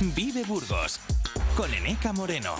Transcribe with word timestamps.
Vive 0.00 0.44
Burgos 0.44 1.00
con 1.56 1.74
Eneca 1.74 2.12
Moreno. 2.12 2.54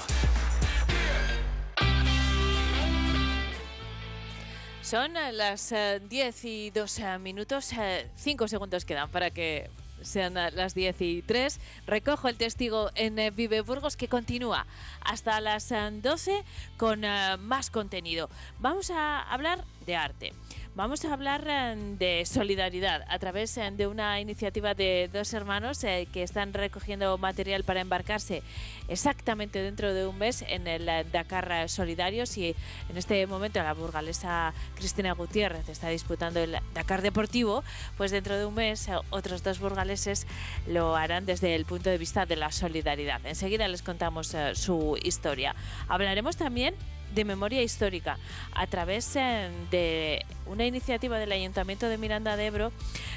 Son 4.83 5.17
eh, 5.17 5.31
las 5.31 5.73
10 6.09 6.45
y 6.45 6.71
2 6.71 7.01
minutos, 7.21 7.71
5 8.17 8.49
segundos 8.49 8.85
quedan 8.85 9.09
para 9.11 9.31
que 9.31 9.71
sean 10.03 10.35
las 10.35 10.75
10 10.75 11.01
y 11.01 11.23
3. 11.23 11.61
Recojo 11.87 12.27
el 12.27 12.37
testigo 12.37 12.91
en 12.97 13.21
eh, 13.21 13.31
Vive 13.31 13.61
Burgos 13.61 13.97
que 13.97 14.09
continúa 14.09 14.67
hasta 15.01 15.41
las 15.41 15.69
12 15.69 16.43
con 16.77 17.05
eh, 17.05 17.37
más 17.39 17.71
contenido. 17.71 18.29
Vamos 18.59 18.91
a 18.91 19.21
hablar 19.23 19.65
de 19.87 19.95
arte. 19.95 20.33
Vamos 20.79 21.05
a 21.05 21.13
hablar 21.13 21.45
eh, 21.49 21.75
de 21.99 22.25
solidaridad 22.25 23.05
a 23.09 23.19
través 23.19 23.59
eh, 23.59 23.69
de 23.73 23.89
una 23.89 24.21
iniciativa 24.21 24.75
de 24.75 25.11
dos 25.13 25.35
hermanos 25.35 25.83
eh, 25.83 26.07
que 26.13 26.23
están 26.23 26.55
recogiendo 26.55 27.19
material 27.19 27.65
para 27.65 27.81
embarcarse 27.81 28.45
exactamente 28.87 29.61
dentro 29.61 29.93
de 29.93 30.07
un 30.07 30.17
mes 30.17 30.45
en 30.47 30.69
el 30.69 30.87
Dakar 31.11 31.69
Solidarios 31.69 32.39
y 32.39 32.55
en 32.89 32.97
este 32.97 33.27
momento 33.27 33.61
la 33.61 33.75
burgalesa 33.75 34.55
Cristina 34.77 35.15
Gutiérrez 35.15 35.69
está 35.69 35.89
disputando 35.89 36.39
el 36.39 36.57
Dakar 36.75 37.03
Deportivo, 37.03 37.65
pues 37.97 38.13
dentro 38.13 38.39
de 38.39 38.47
un 38.47 38.55
mes 38.55 38.89
otros 39.11 39.43
dos 39.43 39.59
burgaleses 39.59 40.29
lo 40.69 40.95
harán 40.95 41.27
desde 41.27 41.57
el 41.57 41.65
punto 41.65 41.91
de 41.91 41.99
vista 41.99 42.25
de 42.25 42.37
la 42.37 42.53
solidaridad. 42.53 43.21
Enseguida 43.27 43.67
les 43.67 43.83
contamos 43.83 44.37
su 44.55 44.97
historia. 45.03 45.57
Hablaremos 45.89 46.37
también 46.37 46.77
de 47.15 47.25
memoria 47.25 47.63
histórica 47.63 48.19
a 48.53 48.67
través 48.67 49.17
eh, 49.17 49.51
de 49.71 50.25
una 50.47 50.67
iniciativa 50.67 51.19
del 51.19 51.33
Ayuntamiento 51.33 51.89
de 51.89 51.99
Miranda 51.99 52.37
de 52.37 52.47
Ebro 52.47 52.73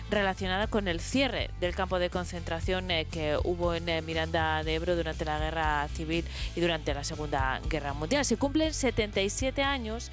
relacionada 0.10 0.68
con 0.68 0.88
el 0.88 1.00
cierre 1.00 1.50
del 1.60 1.74
campo 1.74 2.00
de 2.00 2.10
concentración 2.10 2.92
eh, 2.92 3.06
que 3.10 3.38
hubo 3.44 3.74
en 3.74 3.88
eh, 3.88 4.02
Miranda 4.02 4.64
de 4.64 4.76
Ebro 4.76 4.96
durante 4.96 5.26
la 5.26 5.40
Guerra 5.40 5.88
Civil 5.94 6.26
y 6.56 6.62
durante 6.62 6.94
la 6.94 7.04
Segunda 7.04 7.62
Guerra 7.70 7.94
Mundial. 7.94 8.26
Se 8.26 8.38
cumplen 8.38 8.74
77 8.74 9.64
años 9.64 10.12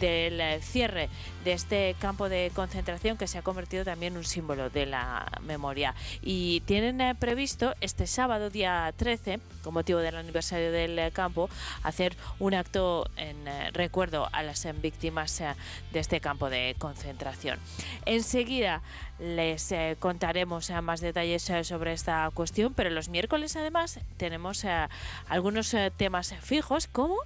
del 0.00 0.62
cierre 0.62 1.08
de 1.44 1.52
este 1.52 1.96
campo 1.98 2.28
de 2.28 2.50
concentración 2.54 3.16
que 3.16 3.26
se 3.26 3.38
ha 3.38 3.42
convertido 3.42 3.84
también 3.84 4.12
en 4.12 4.18
un 4.18 4.24
símbolo 4.24 4.70
de 4.70 4.86
la 4.86 5.26
memoria. 5.42 5.94
Y 6.22 6.60
tienen 6.60 7.16
previsto 7.16 7.74
este 7.80 8.06
sábado, 8.06 8.50
día 8.50 8.92
13, 8.96 9.40
con 9.62 9.74
motivo 9.74 10.00
del 10.00 10.16
aniversario 10.16 10.72
del 10.72 11.12
campo, 11.12 11.48
hacer 11.82 12.16
un 12.38 12.54
acto 12.54 13.08
en 13.18 13.46
eh, 13.46 13.70
recuerdo 13.72 14.28
a 14.32 14.42
las 14.42 14.66
víctimas 14.80 15.40
eh, 15.40 15.54
de 15.92 16.00
este 16.00 16.20
campo 16.20 16.50
de 16.50 16.74
concentración. 16.78 17.58
Enseguida 18.06 18.82
les 19.18 19.70
eh, 19.72 19.96
contaremos 19.98 20.70
más 20.82 21.00
detalles 21.00 21.50
sobre 21.62 21.92
esta 21.92 22.30
cuestión, 22.32 22.74
pero 22.74 22.90
los 22.90 23.08
miércoles 23.08 23.56
además 23.56 24.00
tenemos 24.16 24.64
algunos 25.28 25.74
temas 25.96 26.34
fijos 26.40 26.86
como 26.86 27.16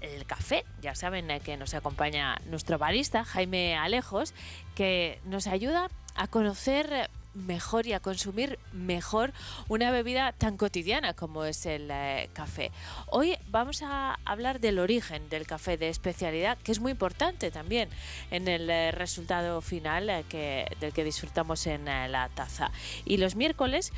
el 0.00 0.24
café. 0.26 0.64
Ya 0.80 0.94
saben 0.94 1.28
que 1.40 1.56
nos 1.56 1.74
acompaña 1.74 2.40
nuestro 2.46 2.78
barista, 2.78 3.24
Jaime 3.24 3.76
Alejos, 3.76 4.34
que 4.74 5.20
nos 5.24 5.46
ayuda 5.46 5.88
a 6.14 6.26
conocer 6.28 7.10
mejor 7.38 7.86
y 7.86 7.92
a 7.92 8.00
consumir 8.00 8.58
mejor 8.72 9.32
una 9.68 9.90
bebida 9.90 10.32
tan 10.32 10.56
cotidiana 10.56 11.14
como 11.14 11.44
es 11.44 11.66
el 11.66 11.88
eh, 11.90 12.28
café. 12.32 12.70
Hoy 13.06 13.36
vamos 13.50 13.82
a 13.82 14.18
hablar 14.24 14.60
del 14.60 14.78
origen 14.78 15.28
del 15.28 15.46
café 15.46 15.76
de 15.76 15.88
especialidad, 15.88 16.58
que 16.58 16.72
es 16.72 16.80
muy 16.80 16.92
importante 16.92 17.50
también 17.50 17.88
en 18.30 18.48
el 18.48 18.68
eh, 18.68 18.90
resultado 18.90 19.60
final 19.60 20.10
eh, 20.10 20.66
del 20.80 20.92
que 20.92 21.04
disfrutamos 21.04 21.66
en 21.66 21.84
la 21.86 22.28
taza. 22.34 22.70
Y 23.04 23.16
los 23.18 23.36
miércoles 23.36 23.92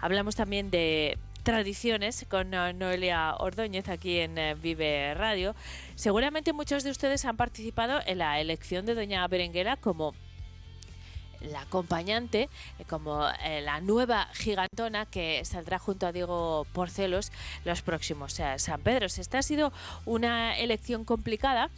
hablamos 0.00 0.36
también 0.36 0.70
de 0.70 1.18
tradiciones 1.42 2.26
con 2.28 2.50
Noelia 2.50 3.36
Ordóñez 3.36 3.88
aquí 3.88 4.18
en 4.18 4.36
Vive 4.60 5.14
Radio. 5.14 5.54
Seguramente 5.94 6.52
muchos 6.52 6.82
de 6.82 6.90
ustedes 6.90 7.24
han 7.24 7.36
participado 7.36 8.00
en 8.04 8.18
la 8.18 8.40
elección 8.40 8.84
de 8.84 8.96
Doña 8.96 9.26
Berenguela 9.28 9.76
como 9.76 10.12
la 11.46 11.62
acompañante, 11.62 12.48
eh, 12.78 12.84
como 12.88 13.28
eh, 13.44 13.60
la 13.60 13.80
nueva 13.80 14.28
gigantona 14.34 15.06
que 15.06 15.44
saldrá 15.44 15.78
junto 15.78 16.06
a 16.06 16.12
Diego 16.12 16.66
Porcelos 16.72 17.32
los 17.64 17.82
próximos 17.82 18.38
eh, 18.40 18.58
San 18.58 18.80
Pedro. 18.80 19.06
Esta 19.06 19.38
ha 19.38 19.42
sido 19.42 19.72
una 20.04 20.58
elección 20.58 21.04
complicada. 21.04 21.70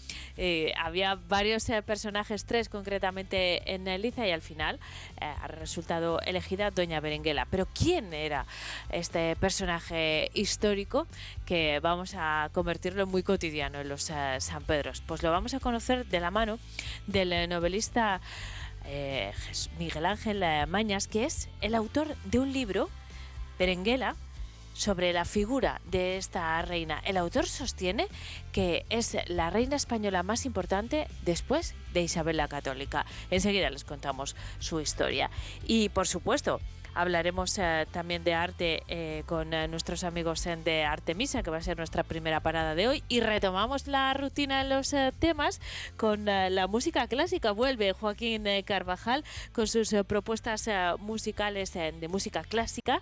había 0.77 1.15
varios 1.29 1.65
personajes, 1.85 2.45
tres 2.45 2.69
concretamente 2.69 3.75
en 3.75 3.85
Liza, 4.01 4.27
y 4.27 4.31
al 4.31 4.43
final 4.43 4.79
ha 5.21 5.47
resultado 5.49 6.21
elegida 6.21 6.71
Doña 6.71 7.01
Berenguela. 7.01 7.47
Pero 7.51 7.67
¿quién 7.67 8.13
era 8.13 8.47
este 8.91 9.37
personaje 9.37 10.31
histórico 10.35 11.07
que 11.47 11.81
vamos 11.81 12.15
a 12.17 12.51
convertirlo 12.53 13.03
en 13.03 13.09
muy 13.09 13.23
cotidiano 13.23 13.81
en 13.81 13.89
los 13.89 14.03
San 14.03 14.63
Pedros? 14.65 15.03
Pues 15.07 15.23
lo 15.23 15.31
vamos 15.31 15.55
a 15.55 15.61
conocer 15.61 16.07
de 16.07 16.21
la 16.21 16.31
mano 16.31 16.59
del 17.07 17.49
novelista 17.49 18.21
eh, 18.89 19.33
Miguel 19.79 20.07
Ángel 20.07 20.43
eh, 20.43 20.67
Mañas, 20.67 21.07
que 21.09 21.25
es 21.25 21.49
el 21.61 21.75
autor 21.75 22.17
de 22.25 22.39
un 22.39 22.53
libro, 22.53 22.89
Berenguela, 23.59 24.17
sobre 24.79 25.13
la 25.13 25.25
figura 25.25 25.81
de 25.91 26.17
esta 26.17 26.63
reina. 26.63 27.03
El 27.05 27.17
autor 27.17 27.47
sostiene 27.47 28.07
que 28.53 28.87
es 28.91 29.17
la 29.27 29.51
reina 29.51 29.75
española 29.75 30.23
más 30.23 30.47
importante 30.47 31.09
después 31.23 31.75
de 31.93 32.03
Isabel 32.03 32.37
la 32.37 32.47
Católica. 32.47 33.05
Enseguida 33.31 33.71
les 33.71 33.85
contamos 33.85 34.37
su 34.61 34.81
historia. 34.81 35.31
Y 35.67 35.89
por 35.89 36.07
supuesto, 36.07 36.61
Hablaremos 36.99 37.57
eh, 37.59 37.87
también 37.93 38.25
de 38.25 38.35
arte 38.35 38.83
eh, 38.89 39.23
con 39.27 39.55
eh, 39.55 39.69
nuestros 39.69 40.03
amigos 40.03 40.43
de 40.43 40.83
Artemisa, 40.83 41.45
que 41.45 41.51
va 41.51 41.59
a 41.59 41.63
ser 41.63 41.77
nuestra 41.77 42.03
primera 42.03 42.41
parada 42.41 42.75
de 42.75 42.89
hoy. 42.89 43.05
Y 43.09 43.21
retomamos 43.21 43.87
la 43.87 44.13
rutina 44.15 44.63
en 44.63 44.69
los 44.69 44.93
temas 45.21 45.61
con 45.97 46.25
la 46.25 46.67
música 46.67 47.07
clásica. 47.07 47.53
Vuelve 47.53 47.93
Joaquín 47.93 48.47
Carvajal 48.65 49.23
con 49.53 49.69
sus 49.69 49.95
propuestas 50.09 50.69
musicales 50.99 51.73
de 51.73 52.09
música 52.09 52.43
clásica. 52.43 53.01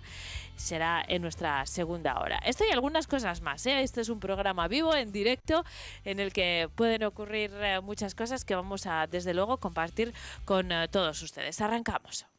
Será 0.57 1.03
en 1.07 1.23
nuestra 1.23 1.65
segunda 1.65 2.19
hora. 2.19 2.37
Esto 2.45 2.65
y 2.69 2.71
algunas 2.71 3.07
cosas 3.07 3.41
más. 3.41 3.65
Este 3.65 4.01
es 4.01 4.09
un 4.09 4.19
programa 4.19 4.67
vivo, 4.67 4.93
en 4.93 5.11
directo, 5.11 5.65
en 6.05 6.19
el 6.19 6.33
que 6.33 6.69
pueden 6.75 7.03
ocurrir 7.03 7.51
muchas 7.81 8.13
cosas 8.13 8.45
que 8.45 8.53
vamos 8.53 8.85
a, 8.85 9.07
desde 9.07 9.33
luego, 9.33 9.57
compartir 9.57 10.13
con 10.45 10.69
todos 10.91 11.19
ustedes. 11.23 11.59
Arrancamos. 11.61 12.36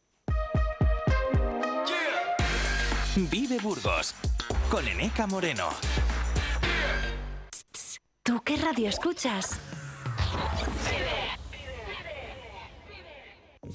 Vive 3.27 3.59
Burgos 3.59 4.15
con 4.71 4.87
Eneca 4.87 5.27
Moreno. 5.27 5.71
¿Tú 8.23 8.41
qué 8.45 8.57
radio 8.57 8.89
escuchas? 8.89 9.59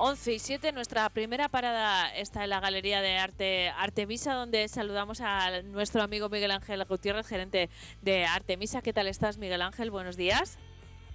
11 0.00 0.32
y 0.32 0.38
7, 0.38 0.72
nuestra 0.72 1.08
primera 1.10 1.48
parada 1.48 2.14
está 2.14 2.44
en 2.44 2.50
la 2.50 2.60
Galería 2.60 3.00
de 3.02 3.16
Arte 3.18 3.68
Artemisa, 3.70 4.34
donde 4.34 4.68
saludamos 4.68 5.20
a 5.20 5.62
nuestro 5.62 6.02
amigo 6.02 6.28
Miguel 6.28 6.52
Ángel 6.52 6.84
Gutiérrez, 6.84 7.26
gerente 7.26 7.68
de 8.00 8.24
Artemisa. 8.24 8.80
¿Qué 8.80 8.92
tal 8.92 9.08
estás, 9.08 9.38
Miguel 9.38 9.60
Ángel? 9.60 9.90
Buenos 9.90 10.16
días. 10.16 10.56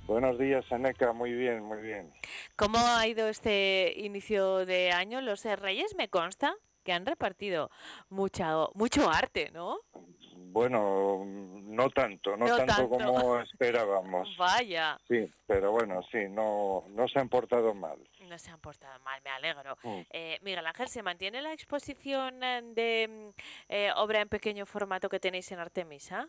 Buenos 0.06 0.38
días, 0.38 0.66
Aneca. 0.70 1.14
Muy 1.14 1.32
bien, 1.32 1.64
muy 1.64 1.82
bien. 1.82 2.12
¿Cómo 2.58 2.78
ha 2.78 3.08
ido 3.08 3.30
este 3.30 3.94
inicio 3.96 4.66
de 4.66 4.92
año? 4.92 5.22
Los 5.22 5.46
Reyes 5.46 5.96
me 5.98 6.10
consta 6.10 6.54
que 6.84 6.92
han 6.92 7.06
repartido 7.06 7.70
mucha, 8.10 8.54
mucho 8.74 9.10
arte, 9.10 9.50
¿no? 9.54 9.78
Bueno, 10.36 11.24
no 11.26 11.90
tanto, 11.90 12.38
no, 12.38 12.46
No 12.48 12.58
tanto, 12.58 12.76
tanto. 12.76 12.90
como 12.90 13.40
esperábamos. 13.40 14.28
Vaya, 14.38 15.00
Sí, 15.08 15.32
pero 15.48 15.72
bueno, 15.72 16.02
sí, 16.12 16.20
no, 16.30 16.84
no 16.90 17.08
se 17.08 17.18
han 17.20 17.30
portado 17.30 17.74
mal. 17.74 17.98
No 18.34 18.40
se 18.40 18.50
han 18.50 18.60
portado 18.60 19.00
mal, 19.02 19.22
me 19.24 19.30
alegro. 19.30 19.78
Mm. 19.84 20.02
Eh, 20.10 20.40
Miguel 20.42 20.66
Ángel, 20.66 20.88
¿se 20.88 21.04
mantiene 21.04 21.40
la 21.42 21.54
exposición 21.54 22.44
eh, 22.44 22.62
de 22.64 23.08
mm, 23.08 23.42
eh, 23.70 23.92
obra 23.96 24.22
en 24.22 24.28
pequeño 24.28 24.66
formato 24.66 25.08
que 25.08 25.20
tenéis 25.20 25.52
en 25.52 25.60
Artemisa? 25.60 26.28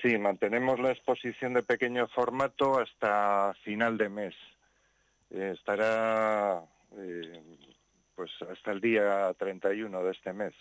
Sí, 0.00 0.16
mantenemos 0.18 0.78
la 0.78 0.92
exposición 0.92 1.52
de 1.54 1.64
pequeño 1.64 2.06
formato 2.08 2.78
hasta 2.78 3.52
final 3.64 3.98
de 3.98 4.08
mes. 4.08 4.34
Eh, 5.30 5.52
estará 5.54 6.62
pues 8.14 8.30
hasta 8.48 8.70
el 8.70 8.80
día 8.80 9.34
31 9.36 10.04
de 10.04 10.10
este 10.12 10.32
mes. 10.32 10.54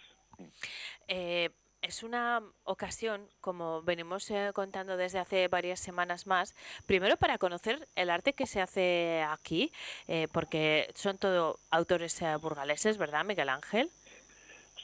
Eh, 1.07 1.49
es 1.81 2.03
una 2.03 2.41
ocasión, 2.63 3.27
como 3.41 3.81
venimos 3.81 4.29
eh, 4.31 4.51
contando 4.53 4.97
desde 4.97 5.19
hace 5.19 5.47
varias 5.47 5.79
semanas 5.79 6.27
más, 6.27 6.55
primero 6.85 7.17
para 7.17 7.37
conocer 7.37 7.87
el 7.95 8.09
arte 8.09 8.33
que 8.33 8.47
se 8.47 8.61
hace 8.61 9.23
aquí, 9.27 9.71
eh, 10.07 10.27
porque 10.31 10.89
son 10.95 11.17
todo 11.17 11.59
autores 11.71 12.21
eh, 12.21 12.35
burgaleses, 12.35 12.97
¿verdad, 12.97 13.25
Miguel 13.25 13.49
Ángel? 13.49 13.89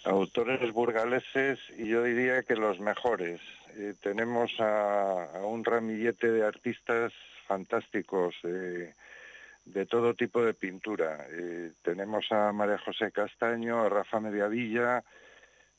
Autores 0.05 0.71
burgaleses 0.71 1.59
y 1.77 1.87
yo 1.87 2.03
diría 2.03 2.43
que 2.43 2.55
los 2.55 2.79
mejores. 2.79 3.41
Eh, 3.77 3.93
tenemos 4.01 4.51
a, 4.59 5.25
a 5.37 5.45
un 5.45 5.65
ramillete 5.65 6.31
de 6.31 6.45
artistas 6.45 7.11
fantásticos 7.47 8.35
eh, 8.43 8.93
de 9.65 9.85
todo 9.85 10.13
tipo 10.13 10.43
de 10.43 10.53
pintura. 10.53 11.25
Tenemos 11.81 12.31
a 12.31 12.51
María 12.53 12.77
José 12.77 13.11
Castaño, 13.11 13.81
a 13.81 13.89
Rafa 13.89 14.19
Mediavilla, 14.19 15.03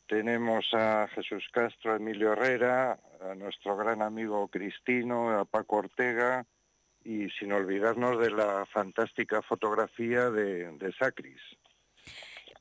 tenemos 0.07 0.67
a 0.73 1.09
Jesús 1.09 1.47
Castro, 1.53 1.93
a 1.93 1.97
Emilio 1.97 2.33
Herrera, 2.33 2.99
a 3.21 3.35
nuestro 3.35 3.77
gran 3.77 4.03
amigo 4.03 4.49
Cristino, 4.49 5.31
a 5.31 5.45
Paco 5.45 5.77
Ortega 5.77 6.47
y 7.05 7.29
sin 7.31 7.53
olvidarnos 7.53 8.19
de 8.21 8.31
la 8.31 8.67
fantástica 8.67 9.43
fotografía 9.43 10.31
de, 10.31 10.73
de 10.73 10.93
Sacris. 10.93 11.41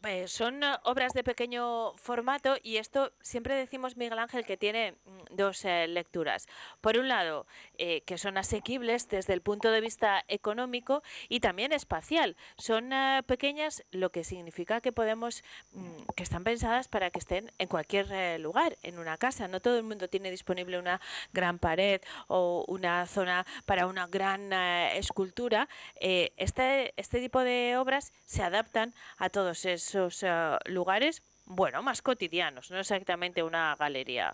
Eh, 0.06 0.28
son 0.28 0.64
eh, 0.64 0.76
obras 0.84 1.14
de 1.14 1.24
pequeño 1.24 1.96
formato 1.98 2.56
y 2.62 2.78
esto 2.78 3.12
siempre 3.22 3.56
decimos, 3.56 3.98
Miguel 3.98 4.20
Ángel, 4.20 4.46
que 4.46 4.56
tiene 4.56 4.92
mm, 4.92 5.36
dos 5.36 5.66
eh, 5.66 5.88
lecturas. 5.88 6.48
Por 6.82 6.98
un 6.98 7.08
lado, 7.08 7.48
que 7.78 8.18
son 8.18 8.38
asequibles 8.38 9.10
desde 9.10 9.34
el 9.34 9.42
punto 9.42 9.72
de 9.72 9.82
vista 9.82 10.24
económico 10.28 11.04
y 11.28 11.40
también 11.40 11.72
espacial. 11.74 12.36
Son 12.58 12.92
pequeñas, 13.26 13.84
lo 13.92 14.12
que 14.12 14.24
significa 14.24 14.82
que 14.82 14.92
podemos, 14.92 15.44
mm, 15.74 16.14
que 16.16 16.24
están 16.24 16.44
pensadas 16.44 16.88
para 16.88 17.10
que 17.12 17.20
estén 17.20 17.52
en 17.58 17.68
cualquier 17.68 18.40
lugar, 18.40 18.78
en 18.82 19.00
una 19.00 19.18
casa. 19.18 19.48
No 19.48 19.60
todo 19.60 19.78
el 19.78 19.84
mundo 19.84 20.08
tiene 20.08 20.32
disponible 20.32 20.80
una 20.80 21.02
gran 21.34 21.60
pared 21.60 22.02
o 22.28 22.66
una 22.68 23.06
zona 23.08 23.46
para 23.66 23.88
una 23.88 24.08
gran 24.08 24.54
escultura. 24.54 25.68
Este, 26.00 26.94
este 26.98 27.20
tipo 27.20 27.42
de 27.42 27.78
obras 27.78 28.14
se 28.26 28.44
adaptan 28.44 28.94
a 29.18 29.30
todos 29.30 29.66
esos 29.66 29.95
eh, 29.96 30.58
lugares, 30.66 31.22
bueno, 31.46 31.82
más 31.82 32.02
cotidianos, 32.02 32.72
no 32.72 32.80
exactamente 32.80 33.44
una 33.44 33.76
galería. 33.76 34.34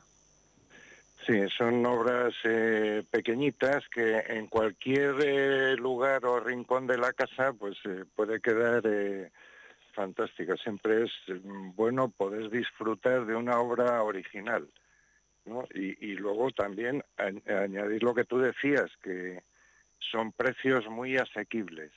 Sí, 1.26 1.40
son 1.56 1.86
obras 1.86 2.34
eh, 2.44 3.04
pequeñitas 3.12 3.88
que 3.90 4.18
en 4.28 4.48
cualquier 4.48 5.16
eh, 5.24 5.76
lugar 5.76 6.26
o 6.26 6.40
rincón 6.40 6.88
de 6.88 6.98
la 6.98 7.14
casa 7.14 7.54
pues 7.54 7.78
puede 8.16 8.42
quedar 8.42 8.82
fantástica. 9.94 10.56
Siempre 10.58 11.04
es 11.04 11.12
mm, 11.28 11.76
bueno 11.76 12.10
poder 12.10 12.50
disfrutar 12.50 13.26
de 13.26 13.36
una 13.36 13.60
obra 13.60 14.02
original. 14.02 14.68
¿no? 15.46 15.66
Y, 15.74 16.14
luego 16.16 16.52
también 16.52 17.04
añadir 17.18 18.04
lo 18.04 18.14
que 18.14 18.26
tú 18.26 18.40
decías, 18.40 18.92
que 19.02 19.44
son 20.00 20.32
precios 20.32 20.88
muy 20.88 21.18
asequibles. 21.18 21.92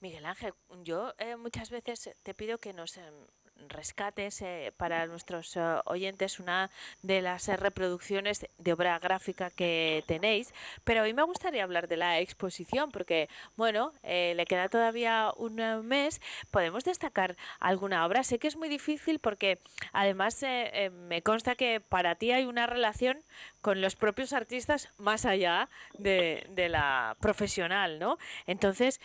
Miguel 0.00 0.26
Ángel, 0.26 0.54
yo 0.82 1.14
eh, 1.18 1.36
muchas 1.36 1.70
veces 1.70 2.10
te 2.22 2.34
pido 2.34 2.58
que 2.58 2.72
nos 2.72 2.96
em, 2.96 3.26
rescates 3.68 4.42
eh, 4.42 4.72
para 4.76 5.06
nuestros 5.06 5.56
eh, 5.56 5.60
oyentes 5.84 6.40
una 6.40 6.70
de 7.02 7.22
las 7.22 7.48
eh, 7.48 7.56
reproducciones 7.56 8.46
de 8.58 8.72
obra 8.72 8.98
gráfica 8.98 9.50
que 9.50 10.04
tenéis, 10.06 10.52
pero 10.84 11.02
hoy 11.02 11.12
me 11.14 11.22
gustaría 11.22 11.64
hablar 11.64 11.88
de 11.88 11.96
la 11.96 12.20
exposición 12.20 12.90
porque, 12.90 13.28
bueno, 13.56 13.92
eh, 14.02 14.34
le 14.36 14.46
queda 14.46 14.68
todavía 14.68 15.32
un 15.36 15.60
eh, 15.60 15.76
mes, 15.78 16.20
podemos 16.50 16.84
destacar 16.84 17.36
alguna 17.60 18.06
obra. 18.06 18.22
Sé 18.22 18.38
que 18.38 18.48
es 18.48 18.56
muy 18.56 18.68
difícil 18.68 19.18
porque 19.18 19.58
además 19.92 20.42
eh, 20.42 20.90
me 20.90 21.22
consta 21.22 21.54
que 21.54 21.80
para 21.80 22.14
ti 22.14 22.32
hay 22.32 22.44
una 22.44 22.66
relación 22.66 23.18
con 23.60 23.80
los 23.80 23.96
propios 23.96 24.32
artistas 24.32 24.88
más 24.98 25.24
allá 25.24 25.68
de, 25.98 26.46
de 26.50 26.68
la 26.68 27.16
profesional, 27.20 27.98
¿no? 27.98 28.16
Entonces, 28.46 29.00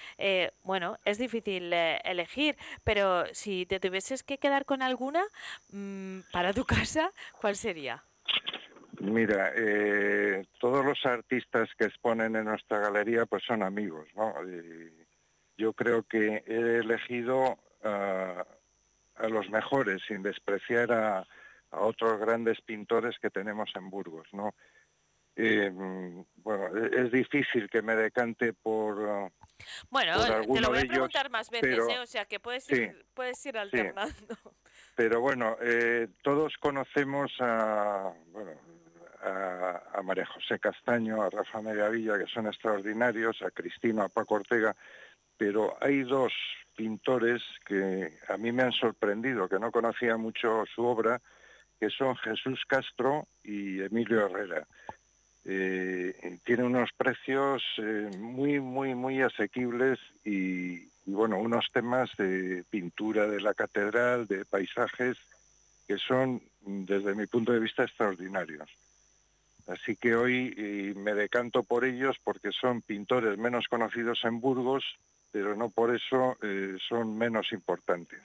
bueno, 0.63 0.97
es 1.05 1.17
difícil 1.17 1.73
elegir, 1.73 2.55
pero 2.83 3.25
si 3.33 3.65
te 3.65 3.79
tuvieses 3.79 4.23
que 4.23 4.37
quedar 4.43 4.65
con 4.65 4.81
alguna 4.81 5.23
mm, 5.71 6.19
para 6.33 6.53
tu 6.53 6.65
casa, 6.75 7.11
¿cuál 7.39 7.55
sería? 7.55 8.03
Mira, 8.99 9.51
eh, 9.55 10.45
todos 10.59 10.85
los 10.85 11.05
artistas 11.05 11.69
que 11.77 11.85
exponen 11.85 12.35
en 12.35 12.45
nuestra 12.45 12.79
galería 12.79 13.25
pues 13.25 13.43
son 13.43 13.63
amigos, 13.63 14.07
¿no? 14.15 14.33
Y 14.47 14.91
yo 15.57 15.73
creo 15.73 16.03
que 16.03 16.43
he 16.45 16.77
elegido 16.77 17.57
ah, 17.83 18.45
a 19.15 19.27
los 19.29 19.49
mejores 19.49 20.01
sin 20.07 20.21
despreciar 20.21 20.91
a, 20.91 21.27
otros 21.71 22.19
grandes 22.19 22.61
pintores 22.61 23.17
que 23.19 23.31
tenemos 23.31 23.71
en 23.75 23.89
Burgos, 23.89 24.27
¿no? 24.31 24.53
Eh, 25.35 25.71
mm, 25.71 26.23
bueno, 26.43 26.67
e- 26.77 27.01
es 27.01 27.11
difícil 27.11 27.69
que 27.69 27.81
me 27.81 27.95
decante 27.95 28.53
por... 28.53 29.31
Bueno, 29.89 30.13
Por 30.17 30.25
te 30.27 30.33
alguno 30.33 30.61
lo 30.61 30.69
voy 30.69 30.77
a 30.77 30.81
ellos, 30.81 30.89
preguntar 30.93 31.29
más 31.29 31.49
veces, 31.49 31.69
pero- 31.69 31.89
¿eh? 31.89 31.99
O 31.99 32.05
sea, 32.05 32.25
que 32.25 32.39
puedes 32.39 32.63
Sí, 32.65 32.75
ir, 32.75 33.05
puedes 33.13 33.45
ir 33.45 33.57
alternando. 33.57 34.37
Pero 34.95 35.21
bueno, 35.21 35.57
eh, 35.61 36.07
todos 36.21 36.55
conocemos 36.59 37.31
a, 37.39 38.13
bueno, 38.31 38.51
a, 39.21 39.81
a 39.93 40.01
María 40.03 40.25
José 40.25 40.59
Castaño, 40.59 41.21
a 41.21 41.29
Rafa 41.29 41.61
Mediavilla, 41.61 42.17
que 42.17 42.27
son 42.27 42.47
extraordinarios, 42.47 43.41
a 43.41 43.51
Cristina, 43.51 44.05
a 44.05 44.09
Paco 44.09 44.35
Ortega, 44.35 44.75
pero 45.37 45.77
hay 45.81 46.03
dos 46.03 46.33
pintores 46.75 47.41
que 47.65 48.17
a 48.27 48.37
mí 48.37 48.51
me 48.51 48.63
han 48.63 48.71
sorprendido, 48.71 49.47
que 49.47 49.59
no 49.59 49.71
conocía 49.71 50.17
mucho 50.17 50.63
su 50.73 50.83
obra, 50.83 51.21
que 51.79 51.89
son 51.89 52.15
Jesús 52.17 52.63
Castro 52.67 53.27
y 53.43 53.81
Emilio 53.81 54.25
Herrera. 54.25 54.67
Eh, 55.45 56.39
tiene 56.45 56.63
unos 56.63 56.91
precios 56.93 57.63
eh, 57.77 58.09
muy, 58.17 58.59
muy, 58.59 58.95
muy 58.95 59.21
asequibles 59.21 59.99
y, 60.23 60.87
bueno, 61.05 61.37
unos 61.37 61.67
temas 61.73 62.09
de 62.17 62.63
pintura 62.69 63.27
de 63.27 63.41
la 63.41 63.53
catedral, 63.53 64.25
de 64.27 64.45
paisajes, 64.45 65.17
que 65.87 65.97
son, 65.97 66.41
desde 66.61 67.13
mi 67.13 67.27
punto 67.27 67.51
de 67.51 67.59
vista, 67.59 67.83
extraordinarios. 67.83 68.69
Así 69.67 69.95
que 69.95 70.15
hoy 70.15 70.53
eh, 70.57 70.93
me 70.95 71.13
decanto 71.13 71.63
por 71.63 71.85
ellos 71.85 72.17
porque 72.23 72.51
son 72.51 72.81
pintores 72.81 73.37
menos 73.37 73.67
conocidos 73.67 74.19
en 74.23 74.41
Burgos, 74.41 74.83
pero 75.31 75.55
no 75.55 75.69
por 75.69 75.95
eso 75.95 76.37
eh, 76.41 76.77
son 76.87 77.17
menos 77.17 77.51
importantes. 77.53 78.21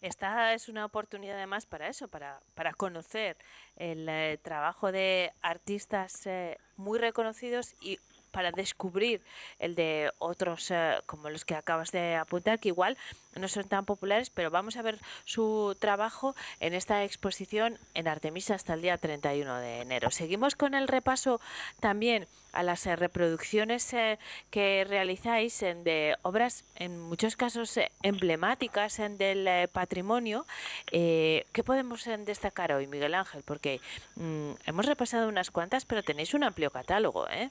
Esta 0.00 0.54
es 0.54 0.68
una 0.68 0.84
oportunidad 0.84 1.36
además 1.36 1.66
para 1.66 1.88
eso, 1.88 2.08
para, 2.08 2.40
para 2.54 2.72
conocer 2.72 3.36
el 3.76 4.08
eh, 4.08 4.38
trabajo 4.42 4.92
de 4.92 5.32
artistas 5.42 6.26
eh, 6.26 6.58
muy 6.76 6.98
reconocidos 6.98 7.74
y 7.80 7.98
para 8.30 8.52
descubrir 8.52 9.20
el 9.58 9.74
de 9.74 10.12
otros 10.18 10.70
eh, 10.70 10.98
como 11.06 11.30
los 11.30 11.44
que 11.44 11.54
acabas 11.54 11.92
de 11.92 12.16
apuntar, 12.16 12.58
que 12.58 12.68
igual 12.68 12.96
no 13.36 13.48
son 13.48 13.64
tan 13.64 13.84
populares, 13.84 14.30
pero 14.30 14.50
vamos 14.50 14.76
a 14.76 14.82
ver 14.82 14.98
su 15.24 15.76
trabajo 15.78 16.34
en 16.60 16.74
esta 16.74 17.04
exposición 17.04 17.78
en 17.94 18.08
Artemisa 18.08 18.54
hasta 18.54 18.74
el 18.74 18.82
día 18.82 18.98
31 18.98 19.58
de 19.58 19.80
enero. 19.82 20.10
Seguimos 20.10 20.54
con 20.56 20.74
el 20.74 20.88
repaso 20.88 21.40
también 21.80 22.26
a 22.52 22.62
las 22.62 22.86
eh, 22.86 22.96
reproducciones 22.96 23.92
eh, 23.92 24.18
que 24.50 24.84
realizáis 24.88 25.62
en 25.62 25.84
de 25.84 26.16
obras, 26.22 26.64
en 26.76 27.00
muchos 27.00 27.36
casos 27.36 27.76
eh, 27.76 27.90
emblemáticas 28.02 28.98
en 28.98 29.18
del 29.18 29.68
patrimonio. 29.68 30.46
Eh, 30.92 31.46
¿Qué 31.52 31.62
podemos 31.62 32.04
destacar 32.04 32.72
hoy, 32.72 32.86
Miguel 32.86 33.14
Ángel? 33.14 33.42
Porque 33.44 33.80
mm, 34.16 34.52
hemos 34.66 34.86
repasado 34.86 35.28
unas 35.28 35.50
cuantas, 35.50 35.84
pero 35.84 36.02
tenéis 36.02 36.34
un 36.34 36.44
amplio 36.44 36.70
catálogo, 36.70 37.28
¿eh? 37.28 37.50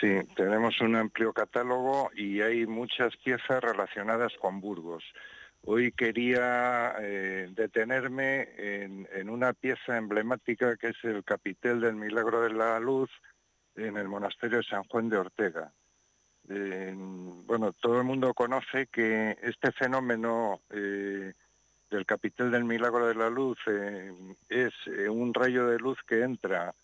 Sí, 0.00 0.20
tenemos 0.36 0.80
un 0.80 0.96
amplio 0.96 1.32
catálogo 1.32 2.10
y 2.14 2.40
hay 2.40 2.66
muchas 2.66 3.16
piezas 3.16 3.62
relacionadas 3.62 4.32
con 4.40 4.60
Burgos. 4.60 5.04
Hoy 5.66 5.92
quería 5.92 6.94
eh, 7.00 7.48
detenerme 7.52 8.48
en, 8.58 9.30
una 9.30 9.54
pieza 9.54 9.96
emblemática 9.96 10.76
que 10.76 10.88
es 10.88 11.04
el 11.04 11.24
capitel 11.24 11.80
del 11.80 11.94
Milagro 11.94 12.42
de 12.42 12.52
la 12.52 12.78
Luz 12.80 13.10
en 13.74 13.96
el 13.96 14.08
monasterio 14.08 14.58
de 14.58 14.64
San 14.64 14.84
Juan 14.84 15.08
de 15.08 15.16
Ortega. 15.16 15.72
Bueno, 16.46 17.72
todo 17.72 17.98
el 17.98 18.04
mundo 18.04 18.34
conoce 18.34 18.88
que 18.88 19.38
este 19.42 19.72
fenómeno 19.72 20.60
eh, 20.68 21.32
del 21.90 22.04
capitel 22.04 22.50
del 22.50 22.64
Milagro 22.64 23.06
de 23.06 23.14
la 23.14 23.30
Luz 23.30 23.58
eh, 23.66 24.12
es 24.50 24.74
un 25.08 25.32
rayo 25.32 25.66
de 25.68 25.78
luz 25.78 25.98
que 26.06 26.20
entra 26.20 26.74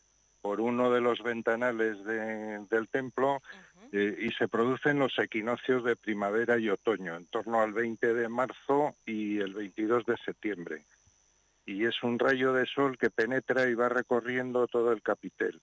por 0.41 0.61
uno 0.61 0.91
de 0.91 1.01
los 1.01 1.23
ventanales 1.23 2.03
del 2.05 2.89
templo 2.91 3.43
eh, 3.93 4.17
y 4.21 4.31
se 4.31 4.49
producen 4.49 4.99
los 4.99 5.19
equinoccios 5.19 5.85
de 5.85 5.97
primavera 5.97 6.59
y 6.59 6.69
otoño, 6.69 7.17
en 7.17 7.27
torno 7.27 7.61
al 7.61 7.73
20 7.73 8.15
de 8.15 8.29
marzo 8.29 8.95
y 9.05 9.39
el 9.39 9.55
22 9.55 10.07
de 10.07 10.17
septiembre. 10.25 10.85
Y 11.67 11.85
es 11.85 12.03
un 12.03 12.19
rayo 12.19 12.53
de 12.53 12.67
sol 12.67 12.97
que 12.99 13.11
penetra 13.11 13.69
y 13.69 13.75
va 13.75 13.89
recorriendo 13.89 14.67
todo 14.67 14.93
el 14.93 15.03
capitel. 15.03 15.61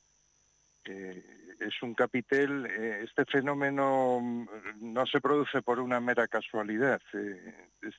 es 0.83 1.81
un 1.81 1.93
capitel, 1.95 2.65
este 2.65 3.25
fenómeno 3.25 4.19
mm, 4.21 4.47
no 4.93 5.05
se 5.05 5.19
produce 5.19 5.61
por 5.61 5.79
una 5.79 5.99
mera 5.99 6.27
casualidad. 6.27 7.01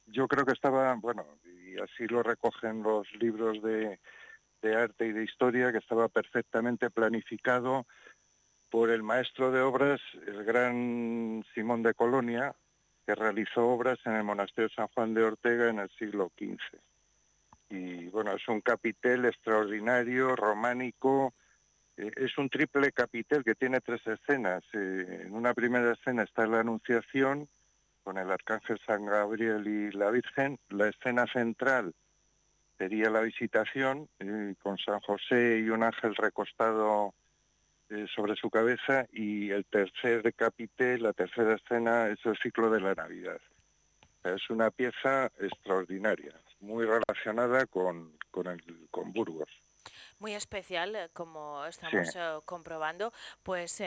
yo 0.07 0.29
creo 0.29 0.45
que 0.45 0.53
estaba, 0.53 0.95
bueno, 0.95 1.27
y 1.45 1.79
así 1.81 2.07
lo 2.07 2.23
recogen 2.23 2.83
los 2.83 3.11
libros 3.15 3.63
de, 3.63 3.99
arte 4.63 5.07
y 5.07 5.13
de 5.13 5.25
historia, 5.25 5.73
que 5.73 5.79
estaba 5.79 6.09
perfectamente 6.09 6.91
planificado 6.91 7.87
por 8.71 8.91
el 8.91 9.03
maestro 9.03 9.51
de 9.51 9.61
obras, 9.61 10.01
el 10.27 10.45
gran 10.45 11.45
Simón 11.55 11.83
de 11.83 11.95
Colonia, 11.95 12.55
que 13.07 13.15
realizó 13.15 13.67
obras 13.67 13.99
en 14.05 14.13
el 14.13 14.25
monasterio 14.25 14.69
San 14.69 14.89
Juan 14.89 15.15
de 15.15 15.23
Ortega 15.23 15.71
en 15.71 15.79
el 15.79 15.89
siglo 15.99 16.31
XV. 16.39 16.79
Y 17.71 18.09
bueno, 18.09 18.33
es 18.33 18.47
un 18.49 18.61
capitel 18.61 19.25
extraordinario, 19.25 20.37
románico, 20.37 21.33
eh, 21.97 22.13
es 22.17 22.37
un 22.39 22.49
triple 22.49 22.93
capitel 22.93 23.45
que 23.45 23.55
tiene 23.55 23.81
tres 23.81 24.07
escenas. 24.07 24.63
Eh, 24.73 25.25
en 25.27 25.35
una 25.35 25.55
primera 25.55 25.93
escena 25.93 26.23
está 26.23 26.47
la 26.47 26.61
Anunciación, 26.61 27.49
con 28.05 28.19
el 28.19 28.31
Arcángel 28.31 28.81
San 28.87 29.05
Gabriel 29.05 29.67
y 29.67 29.91
la 29.93 30.11
Virgen. 30.11 30.59
La 30.71 30.89
escena 30.89 31.27
central 31.27 31.95
sería 32.79 33.11
la 33.11 33.21
visitación 33.21 34.09
eh, 34.21 34.55
con 34.63 34.79
San 34.79 35.01
José 35.01 35.59
y 35.59 35.69
un 35.69 35.83
ángel 35.83 36.15
recostado 36.15 37.13
eh, 37.91 38.07
sobre 38.15 38.37
su 38.37 38.49
cabeza 38.49 39.07
y 39.13 39.51
el 39.51 39.65
tercer 39.65 40.33
capitel, 40.35 41.03
la 41.03 41.13
tercera 41.13 41.57
escena 41.57 42.09
es 42.09 42.19
el 42.25 42.39
ciclo 42.39 42.71
de 42.71 42.81
la 42.81 42.95
Navidad. 42.95 43.41
Es 44.25 44.49
una 44.51 44.71
pieza 44.71 45.31
extraordinaria, 45.39 46.33
muy 46.61 46.87
relacionada 46.87 47.67
con, 47.67 48.13
con, 48.31 49.13
Burgos. 49.13 49.49
Muy 50.21 50.35
especial, 50.35 50.95
eh, 50.95 51.09
como 51.13 51.65
estamos 51.67 52.17
comprobando, 52.45 53.13
pues 53.43 53.81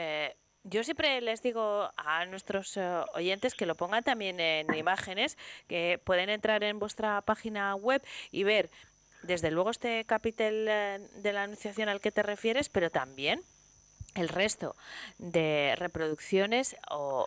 yo 0.64 0.84
siempre 0.84 1.20
les 1.20 1.42
digo 1.42 1.90
a 1.96 2.24
nuestros 2.26 2.76
eh, 2.76 3.00
oyentes 3.14 3.54
que 3.54 3.66
lo 3.66 3.74
pongan 3.74 4.04
también 4.04 4.38
en 4.40 4.72
imágenes, 4.74 5.36
que 5.68 6.00
pueden 6.04 6.28
entrar 6.28 6.62
en 6.62 6.78
vuestra 6.78 7.20
página 7.22 7.74
web 7.74 8.02
y 8.30 8.44
ver 8.44 8.70
desde 9.22 9.50
luego 9.50 9.70
este 9.70 10.04
capitel 10.04 10.66
eh, 10.68 10.98
de 11.16 11.32
la 11.32 11.44
anunciación 11.44 11.88
al 11.88 12.00
que 12.00 12.12
te 12.12 12.22
refieres, 12.22 12.68
pero 12.68 12.90
también 12.90 13.42
el 14.14 14.28
resto 14.28 14.76
de 15.18 15.74
reproducciones 15.76 16.76
o, 16.90 17.26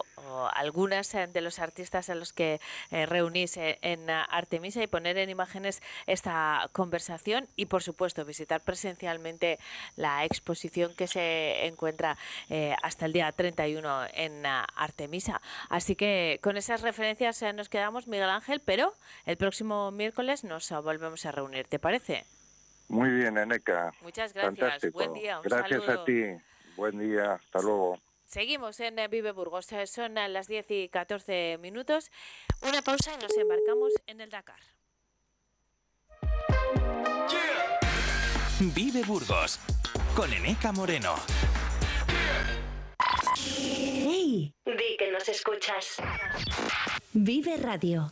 algunas 0.54 1.14
eh, 1.16 1.28
de 1.28 1.42
los 1.42 1.60
artistas 1.60 2.10
a 2.10 2.16
los 2.16 2.34
que 2.34 2.60
eh, 2.92 3.06
reunís 3.06 3.58
eh, 3.58 3.80
en 3.82 4.10
Artemisa 4.10 4.84
y 4.84 4.88
poner 4.88 5.18
en 5.18 5.30
imágenes 5.30 5.82
esta 6.08 6.70
conversación 6.72 7.48
y 7.56 7.68
por 7.68 7.84
supuesto 7.84 8.26
visitar 8.26 8.62
presencialmente 8.62 9.60
la 9.96 10.26
exposición 10.26 10.94
que 10.96 11.08
se 11.08 11.66
encuentra 11.66 12.18
hasta 12.82 13.06
el 13.06 13.14
día 13.14 13.32
31 13.32 14.08
en 14.14 14.46
Artemisa. 14.46 15.42
Así 15.70 15.96
que 15.96 16.40
con 16.42 16.58
esas 16.58 16.82
referencias 16.82 17.44
nos 17.54 17.70
quedamos, 17.70 18.08
Miguel 18.08 18.30
Ángel, 18.30 18.62
pero 18.64 18.94
el 19.26 19.38
próximo 19.38 19.92
miércoles 19.92 20.44
nos 20.44 20.70
volvemos 20.72 21.26
a 21.26 21.32
reunir, 21.32 21.68
¿te 21.68 21.80
parece? 21.80 22.26
Muy 22.88 23.10
bien, 23.10 23.38
Eneca. 23.38 23.92
Muchas 24.02 24.34
gracias. 24.34 24.92
Buen 24.92 25.14
día. 25.14 25.40
gracias 25.44 25.90
a 25.90 26.06
ti. 26.06 26.38
Buen 26.76 27.00
día, 27.00 27.34
hasta 27.34 27.62
luego. 27.62 28.00
Seguimos 28.26 28.80
en 28.80 28.96
Vive 29.10 29.32
Burgos, 29.32 29.72
eh, 29.72 29.88
son 29.88 30.16
las 30.16 30.48
10 30.48 30.72
y 30.72 30.90
14 30.90 31.58
minutos. 31.60 32.12
Una 32.62 32.82
pausa 32.82 33.14
y 33.14 33.22
nos 33.22 33.38
embarcamos 33.38 33.94
en 34.08 34.22
el 34.22 34.30
Dakar. 34.30 34.60
Vive 38.60 39.04
Burgos 39.04 39.60
con 40.16 40.32
Eneca 40.34 40.72
Moreno. 40.72 41.16
¡Hey! 43.38 44.54
Di 44.66 44.98
que 44.98 45.12
nos 45.12 45.28
escuchas. 45.30 45.98
Vive 47.14 47.58
Radio 47.58 48.12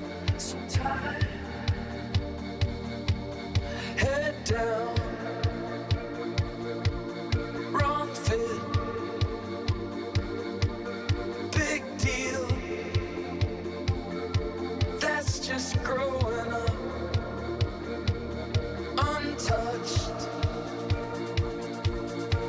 Wrong 7.71 8.09
fit, 8.13 8.39
big 11.51 11.83
deal. 11.97 12.47
That's 14.99 15.39
just 15.39 15.81
growing 15.83 16.51
up, 16.51 16.75
untouched. 18.97 20.27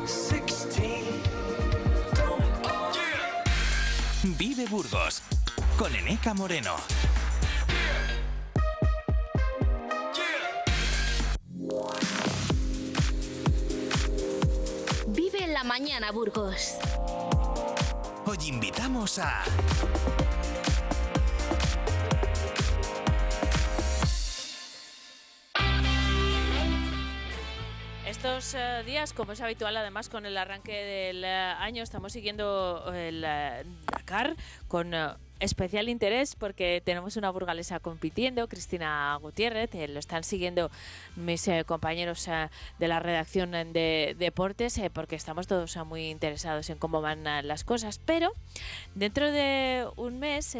16, 0.04 1.04
Vive 4.36 4.66
Burgos 4.68 5.22
con 5.76 5.94
Eneca 5.94 6.34
Moreno. 6.34 7.11
Mañana, 15.64 16.10
Burgos. 16.10 16.78
Hoy 18.26 18.38
invitamos 18.46 19.18
a... 19.18 19.44
Estos 28.06 28.54
eh, 28.54 28.82
días, 28.84 29.12
como 29.12 29.32
es 29.32 29.40
habitual, 29.40 29.76
además 29.76 30.08
con 30.08 30.26
el 30.26 30.36
arranque 30.36 30.72
del 30.72 31.24
eh, 31.24 31.28
año, 31.28 31.82
estamos 31.82 32.12
siguiendo 32.12 32.92
el 32.94 33.24
eh, 33.26 33.64
Dakar 33.90 34.36
con 34.68 34.92
especial 35.42 35.88
interés 35.88 36.36
porque 36.36 36.80
tenemos 36.84 37.16
una 37.16 37.30
burgalesa 37.30 37.80
compitiendo, 37.80 38.48
Cristina 38.48 39.18
Gutiérrez, 39.20 39.74
eh, 39.74 39.88
lo 39.88 39.98
están 39.98 40.22
siguiendo 40.22 40.70
mis 41.16 41.46
eh, 41.48 41.64
compañeros 41.66 42.28
eh, 42.28 42.48
de 42.78 42.88
la 42.88 43.00
redacción 43.00 43.50
de 43.50 44.14
deportes 44.18 44.80
porque 44.94 45.16
estamos 45.16 45.48
todos 45.48 45.76
muy 45.84 46.10
interesados 46.10 46.70
en 46.70 46.78
cómo 46.78 47.00
van 47.00 47.24
las 47.46 47.64
cosas, 47.64 48.00
pero 48.04 48.32
dentro 48.94 49.30
de 49.30 49.86
un 49.96 50.18
mes... 50.18 50.56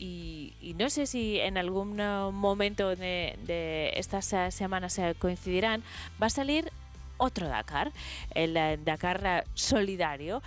Y, 0.00 0.54
no 0.78 0.90
sé 0.90 1.06
si 1.06 1.40
en 1.40 1.58
algún 1.58 1.96
momento 1.96 2.94
de, 2.94 3.36
de 3.46 3.90
estas 3.96 4.32
semanas 4.54 5.00
coincidirán, 5.18 5.82
va 6.22 6.28
a 6.28 6.30
salir 6.30 6.70
otro 7.16 7.48
Dakar, 7.48 7.90
el 8.32 8.54
Dakar 8.84 9.44
solidario 9.54 10.40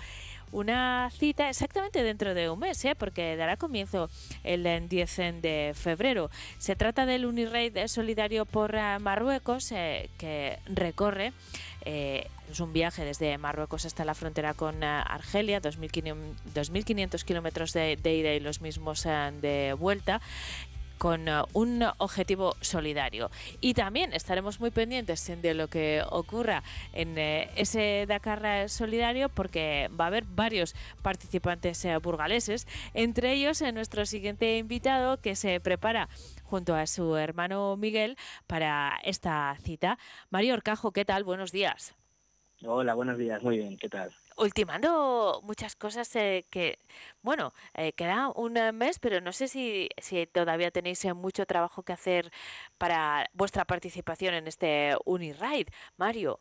una 0.51 1.09
cita 1.11 1.49
exactamente 1.49 2.03
dentro 2.03 2.33
de 2.33 2.49
un 2.49 2.59
mes, 2.59 2.83
¿eh? 2.85 2.95
porque 2.95 3.35
dará 3.35 3.57
comienzo 3.57 4.09
el 4.43 4.65
eh, 4.65 4.81
10 4.87 5.17
de 5.41 5.73
febrero. 5.75 6.29
Se 6.57 6.75
trata 6.75 7.05
del 7.05 7.25
Uniraid 7.25 7.87
Solidario 7.87 8.45
por 8.45 8.75
Marruecos 8.99 9.71
eh, 9.71 10.09
que 10.17 10.59
recorre 10.65 11.33
eh, 11.83 12.27
es 12.51 12.59
un 12.59 12.73
viaje 12.73 13.03
desde 13.03 13.37
Marruecos 13.37 13.85
hasta 13.85 14.05
la 14.05 14.13
frontera 14.13 14.53
con 14.53 14.83
eh, 14.83 14.85
Argelia, 14.85 15.61
2.500 15.61 16.15
2.500 16.53 17.23
kilómetros 17.23 17.73
de, 17.73 17.93
ida 18.03 18.33
y 18.33 18.39
los 18.39 18.61
mismos 18.61 19.03
de 19.03 19.75
vuelta 19.79 20.21
con 21.01 21.27
eh, 21.27 21.41
un 21.53 21.83
objetivo 21.97 22.53
solidario. 22.61 23.31
Y 23.59 23.73
también 23.73 24.13
estaremos 24.13 24.59
muy 24.59 24.69
pendientes 24.69 25.25
de 25.41 25.55
lo 25.55 25.67
que 25.67 26.03
ocurra 26.07 26.61
en 26.93 27.17
eh, 27.17 27.49
ese 27.55 28.05
Dakar 28.07 28.69
solidario 28.69 29.27
porque 29.27 29.89
va 29.99 30.03
a 30.05 30.07
haber 30.09 30.25
varios 30.25 30.75
participantes 31.01 31.83
eh, 31.85 31.97
burgaleses, 31.97 32.67
entre 32.93 33.33
ellos 33.33 33.63
nuestro 33.73 34.05
siguiente 34.05 34.59
invitado 34.59 35.17
que 35.17 35.35
se 35.35 35.59
prepara 35.59 36.07
junto 36.43 36.75
a 36.75 36.85
su 36.85 37.15
hermano 37.15 37.77
Miguel 37.77 38.15
para 38.45 38.99
esta 39.03 39.57
cita. 39.63 39.97
Mario 40.29 40.53
Orcajo, 40.53 40.91
¿qué 40.91 41.03
tal? 41.03 41.23
Buenos 41.23 41.51
días. 41.51 41.95
Hola, 42.63 42.93
buenos 42.93 43.17
días, 43.17 43.41
muy 43.41 43.57
bien, 43.57 43.75
¿qué 43.77 43.89
tal? 43.89 44.11
Ultimando 44.41 45.41
muchas 45.43 45.75
cosas 45.75 46.15
eh, 46.15 46.45
que, 46.49 46.79
bueno, 47.21 47.53
eh, 47.75 47.93
queda 47.93 48.29
un 48.35 48.57
eh, 48.57 48.71
mes, 48.73 48.99
pero 48.99 49.21
no 49.21 49.31
sé 49.33 49.47
si, 49.47 49.89
si 49.97 50.25
todavía 50.27 50.71
tenéis 50.71 51.05
eh, 51.05 51.13
mucho 51.13 51.45
trabajo 51.45 51.83
que 51.83 51.93
hacer 51.93 52.31
para 52.77 53.29
vuestra 53.33 53.65
participación 53.65 54.33
en 54.35 54.47
este 54.47 54.95
Uniride. 55.05 55.67
Mario, 55.97 56.39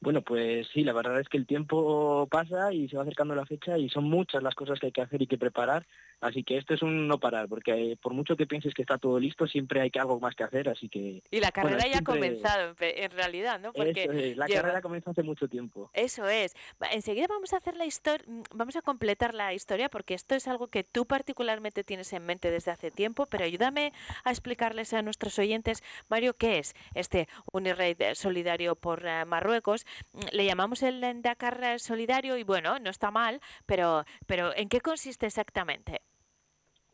Bueno, 0.00 0.20
pues 0.22 0.68
sí, 0.74 0.84
la 0.84 0.92
verdad 0.92 1.18
es 1.20 1.28
que 1.30 1.38
el 1.38 1.46
tiempo 1.46 2.28
pasa 2.30 2.72
y 2.74 2.88
se 2.88 2.96
va 2.96 3.02
acercando 3.02 3.34
la 3.34 3.46
fecha 3.46 3.78
y 3.78 3.88
son 3.88 4.04
muchas 4.04 4.42
las 4.42 4.54
cosas 4.54 4.78
que 4.78 4.86
hay 4.86 4.92
que 4.92 5.00
hacer 5.00 5.22
y 5.22 5.26
que 5.26 5.38
preparar, 5.38 5.86
así 6.20 6.42
que 6.44 6.58
esto 6.58 6.74
es 6.74 6.82
un 6.82 7.06
no 7.08 7.18
parar, 7.18 7.48
porque 7.48 7.92
eh, 7.92 7.96
por 7.96 8.12
mucho 8.14 8.36
que 8.36 8.46
pienses 8.46 8.74
que 8.74 8.82
está 8.82 8.98
todo 8.98 9.18
listo, 9.18 9.46
siempre 9.46 9.80
hay 9.80 9.90
que 9.90 10.00
algo 10.00 10.20
más 10.20 10.34
que 10.34 10.44
hacer, 10.44 10.68
así 10.68 10.88
que 10.88 11.22
y 11.30 11.40
la 11.40 11.50
Bueno, 11.54 11.70
carrera 11.76 11.86
ya 11.92 11.98
ha 11.98 12.02
comenzado 12.02 12.74
en, 12.80 13.10
realidad, 13.10 13.60
¿no? 13.60 13.72
Porque 13.72 14.02
eso 14.04 14.12
es, 14.12 14.36
la 14.36 14.46
lleva- 14.46 14.62
carrera 14.62 14.82
comenzó 14.82 15.10
hace 15.10 15.22
mucho 15.22 15.48
tiempo. 15.48 15.90
Eso 15.92 16.28
es. 16.28 16.54
Enseguida 16.90 17.26
vamos 17.28 17.52
a 17.52 17.58
hacer 17.58 17.76
la 17.76 17.86
historia, 17.86 18.24
vamos 18.54 18.76
a 18.76 18.82
completar 18.82 19.34
la 19.34 19.52
historia 19.54 19.88
porque 19.88 20.14
esto 20.14 20.34
es 20.34 20.48
algo 20.48 20.68
que 20.68 20.84
tú 20.84 21.06
particularmente 21.06 21.84
tienes 21.84 22.12
en 22.12 22.24
mente 22.26 22.50
desde 22.50 22.70
hace 22.70 22.90
tiempo, 22.90 23.26
pero 23.26 23.44
ayúdame 23.44 23.92
a 24.24 24.30
explicarles 24.30 24.92
a 24.94 25.02
nuestros 25.02 25.38
oyentes, 25.38 25.82
Mario, 26.08 26.34
qué 26.34 26.58
es 26.58 26.74
este 26.94 27.28
Unirraid 27.52 28.00
Solidario 28.14 28.74
por 28.76 29.06
eh, 29.06 29.24
Marruecos. 29.24 29.86
Mm, 30.12 30.20
Le 30.32 30.44
llamamos 30.44 30.82
el 30.82 31.00
Dakar 31.22 31.78
Solidario 31.78 32.36
y 32.36 32.42
bueno, 32.44 32.78
no 32.78 32.90
está 32.90 33.10
mal, 33.10 33.40
pero, 33.66 34.04
pero 34.26 34.54
¿en 34.56 34.68
qué 34.68 34.80
consiste 34.80 35.26
exactamente? 35.26 36.00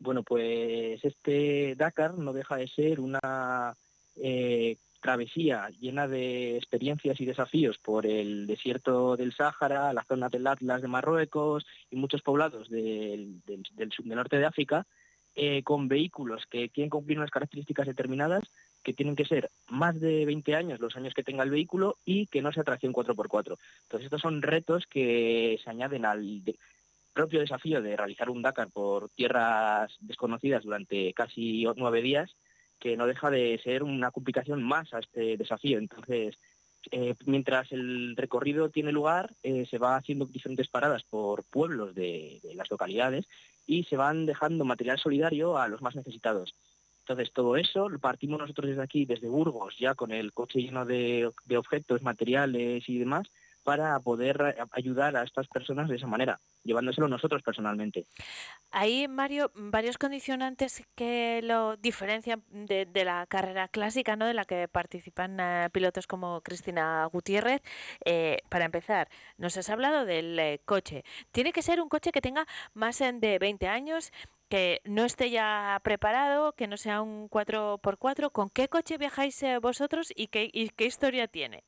Bueno, 0.01 0.23
pues 0.23 1.03
este 1.05 1.75
Dakar 1.75 2.15
no 2.17 2.33
deja 2.33 2.55
de 2.57 2.67
ser 2.67 2.99
una 2.99 3.75
eh, 4.15 4.77
travesía 4.99 5.69
llena 5.79 6.07
de 6.07 6.57
experiencias 6.57 7.21
y 7.21 7.25
desafíos 7.25 7.77
por 7.77 8.07
el 8.07 8.47
desierto 8.47 9.15
del 9.15 9.31
Sáhara, 9.33 9.93
la 9.93 10.03
zona 10.03 10.29
del 10.29 10.47
Atlas 10.47 10.81
de 10.81 10.87
Marruecos 10.87 11.65
y 11.91 11.97
muchos 11.97 12.23
poblados 12.23 12.67
del, 12.69 13.41
del- 13.45 13.63
del 13.73 13.91
norte 14.05 14.37
de 14.39 14.45
África, 14.45 14.87
eh, 15.35 15.61
con 15.63 15.87
vehículos 15.87 16.45
que 16.47 16.69
quieren 16.69 16.89
cumplir 16.89 17.19
unas 17.19 17.31
características 17.31 17.85
determinadas 17.87 18.43
que 18.83 18.93
tienen 18.93 19.15
que 19.15 19.25
ser 19.25 19.51
más 19.69 19.99
de 19.99 20.25
20 20.25 20.55
años 20.55 20.79
los 20.79 20.95
años 20.95 21.13
que 21.13 21.23
tenga 21.23 21.43
el 21.43 21.51
vehículo 21.51 21.97
y 22.05 22.25
que 22.25 22.41
no 22.41 22.51
sea 22.51 22.63
tracción 22.63 22.91
4x4. 22.91 23.55
Entonces 23.83 24.05
estos 24.05 24.21
son 24.21 24.41
retos 24.41 24.87
que 24.87 25.59
se 25.63 25.69
añaden 25.69 26.05
al, 26.05 26.41
propio 27.13 27.39
desafío 27.39 27.81
de 27.81 27.95
realizar 27.95 28.29
un 28.29 28.41
Dakar 28.41 28.69
por 28.69 29.09
tierras 29.09 29.95
desconocidas 29.99 30.63
durante 30.63 31.13
casi 31.13 31.65
nueve 31.75 32.01
días, 32.01 32.35
que 32.79 32.97
no 32.97 33.05
deja 33.07 33.29
de 33.29 33.59
ser 33.63 33.83
una 33.83 34.11
complicación 34.11 34.63
más 34.63 34.93
a 34.93 34.99
este 34.99 35.37
desafío. 35.37 35.77
Entonces, 35.77 36.37
eh, 36.91 37.15
mientras 37.25 37.71
el 37.71 38.15
recorrido 38.15 38.69
tiene 38.69 38.91
lugar, 38.91 39.35
eh, 39.43 39.67
se 39.69 39.77
va 39.77 39.95
haciendo 39.95 40.25
diferentes 40.25 40.67
paradas 40.67 41.03
por 41.03 41.43
pueblos 41.43 41.93
de, 41.93 42.41
las 42.55 42.71
localidades 42.71 43.27
y 43.67 43.83
se 43.83 43.97
van 43.97 44.25
dejando 44.25 44.65
material 44.65 44.97
solidario 44.97 45.57
a 45.57 45.67
los 45.67 45.81
más 45.81 45.95
necesitados. 45.95 46.55
Entonces, 47.01 47.31
todo 47.33 47.55
eso 47.55 47.89
lo 47.89 47.99
partimos 47.99 48.39
nosotros 48.39 48.69
desde 48.69 48.81
aquí, 48.81 49.05
desde 49.05 49.27
Burgos, 49.27 49.75
ya 49.79 49.95
con 49.95 50.11
el 50.11 50.33
coche 50.33 50.59
lleno 50.59 50.85
de 50.85 51.31
objetos, 51.55 52.01
materiales 52.01 52.87
y 52.87 52.97
demás, 52.97 53.27
para 53.63 53.99
poder 53.99 54.41
a- 54.41 54.67
ayudar 54.71 55.15
a 55.15 55.23
estas 55.23 55.47
personas 55.47 55.89
de 55.89 55.95
esa 55.95 56.07
manera, 56.07 56.39
llevándoselo 56.63 57.07
nosotros 57.07 57.41
personalmente. 57.43 58.05
Hay, 58.71 59.07
Mario, 59.07 59.51
varios 59.53 59.97
condicionantes 59.97 60.83
que 60.95 61.41
lo 61.43 61.75
diferencian 61.77 62.43
de, 62.49 62.87
la 63.03 63.25
carrera 63.27 63.67
clásica, 63.67 64.15
¿no? 64.15 64.25
De 64.25 64.33
la 64.33 64.45
que 64.45 64.67
participan 64.67 65.39
eh, 65.39 65.69
pilotos 65.73 66.07
como 66.07 66.41
Cristina 66.41 67.05
Gutiérrez. 67.11 67.61
Eh, 68.05 68.37
para 68.49 68.65
empezar, 68.65 69.09
nos 69.37 69.57
has 69.57 69.69
hablado 69.69 70.05
del 70.05 70.39
eh, 70.39 70.61
coche. 70.65 71.03
Tiene 71.31 71.51
que 71.51 71.61
ser 71.61 71.81
un 71.81 71.89
coche 71.89 72.11
que 72.11 72.21
tenga 72.21 72.45
más 72.73 73.01
eh, 73.01 73.11
de 73.13 73.39
20 73.39 73.67
años, 73.67 74.11
que 74.49 74.81
no 74.85 75.05
esté 75.05 75.29
ya 75.29 75.79
preparado, 75.83 76.53
que 76.53 76.67
no 76.67 76.77
sea 76.77 77.01
un 77.01 77.29
4x4. 77.29 78.31
¿Con 78.31 78.49
qué 78.49 78.67
coche 78.67 78.97
viajáis 78.97 79.41
eh, 79.43 79.59
vosotros 79.59 80.13
y 80.15 80.27
qué, 80.27 80.49
y 80.51 80.69
qué 80.69 80.85
historia 80.85 81.27
tiene? 81.27 81.63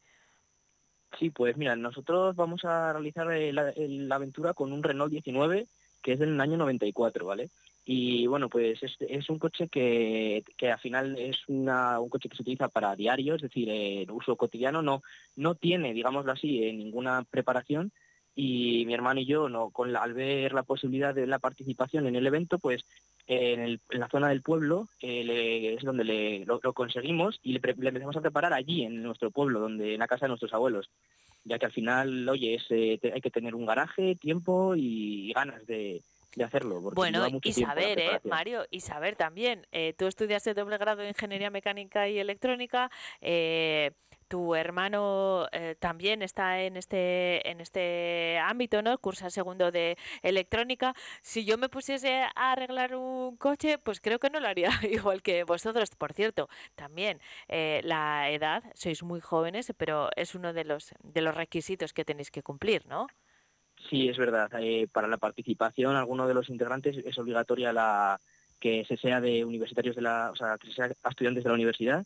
Sí, 1.20 1.30
pues 1.30 1.56
mira, 1.58 1.76
nosotros 1.76 2.36
vamos 2.36 2.66
a 2.66 2.92
realizar 2.94 3.32
eh, 3.32 3.54
la, 3.54 3.70
el- 3.72 4.08
la 4.10 4.16
aventura 4.16 4.54
con 4.54 4.72
un 4.74 4.84
Renault 4.84 5.12
19 5.12 5.68
que 6.02 6.14
es 6.14 6.20
del 6.20 6.40
año 6.42 6.58
94, 6.58 7.26
¿vale? 7.26 7.50
Y 7.86 8.28
bueno, 8.28 8.50
pues 8.50 8.82
es, 8.84 8.96
es 9.00 9.30
un 9.30 9.40
coche 9.40 9.70
que, 9.70 10.44
que 10.58 10.70
al 10.72 10.80
final 10.80 11.18
es 11.18 11.38
un 11.48 11.66
coche 12.10 12.28
que 12.30 12.36
se 12.36 12.42
utiliza 12.42 12.68
para 12.68 12.96
diario, 12.96 13.36
es 13.36 13.42
decir, 13.42 13.70
en 13.70 14.12
uso 14.12 14.36
cotidiano, 14.36 14.82
no, 14.82 15.02
no 15.38 15.56
tiene, 15.56 15.94
digámoslo 15.94 16.32
así, 16.34 16.64
eh, 16.64 16.74
ninguna 16.74 17.24
preparación. 17.24 17.92
Y 18.36 18.84
mi 18.86 18.94
hermano 18.96 19.20
y 19.22 19.26
yo, 19.26 19.48
no, 19.48 19.72
al 19.98 20.14
ver 20.14 20.54
la 20.54 20.64
posibilidad 20.64 21.14
de 21.14 21.28
la 21.28 21.40
participación 21.40 22.08
en 22.08 22.16
el 22.16 22.26
evento, 22.28 22.58
pues 22.60 22.84
en, 23.28 23.60
el- 23.62 23.80
en 23.90 24.00
la 24.00 24.10
zona 24.10 24.30
del 24.30 24.42
pueblo 24.42 24.88
eh, 25.02 25.24
le- 25.24 25.74
es 25.76 25.84
donde 25.84 26.04
le, 26.04 26.46
lo, 26.46 26.60
lo 26.62 26.74
conseguimos 26.74 27.40
y 27.44 27.54
le, 27.54 27.60
le 27.78 27.90
empezamos 27.90 28.18
a 28.18 28.22
preparar 28.22 28.54
allí, 28.54 28.84
en 28.84 29.02
nuestro 29.04 29.32
pueblo, 29.32 29.60
donde 29.60 29.94
en 29.94 30.00
la 30.00 30.08
casa 30.08 30.26
de 30.26 30.30
nuestros 30.30 30.54
abuelos 30.54 30.90
ya 31.46 31.60
que 31.60 31.66
al 31.66 31.74
final, 31.74 32.30
oye, 32.30 32.56
es, 32.56 32.64
eh, 32.70 32.98
te- 33.02 33.12
hay 33.12 33.20
que 33.20 33.30
tener 33.30 33.54
un 33.54 33.66
garaje, 33.66 34.16
tiempo 34.16 34.76
y 34.78 35.34
ganas 35.34 35.66
de, 35.68 36.02
de 36.36 36.44
hacerlo. 36.46 36.82
porque 36.82 36.96
Bueno, 36.96 37.28
y 37.44 37.52
saber, 37.52 38.00
¿eh. 38.00 38.20
Mario? 38.24 38.66
Y 38.72 38.80
saber 38.80 39.18
también. 39.18 39.68
eh, 39.74 39.94
tú 39.98 40.08
estudiaste 40.08 40.54
doble 40.54 40.78
grado 40.78 41.02
de 41.02 41.10
Ingeniería 41.10 41.50
Mecánica 41.50 42.08
y 42.08 42.18
Electrónica. 42.18 42.90
eh, 43.20 43.92
tu 44.34 44.56
hermano 44.56 45.48
eh, 45.52 45.76
también 45.78 46.24
está 46.24 46.60
en 46.64 46.76
este 46.76 47.48
en 47.52 47.62
este 47.62 48.40
ámbito, 48.40 48.82
¿no? 48.82 48.98
Cursa 48.98 49.30
segundo 49.30 49.70
de 49.70 49.96
electrónica. 50.24 50.96
Si 51.22 51.46
yo 51.46 51.60
me 51.60 51.70
pusiese 51.70 52.24
a 52.36 52.54
arreglar 52.54 52.96
un 52.96 53.38
coche, 53.38 53.78
pues 53.78 54.02
creo 54.02 54.18
que 54.18 54.32
no 54.32 54.40
lo 54.40 54.48
haría 54.48 54.72
igual 54.90 55.22
que 55.22 55.44
vosotros. 55.44 55.92
Por 55.96 56.14
cierto, 56.14 56.50
también 56.74 57.20
eh, 57.48 57.82
la 57.84 58.32
edad, 58.32 58.64
sois 58.74 59.04
muy 59.04 59.22
jóvenes, 59.22 59.72
pero 59.78 60.10
es 60.16 60.34
uno 60.34 60.52
de 60.52 60.64
los 60.64 60.96
de 61.04 61.22
los 61.22 61.36
requisitos 61.36 61.94
que 61.94 62.04
tenéis 62.04 62.32
que 62.32 62.42
cumplir, 62.42 62.88
¿no? 62.88 63.06
Sí, 63.88 64.10
es 64.10 64.18
verdad. 64.18 64.50
eh, 64.60 64.88
para 64.92 65.08
la 65.08 65.18
participación, 65.18 65.96
alguno 65.96 66.28
de 66.28 66.34
los 66.34 66.50
integrantes 66.50 66.98
es 66.98 67.18
obligatoria 67.20 67.72
la 67.72 68.20
que 68.60 68.84
se 68.86 68.98
sea 68.98 69.22
de 69.22 69.46
universitarios 69.46 69.96
de 69.96 70.02
la, 70.02 70.32
o 70.32 70.36
sea, 70.36 70.58
que 70.58 70.70
se 70.70 70.74
sea 70.74 70.88
estudiantes 70.88 71.44
de 71.44 71.50
la 71.50 71.54
universidad 71.54 72.04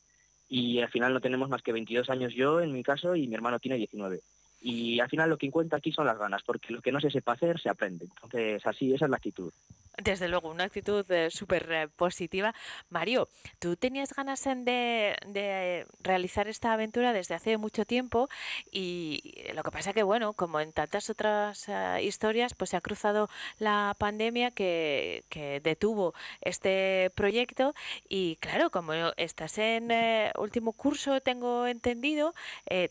y 0.50 0.80
al 0.80 0.90
final 0.90 1.14
no 1.14 1.22
tenemos 1.22 1.50
más 1.50 1.62
que 1.62 1.74
22 1.74 2.10
años 2.10 2.34
yo 2.34 2.62
en 2.62 2.72
mi 2.74 2.84
caso 2.84 3.16
y 3.16 3.28
mi 3.28 3.36
hermano 3.36 3.60
tiene 3.60 3.78
19. 3.78 4.22
Y 4.62 5.00
al 5.00 5.10
final 5.10 5.30
lo 5.30 5.38
que 5.38 5.52
cuenta 5.52 5.78
aquí 5.78 5.92
son 5.92 6.06
las 6.06 6.18
ganas, 6.18 6.42
porque 6.44 6.74
lo 6.74 6.82
que 6.82 6.92
no 6.92 7.00
se 7.00 7.12
sepa 7.12 7.34
hacer 7.34 7.60
se 7.60 7.70
aprende. 7.70 8.06
Entonces, 8.06 8.66
así, 8.66 8.94
esa 8.94 9.06
es 9.06 9.12
la 9.12 9.18
actitud. 9.18 9.52
Desde 9.98 10.28
luego, 10.28 10.52
una 10.52 10.66
actitud 10.66 11.10
eh, 11.10 11.32
súper 11.32 11.72
eh, 11.72 11.88
positiva. 11.88 12.54
Mario, 12.90 13.28
tú 13.58 13.76
tenías 13.76 14.14
ganas 14.14 14.46
en 14.46 14.64
de, 14.64 15.16
de 15.26 15.88
realizar 16.04 16.48
esta 16.48 16.74
aventura 16.74 17.14
desde 17.14 17.34
hace 17.34 17.58
mucho 17.58 17.84
tiempo 17.84 18.30
y 18.72 19.44
lo 19.56 19.64
que 19.64 19.72
pasa 19.72 19.94
que, 19.94 20.04
bueno, 20.04 20.34
como 20.34 20.60
en 20.60 20.72
tantas 20.72 21.10
otras 21.10 21.68
eh, 21.68 22.04
historias, 22.04 22.54
pues 22.54 22.70
se 22.70 22.78
ha 22.78 22.82
cruzado 22.82 23.28
la 23.58 23.96
pandemia 23.98 24.52
que, 24.52 25.24
que 25.30 25.62
detuvo 25.62 26.14
este 26.42 27.12
proyecto 27.16 27.74
y 28.08 28.36
claro, 28.36 28.70
como 28.70 28.94
estás 29.18 29.58
en 29.58 29.90
eh, 29.90 30.32
último 30.38 30.74
curso, 30.74 31.22
tengo 31.22 31.66
entendido, 31.66 32.36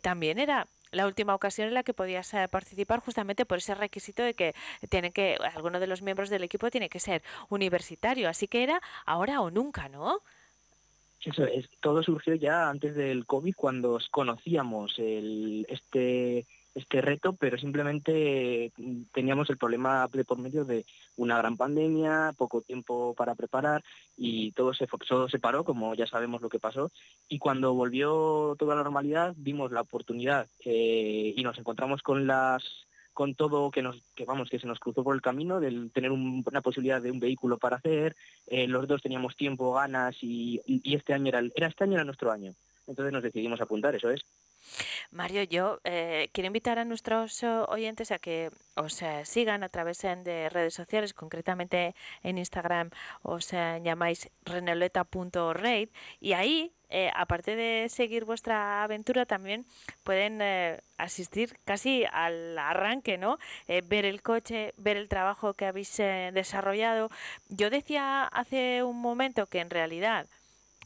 también 0.02 0.38
era 0.38 0.66
la 0.96 1.06
última 1.06 1.35
ocasión 1.35 1.68
en 1.68 1.74
la 1.74 1.82
que 1.82 1.94
podías 1.94 2.32
eh, 2.35 2.48
participar 2.48 3.00
justamente 3.00 3.46
por 3.46 3.59
ese 3.59 3.74
requisito 3.74 4.22
de 4.22 4.35
que 4.35 4.54
tiene 4.88 5.12
que 5.12 5.37
alguno 5.54 5.78
de 5.78 5.87
los 5.87 6.02
miembros 6.02 6.30
del 6.30 6.42
equipo 6.42 6.70
tiene 6.70 6.88
que 6.88 7.00
ser 7.00 7.22
universitario, 7.48 8.28
así 8.28 8.48
que 8.48 8.62
era 8.62 8.80
ahora 9.04 9.40
o 9.40 9.50
nunca, 9.50 9.88
¿no? 9.88 10.20
Eso 11.24 11.44
es, 11.44 11.68
todo 11.80 12.02
surgió 12.02 12.35
ya 12.35 12.68
antes 12.68 12.94
del 12.94 13.26
COVID 13.26 13.54
cuando 13.56 13.98
conocíamos 14.11 14.98
el, 14.98 15.66
este, 15.68 16.46
este 16.77 17.01
reto, 17.01 17.33
pero 17.33 17.57
simplemente 17.59 18.71
mm, 18.77 19.03
teníamos 19.12 19.49
el 19.51 19.57
problema 19.57 20.07
de 20.12 20.25
por 20.25 20.39
medio 20.39 20.65
de 20.65 20.85
una 21.17 21.39
gran 21.39 21.57
pandemia, 21.57 22.33
poco 22.37 22.61
tiempo 22.61 23.15
para 23.15 23.35
preparar 23.35 23.83
y 24.17 24.53
todo 24.53 24.75
se, 24.75 24.87
todo 25.09 25.29
se 25.29 25.39
paró, 25.39 25.65
como 25.65 25.95
ya 25.95 26.07
sabemos 26.07 26.43
lo 26.43 26.49
que 26.51 26.59
pasó. 26.61 26.91
Y 27.29 27.39
cuando 27.39 27.75
volvió 27.75 28.55
toda 28.59 28.75
la 28.77 28.83
normalidad, 28.85 29.35
vimos 29.37 29.73
la 29.73 29.81
oportunidad 29.81 30.47
eh, 30.65 31.33
y 31.37 31.43
nos 31.43 31.59
encontramos 31.59 32.03
con 32.03 32.27
las 32.27 32.62
con 33.15 33.35
todo 33.35 33.71
que 33.71 33.81
nos 33.81 33.97
que 34.15 34.27
vamos 34.27 34.51
que 34.51 34.59
se 34.59 34.67
nos 34.67 34.79
cruzó 34.79 35.03
por 35.03 35.15
el 35.15 35.23
camino 35.23 35.59
del 35.59 35.91
tener 35.91 36.12
un- 36.12 36.45
una 36.47 36.61
posibilidad 36.61 37.01
de 37.01 37.11
un 37.11 37.19
vehículo 37.19 37.57
para 37.57 37.77
hacer. 37.77 38.15
Eh, 38.47 38.67
los 38.69 38.87
dos 38.87 39.01
teníamos 39.01 39.35
tiempo 39.37 39.73
ganas 39.73 40.17
y, 40.21 40.61
y- 40.67 40.95
este 40.95 41.15
año 41.15 41.29
era 41.29 41.41
era 41.55 41.69
este 41.69 41.85
año 41.85 41.95
era 41.95 42.05
nuestro 42.05 42.31
año. 42.31 42.53
Entonces 42.87 43.15
nos 43.15 43.23
decidimos 43.23 43.61
apuntar 43.62 43.95
eso 43.95 44.11
es 44.11 44.21
Mario, 45.11 45.42
yo 45.44 45.81
eh, 45.85 46.29
quiero 46.33 46.46
invitar 46.46 46.79
a 46.79 46.85
nuestros 46.85 47.42
eh, 47.42 47.46
oyentes 47.68 48.11
a 48.11 48.18
que 48.18 48.50
os 48.76 49.00
eh, 49.00 49.24
sigan 49.24 49.64
a 49.64 49.70
través 49.70 50.02
de 50.02 50.48
redes 50.50 50.74
sociales, 50.74 51.14
concretamente 51.14 51.94
en 52.22 52.37
Instagram 52.37 52.90
os 53.22 53.52
eh, 53.52 53.81
llamáis 53.83 54.29
renoleta.raid 54.44 55.88
y 56.20 56.35
ahí, 56.35 56.72
eh, 56.90 57.11
aparte 57.14 57.57
de 57.57 57.88
seguir 57.88 58.26
vuestra 58.26 58.85
aventura, 58.85 59.24
también 59.24 59.64
pueden 60.05 60.42
asistir 60.98 61.59
casi 61.64 62.05
al 62.12 62.59
arranque, 62.59 63.18
¿no? 63.18 63.38
Ver 63.66 64.05
el 64.05 64.22
coche, 64.22 64.72
ver 64.76 64.96
el 64.96 65.09
trabajo 65.09 65.55
que 65.55 65.66
habéis 65.66 65.96
desarrollado. 65.96 67.11
Yo 67.48 67.70
decía 67.70 68.24
hace 68.24 68.83
un 68.85 69.00
momento 69.00 69.46
que 69.46 69.61
en 69.61 69.70
realidad 69.70 70.26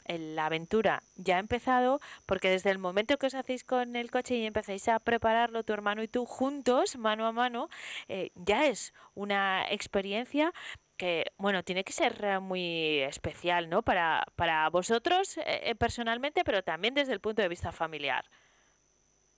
la 0.07 0.45
aventura 0.45 1.03
ya 1.15 1.37
ha 1.37 1.39
empezado 1.39 1.99
porque 2.25 2.49
desde 2.49 2.71
el 2.71 2.77
momento 2.77 3.17
que 3.17 3.27
os 3.27 3.35
hacéis 3.35 3.63
con 3.63 3.95
el 3.95 4.11
coche 4.11 4.35
y 4.35 4.45
empezáis 4.45 4.87
a 4.87 4.99
prepararlo 4.99 5.63
tu 5.63 5.73
hermano 5.73 6.03
y 6.03 6.07
tú 6.07 6.25
juntos, 6.25 6.97
mano 6.97 7.25
a 7.27 7.31
mano, 7.31 7.69
eh, 8.07 8.31
ya 8.35 8.67
es 8.67 8.93
una 9.15 9.65
experiencia 9.69 10.53
que, 10.97 11.25
bueno, 11.37 11.63
tiene 11.63 11.83
que 11.83 11.93
ser 11.93 12.39
muy 12.41 12.99
especial, 12.99 13.69
¿no? 13.69 13.81
Para, 13.81 14.23
para 14.35 14.69
vosotros 14.69 15.37
eh, 15.39 15.43
eh, 15.63 15.75
personalmente, 15.75 16.43
pero 16.43 16.61
también 16.61 16.93
desde 16.93 17.13
el 17.13 17.19
punto 17.19 17.41
de 17.41 17.47
vista 17.47 17.71
familiar. 17.71 18.25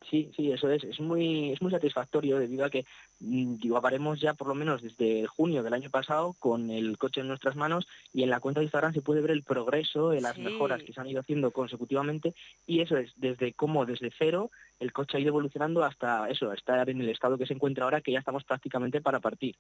Sí, 0.09 0.29
sí, 0.35 0.51
eso 0.51 0.69
es. 0.69 0.83
Es 0.83 0.99
muy, 0.99 1.53
es 1.53 1.61
muy 1.61 1.71
satisfactorio 1.71 2.37
debido 2.37 2.65
a 2.65 2.69
que 2.69 2.83
llevaremos 3.23 4.19
ya 4.19 4.33
por 4.33 4.47
lo 4.47 4.55
menos 4.55 4.81
desde 4.81 5.25
junio 5.27 5.63
del 5.63 5.73
año 5.73 5.89
pasado 5.89 6.35
con 6.39 6.69
el 6.69 6.97
coche 6.97 7.21
en 7.21 7.27
nuestras 7.27 7.55
manos 7.55 7.87
y 8.13 8.23
en 8.23 8.29
la 8.29 8.39
cuenta 8.39 8.59
de 8.59 8.65
Instagram 8.65 8.93
se 8.93 9.01
puede 9.01 9.21
ver 9.21 9.31
el 9.31 9.43
progreso, 9.43 10.11
eh, 10.13 10.21
las 10.21 10.35
Sí. 10.35 10.41
mejoras 10.41 10.83
que 10.83 10.91
se 10.93 10.99
han 10.99 11.07
ido 11.07 11.21
haciendo 11.21 11.51
consecutivamente 11.51 12.33
y 12.67 12.81
eso 12.81 12.97
es 12.97 13.13
desde 13.15 13.53
cómo 13.53 13.85
desde 13.85 14.11
cero 14.17 14.51
el 14.79 14.91
coche 14.91 15.17
ha 15.17 15.21
ido 15.21 15.29
evolucionando 15.29 15.83
hasta 15.83 16.29
eso, 16.29 16.51
estar 16.51 16.89
en 16.89 16.99
el 16.99 17.09
estado 17.09 17.37
que 17.37 17.45
se 17.45 17.53
encuentra 17.53 17.85
ahora 17.85 18.01
que 18.01 18.11
ya 18.11 18.19
estamos 18.19 18.43
prácticamente 18.43 18.99
para 19.01 19.19
partir. 19.21 19.55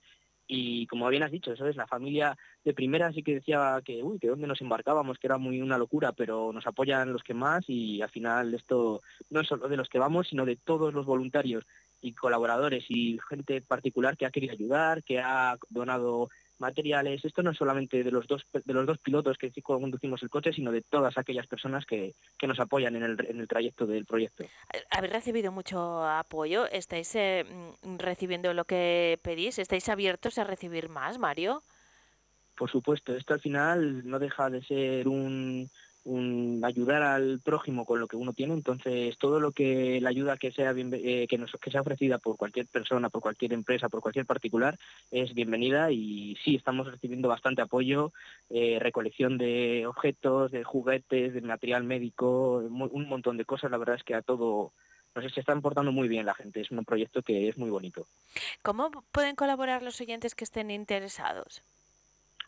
Y 0.47 0.85
como 0.87 1.07
bien 1.07 1.23
has 1.23 1.31
dicho, 1.31 1.53
eso 1.53 1.65
es 1.67 1.77
la 1.77 1.87
familia 1.87 2.37
de 2.65 2.73
primera 2.73 3.13
sí 3.13 3.23
que 3.23 3.35
decía 3.35 3.81
que 3.85 4.03
uy, 4.03 4.19
que 4.19 4.27
dónde 4.27 4.47
nos 4.47 4.59
embarcábamos, 4.59 5.17
que 5.17 5.27
era 5.27 5.37
muy 5.37 5.61
una 5.61 5.77
locura, 5.77 6.11
pero 6.11 6.51
nos 6.51 6.67
apoyan 6.67 7.13
los 7.13 7.23
que 7.23 7.33
más 7.33 7.63
y 7.69 8.01
al 8.01 8.09
final 8.09 8.53
esto 8.53 9.01
no 9.29 9.39
es 9.39 9.47
solo 9.47 9.69
de 9.69 9.77
los 9.77 9.87
que 9.87 9.99
vamos, 9.99 10.27
sino 10.27 10.45
de 10.45 10.57
todos 10.57 10.93
los 10.93 11.05
voluntarios 11.05 11.65
y 12.01 12.11
colaboradores 12.11 12.83
y 12.89 13.17
gente 13.29 13.52
particular 13.61 14.17
que 14.17 14.25
ha 14.25 14.31
querido 14.31 14.53
ayudar, 14.53 15.03
que 15.03 15.19
ha 15.19 15.57
donado 15.69 16.29
materiales. 16.59 17.23
Esto 17.25 17.43
no 17.43 17.51
es 17.51 17.57
solamente 17.57 18.03
de 18.03 18.11
los 18.11 18.27
dos 18.27 18.45
de 18.53 18.73
los 18.73 18.85
dos 18.85 18.97
pilotos 18.99 19.37
que 19.37 19.51
conducimos 19.61 20.23
el 20.23 20.29
coche, 20.29 20.53
sino 20.53 20.71
de 20.71 20.81
todas 20.81 21.17
aquellas 21.17 21.47
personas 21.47 21.85
que, 21.85 22.13
que 22.37 22.47
nos 22.47 22.59
apoyan 22.59 22.95
en 22.95 23.03
el, 23.03 23.25
en 23.27 23.39
el 23.39 23.47
trayecto 23.47 23.85
del 23.85 24.05
proyecto. 24.05 24.45
¿Habéis 24.89 25.13
recibido 25.13 25.51
mucho 25.51 26.05
apoyo? 26.05 26.65
¿Estáis 26.71 27.13
eh, 27.15 27.45
mm, 27.83 27.97
recibiendo 27.97 28.53
lo 28.53 28.65
que 28.65 29.19
pedís? 29.21 29.59
¿Estáis 29.59 29.89
abiertos 29.89 30.37
a 30.37 30.43
recibir 30.43 30.89
más, 30.89 31.19
Mario? 31.19 31.61
Por 32.55 32.69
supuesto, 32.69 33.15
esto 33.15 33.33
al 33.33 33.41
final 33.41 34.07
no 34.07 34.19
deja 34.19 34.49
de 34.49 34.63
ser 34.63 35.07
un, 35.07 35.69
un 36.05 36.61
ayudar 36.65 37.01
al 37.01 37.39
prójimo 37.39 37.85
con 37.85 37.99
lo 37.99 38.07
que 38.07 38.17
uno 38.17 38.33
tiene, 38.33 38.53
entonces 38.53 39.17
todo 39.17 39.39
lo 39.39 39.51
que 39.51 39.99
la 40.01 40.09
ayuda 40.09 40.37
que 40.37 40.51
sea 40.51 40.73
bienve- 40.73 41.01
eh, 41.03 41.27
que, 41.27 41.37
nos, 41.37 41.51
que 41.61 41.71
sea 41.71 41.81
ofrecida 41.81 42.17
por 42.17 42.35
cualquier 42.35 42.67
persona, 42.67 43.09
por 43.09 43.21
cualquier 43.21 43.53
empresa, 43.53 43.89
por 43.89 44.01
cualquier 44.01 44.25
particular 44.25 44.77
es 45.11 45.33
bienvenida 45.33 45.91
y 45.91 46.35
sí 46.43 46.55
estamos 46.55 46.91
recibiendo 46.91 47.29
bastante 47.29 47.61
apoyo, 47.61 48.11
eh, 48.49 48.79
recolección 48.79 49.37
de 49.37 49.85
objetos, 49.87 50.51
de 50.51 50.63
juguetes, 50.63 51.33
de 51.33 51.41
material 51.41 51.83
médico, 51.83 52.57
un 52.57 53.07
montón 53.07 53.37
de 53.37 53.45
cosas. 53.45 53.71
La 53.71 53.77
verdad 53.77 53.95
es 53.95 54.03
que 54.03 54.15
a 54.15 54.21
todo 54.21 54.73
no 55.15 55.21
sé, 55.21 55.29
se 55.29 55.41
están 55.41 55.61
portando 55.61 55.91
muy 55.91 56.07
bien 56.07 56.25
la 56.25 56.33
gente. 56.33 56.61
Es 56.61 56.71
un 56.71 56.83
proyecto 56.85 57.21
que 57.21 57.47
es 57.47 57.57
muy 57.57 57.69
bonito. 57.69 58.07
¿Cómo 58.63 58.89
pueden 59.11 59.35
colaborar 59.35 59.83
los 59.83 60.01
oyentes 60.01 60.33
que 60.33 60.43
estén 60.43 60.71
interesados? 60.71 61.61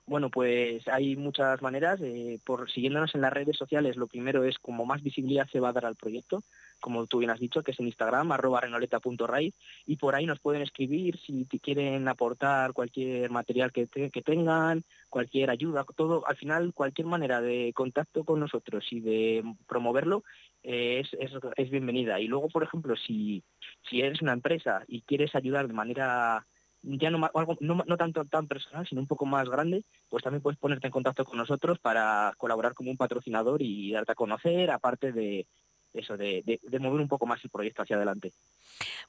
Bueno, 0.08 0.30
pues 0.30 0.88
hay 0.88 1.16
muchas 1.16 1.62
maneras. 1.64 2.00
eh, 2.04 2.40
por 2.46 2.70
siguiéndonos 2.72 3.16
en 3.16 3.22
las 3.22 3.34
redes 3.34 3.58
sociales, 3.58 3.96
lo 3.98 4.06
primero 4.08 4.44
es 4.44 4.60
como 4.60 4.86
más 4.86 5.02
visibilidad 5.02 5.48
se 5.52 5.60
va 5.60 5.70
a 5.70 5.74
dar 5.74 5.86
al 5.86 5.96
proyecto, 5.96 6.44
como 6.80 7.08
tú 7.08 7.18
bien 7.20 7.32
has 7.32 7.40
dicho, 7.40 7.64
que 7.64 7.72
es 7.72 7.80
en 7.80 7.88
Instagram, 7.88 8.32
arroba 8.32 8.62
renoleta.raíz, 8.62 9.56
y 9.88 9.96
por 9.98 10.14
ahí 10.14 10.28
nos 10.28 10.40
pueden 10.40 10.62
escribir 10.62 11.18
si 11.26 11.46
te 11.46 11.60
quieren 11.60 12.08
aportar 12.08 12.74
cualquier 12.74 13.32
material 13.32 13.72
que, 13.72 13.88
te- 13.88 14.12
que 14.12 14.22
tengan, 14.22 14.84
cualquier 15.10 15.50
ayuda, 15.50 15.84
todo, 15.96 16.24
al 16.28 16.36
final 16.38 16.72
cualquier 16.76 17.08
manera 17.08 17.42
de 17.42 17.72
contacto 17.74 18.24
con 18.26 18.40
nosotros 18.40 18.86
y 18.92 19.00
de 19.00 19.44
promoverlo 19.68 20.24
eh, 20.64 21.00
es, 21.04 21.14
es, 21.20 21.32
es 21.58 21.70
bienvenida. 21.72 22.20
Y 22.20 22.28
luego, 22.28 22.50
por 22.50 22.62
ejemplo, 22.64 22.96
si, 22.96 23.44
si 23.90 24.02
eres 24.02 24.22
una 24.22 24.34
empresa 24.34 24.84
y 24.88 25.02
quieres 25.02 25.34
ayudar 25.36 25.68
de 25.68 25.74
manera 25.74 26.46
ya 26.88 27.10
no, 27.10 27.30
algo, 27.34 27.58
no, 27.60 27.84
no 27.88 27.98
tanto 27.98 28.24
tan 28.26 28.48
personal, 28.48 28.88
sino 28.88 29.02
un 29.02 29.08
poco 29.08 29.26
más 29.26 29.50
grande, 29.50 29.84
pues 30.10 30.24
también 30.24 30.42
puedes 30.42 30.60
ponerte 30.60 30.88
en 30.88 30.92
contacto 30.92 31.26
con 31.26 31.38
nosotros 31.38 31.80
para 31.80 32.34
colaborar 32.38 32.74
como 32.74 32.92
un 32.92 32.98
patrocinador 32.98 33.62
y 33.62 33.92
darte 33.92 34.12
a 34.12 34.16
conocer, 34.16 34.70
aparte 34.72 35.12
de 35.12 35.48
eso, 35.94 36.18
de, 36.18 36.44
de- 36.46 36.60
de 36.62 36.80
mover 36.80 37.02
un 37.02 37.08
poco 37.08 37.26
más 37.26 37.44
el 37.44 37.50
proyecto 37.50 37.82
hacia 37.82 37.96
adelante. 37.96 38.32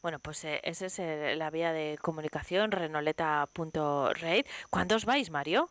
Bueno, 0.03 0.19
pues 0.21 0.45
eh, 0.45 0.61
esa 0.65 0.87
es 0.87 0.99
eh, 0.99 1.35
la 1.37 1.51
vía 1.51 1.73
de 1.73 1.99
comunicación, 2.01 2.71
renoleta.raid. 2.71 4.45
¿Cuándo 4.71 4.97
os 4.97 5.05
vais, 5.05 5.31
Mario? 5.31 5.71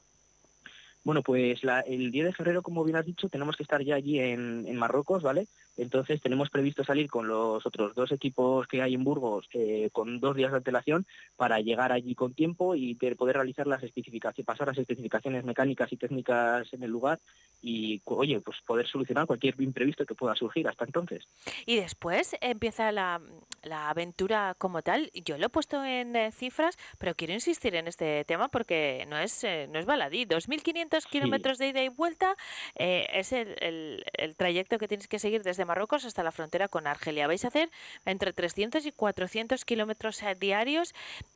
Bueno, 1.04 1.22
pues 1.22 1.64
la- 1.64 1.82
el 1.82 2.12
10 2.12 2.26
de 2.26 2.34
febrero, 2.34 2.62
como 2.64 2.84
bien 2.84 2.98
has 2.98 3.06
dicho, 3.06 3.30
tenemos 3.30 3.56
que 3.56 3.64
estar 3.64 3.82
ya 3.84 3.96
allí 3.96 4.20
en, 4.20 4.66
en 4.68 4.76
Marruecos, 4.76 5.22
¿vale? 5.24 5.48
Entonces 5.78 6.22
tenemos 6.22 6.50
previsto 6.50 6.84
salir 6.84 7.10
con 7.10 7.28
los 7.28 7.66
otros 7.66 7.94
dos 7.96 8.12
equipos 8.12 8.68
que 8.68 8.82
hay 8.82 8.94
en 8.94 9.04
Burgos 9.04 9.48
eh, 9.54 9.90
con 9.92 10.20
dos 10.20 10.36
días 10.36 10.52
de 10.52 10.58
antelación 10.58 11.06
para 11.36 11.60
llegar 11.60 11.92
allí 11.92 12.16
con 12.16 12.34
tiempo 12.34 12.76
y 12.76 12.94
de 12.96 13.16
poder 13.16 13.36
realizar 13.36 13.68
las 13.68 13.84
especificaciones, 13.84 14.46
pasar 14.46 14.68
las 14.68 14.78
especificaciones 14.78 15.44
mecánicas 15.44 15.92
y 15.92 15.98
técnicas 15.98 16.72
en 16.74 16.84
el 16.84 16.92
lugar 16.92 17.20
y, 17.62 18.02
oye, 18.06 18.40
pues 18.42 18.58
poder 18.66 18.88
solucionar 18.88 19.26
cualquier 19.26 19.60
imprevisto 19.62 20.06
que 20.06 20.16
pueda 20.16 20.36
surgir 20.36 20.68
hasta 20.68 20.86
entonces. 20.86 21.28
Y 21.66 21.76
después 21.78 22.36
empieza 22.42 22.92
la, 22.92 23.20
la 23.64 23.90
aventura 23.90 24.56
como 24.58 24.82
tal. 24.82 25.12
Yo 25.26 25.38
lo 25.38 25.48
he 25.48 25.50
puesto 25.50 25.84
en 25.84 26.16
eh, 26.16 26.32
cifras, 26.32 26.78
pero 27.00 27.16
quiero 27.16 27.34
insistir 27.34 27.76
en 27.76 27.88
este 27.88 28.24
tema 28.26 28.48
porque 28.50 29.06
no 29.10 29.18
es, 29.18 29.44
eh, 29.44 29.68
no 29.72 29.80
es 29.80 29.86
baladí. 29.86 30.26
2.500 30.26 31.06
kilómetros 31.08 31.58
de 31.58 31.68
ida 31.70 31.84
y 31.84 31.90
vuelta 31.90 32.36
eh, 32.76 33.08
es 33.14 33.32
el, 33.34 33.56
el- 33.62 34.06
el 34.14 34.36
trayecto 34.36 34.78
que 34.78 34.88
tienes 34.88 35.08
que 35.08 35.20
seguir 35.20 35.44
desde 35.44 35.65
Marruecos 35.66 36.06
hasta 36.06 36.24
la 36.24 36.32
frontera 36.32 36.68
con 36.68 36.88
Argelia. 36.88 37.28
Vais 37.28 37.44
a 37.46 37.50
hacer 37.50 37.70
entre 38.06 38.34
300 38.34 38.86
y 38.86 38.92
400 38.92 39.66
kilómetros 39.66 40.22
eh, 40.24 40.36
diarios 40.40 40.94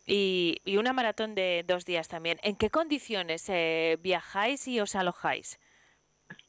y, 0.07 0.61
una 0.77 0.93
maratón 0.93 1.35
de 1.35 1.63
dos 1.67 1.85
días 1.85 2.07
también. 2.07 2.39
¿En 2.43 2.55
qué 2.55 2.69
condiciones 2.69 3.45
eh, 3.49 3.97
viajáis 4.01 4.67
y 4.67 4.79
os 4.79 4.95
alojáis? 4.95 5.59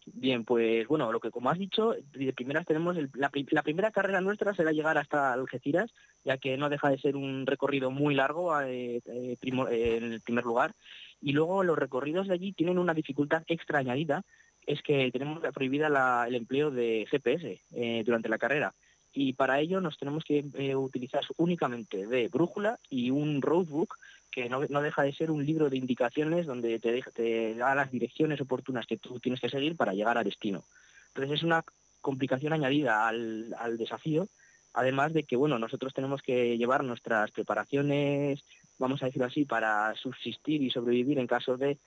Bien, 0.06 0.44
pues 0.44 0.86
bueno, 0.88 1.12
lo 1.12 1.20
que 1.20 1.30
como 1.30 1.50
has 1.50 1.58
dicho, 1.58 1.94
de 2.12 2.32
primeras 2.32 2.66
tenemos 2.66 2.96
el- 2.96 3.10
la, 3.14 3.28
pri- 3.28 3.46
la 3.50 3.62
primera 3.62 3.90
carrera 3.90 4.20
nuestra 4.20 4.54
será 4.54 4.72
llegar 4.72 4.98
hasta 4.98 5.32
Algeciras, 5.32 5.90
ya 6.24 6.36
que 6.38 6.56
no 6.56 6.68
deja 6.68 6.90
de 6.90 6.98
ser 6.98 7.16
un 7.16 7.46
recorrido 7.46 7.90
muy 7.90 8.14
largo 8.14 8.58
eh, 8.60 9.00
en 9.06 10.12
el 10.12 10.20
primer 10.20 10.44
lugar. 10.44 10.74
Y 11.20 11.32
luego 11.32 11.62
los 11.64 11.78
recorridos 11.78 12.26
de 12.28 12.34
allí 12.34 12.52
tienen 12.52 12.78
una 12.78 12.94
dificultad 12.94 13.42
extra 13.46 13.78
añadida, 13.78 14.24
es 14.66 14.82
que 14.82 15.10
tenemos 15.10 15.40
prohibida 15.52 16.26
el 16.26 16.34
empleo 16.34 16.70
de 16.70 17.06
GPS 17.10 17.60
eh, 17.72 18.02
durante 18.04 18.28
la 18.28 18.38
carrera. 18.38 18.74
Y 19.12 19.32
para 19.32 19.58
ello 19.58 19.80
nos 19.80 19.98
tenemos 19.98 20.22
que 20.24 20.44
eh, 20.54 20.76
utilizar 20.76 21.22
únicamente 21.36 22.06
de 22.06 22.28
brújula 22.28 22.78
y 22.88 23.10
un 23.10 23.42
roadbook 23.42 23.96
que 24.30 24.48
no, 24.48 24.64
no 24.68 24.82
deja 24.82 25.02
de 25.02 25.12
ser 25.12 25.30
un 25.30 25.44
libro 25.44 25.68
de 25.68 25.76
indicaciones 25.76 26.46
donde 26.46 26.78
te, 26.78 27.02
te 27.12 27.54
da 27.56 27.74
las 27.74 27.90
direcciones 27.90 28.40
oportunas 28.40 28.86
que 28.86 28.98
tú 28.98 29.18
tienes 29.18 29.40
que 29.40 29.50
seguir 29.50 29.76
para 29.76 29.94
llegar 29.94 30.16
a 30.16 30.22
destino. 30.22 30.62
Entonces 31.08 31.38
es 31.38 31.42
una 31.42 31.64
complicación 32.00 32.52
añadida 32.52 33.08
al, 33.08 33.54
al 33.58 33.76
desafío, 33.76 34.28
además 34.72 35.12
de 35.12 35.24
que 35.24 35.36
bueno, 35.36 35.58
nosotros 35.58 35.92
tenemos 35.92 36.22
que 36.22 36.56
llevar 36.56 36.84
nuestras 36.84 37.32
preparaciones, 37.32 38.44
vamos 38.78 39.02
a 39.02 39.06
decirlo 39.06 39.26
así, 39.26 39.44
para 39.44 39.94
subsistir 39.96 40.62
y 40.62 40.70
sobrevivir 40.70 41.18
en 41.18 41.26
caso 41.26 41.56
de 41.56 41.78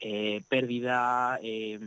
eh, 0.00 0.42
pérdida, 0.48 1.38
eh, 1.42 1.78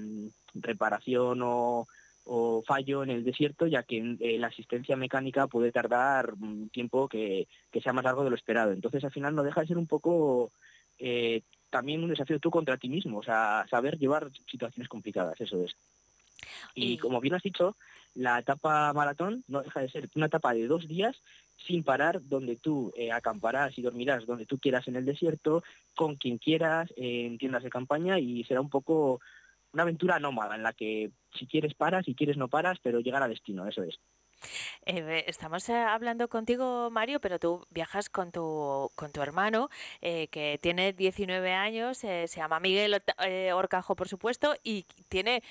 reparación 0.53 1.41
o, 1.43 1.87
o 2.25 2.63
fallo 2.65 3.03
en 3.03 3.09
el 3.09 3.23
desierto, 3.23 3.67
ya 3.67 3.83
que 3.83 4.17
eh, 4.19 4.37
la 4.37 4.47
asistencia 4.47 4.95
mecánica 4.95 5.47
puede 5.47 5.71
tardar 5.71 6.33
un 6.33 6.69
tiempo 6.69 7.07
que, 7.07 7.47
que 7.71 7.81
sea 7.81 7.93
más 7.93 8.03
largo 8.03 8.23
de 8.23 8.29
lo 8.29 8.35
esperado. 8.35 8.71
Entonces, 8.71 9.03
al 9.03 9.11
final 9.11 9.35
no 9.35 9.43
deja 9.43 9.61
de 9.61 9.67
ser 9.67 9.77
un 9.77 9.87
poco 9.87 10.51
también 11.71 12.03
un 12.03 12.09
desafío 12.09 12.39
tú 12.39 12.51
contra 12.51 12.77
ti 12.77 12.87
mismo, 12.89 13.19
o 13.19 13.23
sea, 13.23 13.65
saber 13.69 13.97
llevar 13.97 14.29
situaciones 14.45 14.87
complicadas, 14.87 15.39
eso 15.41 15.63
es. 15.63 15.75
Y, 16.75 16.93
Y- 16.93 16.97
como 16.97 17.19
bien 17.19 17.33
has 17.33 17.41
dicho, 17.41 17.75
la 18.13 18.39
etapa 18.39 18.91
maratón 18.93 19.43
no 19.47 19.61
deja 19.61 19.81
de 19.81 19.89
ser 19.89 20.09
una 20.15 20.25
etapa 20.27 20.53
de 20.53 20.67
dos 20.67 20.87
días 20.87 21.15
sin 21.65 21.83
parar, 21.83 22.21
donde 22.23 22.55
tú 22.55 22.91
eh, 22.95 23.11
acamparás 23.11 23.77
y 23.77 23.81
dormirás 23.81 24.25
donde 24.25 24.45
tú 24.45 24.57
quieras 24.57 24.87
en 24.87 24.95
el 24.95 25.05
desierto, 25.05 25.63
con 25.95 26.15
quien 26.15 26.37
quieras, 26.37 26.91
en 26.95 27.37
tiendas 27.37 27.63
de 27.63 27.69
campaña, 27.69 28.19
y 28.19 28.43
será 28.45 28.61
un 28.61 28.69
poco 28.69 29.21
una 29.73 29.83
aventura 29.83 30.19
nómada 30.19 30.55
en 30.55 30.63
la 30.63 30.73
que 30.73 31.11
si 31.37 31.45
quieres 31.45 31.73
paras, 31.75 32.05
si 32.05 32.15
quieres 32.15 32.37
no 32.37 32.47
paras, 32.47 32.79
pero 32.81 32.99
llegar 32.99 33.23
a 33.23 33.27
destino, 33.27 33.67
eso 33.67 33.83
es. 33.83 33.99
Eh, 34.87 35.23
estamos 35.27 35.69
eh, 35.69 35.75
hablando 35.75 36.27
contigo, 36.27 36.89
Mario, 36.89 37.21
pero 37.21 37.37
tú 37.37 37.67
viajas 37.69 38.09
con 38.09 38.31
tu, 38.31 38.89
con 38.95 39.11
tu 39.11 39.21
hermano, 39.21 39.69
que 40.01 40.59
tiene 40.61 40.93
19 40.93 41.53
años, 41.53 41.99
se 41.99 42.27
llama 42.27 42.59
Miguel 42.59 43.01
Orcajo, 43.53 43.95
por 43.95 44.09
supuesto, 44.09 44.55
y 44.63 44.87
tiene, 45.09 45.43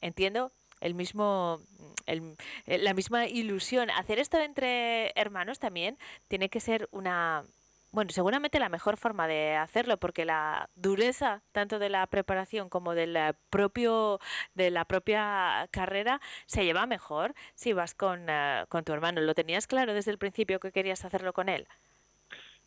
entiendo, 0.00 0.50
el 0.80 0.94
mismo, 0.94 1.60
eh, 2.06 2.34
la 2.66 2.94
misma 2.94 3.26
ilusión. 3.26 3.90
Hacer 3.90 4.18
esto 4.18 4.38
entre 4.38 5.12
hermanos 5.16 5.58
también 5.58 5.98
tiene 6.28 6.48
que 6.48 6.60
ser 6.60 6.88
una... 6.92 7.44
Bueno, 7.92 8.10
seguramente 8.10 8.58
la 8.58 8.68
mejor 8.68 8.98
forma 8.98 9.26
de 9.26 9.54
hacerlo, 9.54 9.96
porque 9.96 10.26
la 10.26 10.68
dureza 10.74 11.40
tanto 11.52 11.78
de 11.78 11.88
la 11.88 12.06
preparación 12.06 12.68
como 12.68 12.94
del 12.94 13.16
eh, 13.16 13.32
propio 13.48 14.20
de 14.54 14.70
la 14.70 14.84
propia 14.84 15.66
carrera 15.70 16.20
se 16.44 16.64
lleva 16.64 16.84
mejor 16.84 17.34
si 17.54 17.72
vas 17.72 17.94
con, 17.94 18.26
eh, 18.28 18.64
con 18.68 18.84
tu 18.84 18.92
hermano. 18.92 19.22
¿Lo 19.22 19.34
tenías 19.34 19.66
claro 19.66 19.94
desde 19.94 20.10
el 20.10 20.18
principio 20.18 20.60
que 20.60 20.72
querías 20.72 21.04
hacerlo 21.06 21.32
con 21.32 21.48
él? 21.48 21.66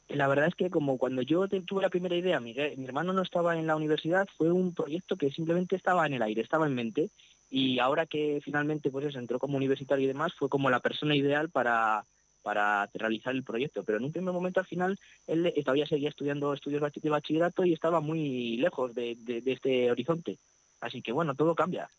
La 0.07 0.27
verdad 0.27 0.47
es 0.47 0.55
que 0.55 0.71
como 0.71 0.97
cuando 0.97 1.21
yo 1.21 1.47
tuve 1.47 1.83
la 1.83 1.89
primera 1.89 2.15
idea, 2.15 2.39
mi, 2.39 2.55
mi 2.55 2.85
hermano 2.85 3.13
no 3.13 3.21
estaba 3.21 3.55
en 3.55 3.67
la 3.67 3.75
universidad, 3.75 4.27
fue 4.35 4.51
un 4.51 4.73
proyecto 4.73 5.15
que 5.15 5.29
simplemente 5.29 5.75
estaba 5.75 6.07
en 6.07 6.13
el 6.15 6.23
aire, 6.23 6.41
estaba 6.41 6.65
en 6.65 6.73
mente, 6.73 7.11
y 7.49 7.79
ahora 7.79 8.05
que 8.05 8.39
finalmente 8.43 8.91
pues 8.91 9.05
eso, 9.07 9.19
entró 9.19 9.39
como 9.39 9.57
universitario 9.57 10.05
y 10.05 10.07
demás, 10.07 10.33
fue 10.33 10.49
como 10.49 10.69
la 10.69 10.79
persona 10.79 11.15
ideal 11.15 11.49
para, 11.49 12.03
para 12.43 12.87
realizar 12.93 13.33
el 13.33 13.43
proyecto. 13.43 13.83
Pero 13.83 13.97
en 13.97 14.05
un 14.05 14.11
primer 14.11 14.33
momento 14.33 14.59
al 14.59 14.67
final 14.67 14.97
él 15.27 15.51
todavía 15.63 15.87
seguía 15.87 16.09
estudiando 16.09 16.53
estudios 16.53 16.81
de 16.93 17.09
bachillerato 17.09 17.65
y 17.65 17.73
estaba 17.73 17.99
muy 18.01 18.57
lejos 18.57 18.93
de- 18.93 19.15
de 19.17 19.51
este 19.51 19.91
horizonte. 19.91 20.37
Así 20.79 21.01
que 21.01 21.11
bueno, 21.11 21.35
todo 21.35 21.55
cambia. 21.55 21.89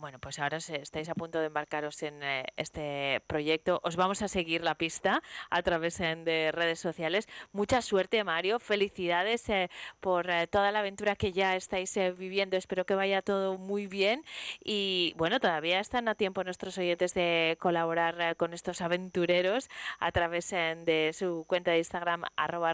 Bueno, 0.00 0.18
pues 0.18 0.38
ahora 0.38 0.56
estáis 0.56 1.10
a 1.10 1.14
punto 1.14 1.40
de 1.40 1.48
embarcaros 1.48 2.02
en 2.02 2.22
eh, 2.22 2.46
este 2.56 3.20
proyecto. 3.26 3.80
Os 3.84 3.96
vamos 3.96 4.22
a 4.22 4.28
seguir 4.28 4.62
la 4.62 4.74
pista 4.74 5.22
a 5.50 5.62
través 5.62 6.00
eh, 6.00 6.16
de 6.16 6.52
redes 6.52 6.80
sociales. 6.80 7.28
Mucha 7.52 7.82
suerte, 7.82 8.24
Mario. 8.24 8.58
Felicidades 8.60 9.46
eh, 9.50 9.68
por 10.00 10.26
toda 10.48 10.72
la 10.72 10.78
aventura 10.78 11.16
que 11.16 11.32
ya 11.32 11.54
estáis 11.54 11.98
viviendo. 12.16 12.56
Espero 12.56 12.86
que 12.86 12.94
vaya 12.94 13.20
todo 13.20 13.58
muy 13.58 13.86
bien. 13.86 14.24
Y 14.64 15.12
bueno, 15.18 15.38
todavía 15.38 15.80
están 15.80 16.08
a 16.08 16.14
tiempo 16.14 16.44
nuestros 16.44 16.78
oyentes 16.78 17.12
de 17.12 17.58
colaborar 17.60 18.36
con 18.36 18.54
estos 18.54 18.80
aventureros 18.80 19.68
a 19.98 20.12
través 20.12 20.48
de 20.48 21.10
su 21.12 21.44
cuenta 21.46 21.72
de 21.72 21.78
Instagram, 21.78 22.24
arroba 22.36 22.72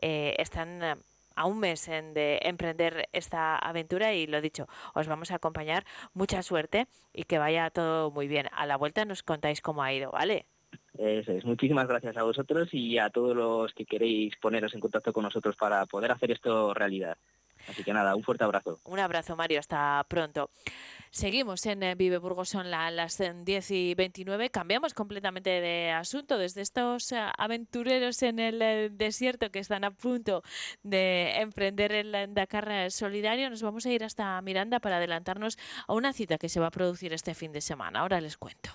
están 0.00 1.02
a 1.36 1.46
un 1.46 1.60
mes 1.60 1.88
en 1.88 2.14
de 2.14 2.40
emprender 2.42 3.08
esta 3.12 3.56
aventura 3.56 4.14
y 4.14 4.26
lo 4.26 4.40
dicho, 4.40 4.66
os 4.94 5.06
vamos 5.06 5.30
a 5.30 5.36
acompañar. 5.36 5.84
Mucha 6.14 6.42
suerte 6.42 6.86
y 7.12 7.24
que 7.24 7.38
vaya 7.38 7.70
todo 7.70 8.10
muy 8.10 8.28
bien. 8.28 8.46
A 8.52 8.66
la 8.66 8.76
vuelta 8.76 9.04
nos 9.04 9.22
contáis 9.22 9.60
cómo 9.60 9.82
ha 9.82 9.92
ido, 9.92 10.10
¿vale? 10.10 10.46
Eso 10.98 11.32
es. 11.32 11.44
Muchísimas 11.44 11.88
gracias 11.88 12.16
a 12.16 12.22
vosotros 12.22 12.68
y 12.72 12.98
a 12.98 13.10
todos 13.10 13.34
los 13.34 13.72
que 13.72 13.86
queréis 13.86 14.36
poneros 14.36 14.74
en 14.74 14.80
contacto 14.80 15.12
con 15.12 15.24
nosotros 15.24 15.56
para 15.56 15.86
poder 15.86 16.12
hacer 16.12 16.30
esto 16.30 16.74
realidad. 16.74 17.16
Así 17.68 17.84
que 17.84 17.92
nada, 17.92 18.14
un 18.16 18.22
fuerte 18.22 18.44
abrazo. 18.44 18.80
Un 18.84 18.98
abrazo, 18.98 19.36
Mario. 19.36 19.60
Hasta 19.60 20.04
pronto. 20.08 20.50
Seguimos 21.10 21.64
en 21.66 21.82
eh, 21.82 21.94
Vive 21.94 22.18
Burgos, 22.18 22.48
son 22.48 22.70
la- 22.70 22.90
las 22.90 23.20
eh, 23.20 23.32
10 23.34 23.70
y 23.70 23.94
29. 23.94 24.50
Cambiamos 24.50 24.94
completamente 24.94 25.50
de 25.60 25.90
asunto. 25.90 26.38
Desde 26.38 26.62
estos 26.62 27.12
eh, 27.12 27.20
aventureros 27.38 28.22
en 28.22 28.38
el 28.38 28.62
eh, 28.62 28.88
desierto 28.90 29.50
que 29.50 29.58
están 29.58 29.84
a 29.84 29.90
punto 29.90 30.42
de 30.82 31.36
emprender 31.40 31.92
el 31.92 32.14
eh, 32.14 32.26
Dakar 32.28 32.68
eh, 32.70 32.90
solidario, 32.90 33.50
nos 33.50 33.62
vamos 33.62 33.84
a 33.86 33.90
ir 33.90 34.04
hasta 34.04 34.40
Miranda 34.42 34.80
para 34.80 34.96
adelantarnos 34.96 35.58
a 35.86 35.92
una 35.92 36.12
cita 36.12 36.38
que 36.38 36.48
se 36.48 36.60
va 36.60 36.68
a 36.68 36.70
producir 36.70 37.12
este 37.12 37.34
fin 37.34 37.52
de 37.52 37.60
semana. 37.60 38.00
Ahora 38.00 38.20
les 38.20 38.36
cuento. 38.38 38.70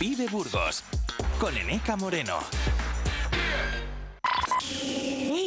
Vive 0.00 0.26
Burgos 0.28 0.82
con 1.38 1.56
Eneca 1.56 1.96
Moreno. 1.96 2.38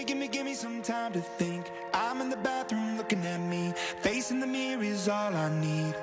Gimme, 0.00 0.14
gimme, 0.14 0.28
gimme 0.28 0.54
some 0.54 0.80
time 0.80 1.12
to 1.12 1.20
think. 1.20 1.70
I'm 1.92 2.22
in 2.22 2.30
the 2.30 2.36
bathroom 2.38 2.96
looking 2.96 3.22
at 3.26 3.38
me. 3.38 3.74
Facing 4.00 4.40
the 4.40 4.46
mirror 4.46 4.82
is 4.82 5.10
all 5.10 5.34
I 5.36 5.50
need. 5.60 5.94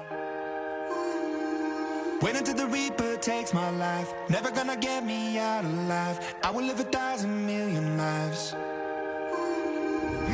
Wait 2.21 2.35
until 2.35 2.53
the 2.53 2.67
Reaper 2.67 3.17
takes 3.17 3.55
my 3.55 3.71
life. 3.71 4.13
Never 4.29 4.51
gonna 4.51 4.77
get 4.77 5.03
me 5.03 5.39
out 5.39 5.65
alive. 5.65 6.19
I 6.43 6.51
will 6.51 6.63
live 6.63 6.79
a 6.79 6.83
thousand 6.83 7.43
million 7.43 7.97
lives. 7.97 8.53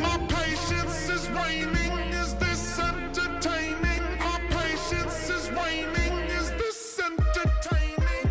My 0.02 0.17
patience 0.28 1.08
is 1.08 1.30
waning. 1.30 2.13
Is 2.21 2.36
this 2.36 2.80
entertaining? 2.80 4.04
My 4.19 4.41
patience 4.49 5.30
is 5.30 5.49
waning. 5.52 6.15
Is 6.32 6.52
this 6.60 6.99
entertaining? 6.99 8.28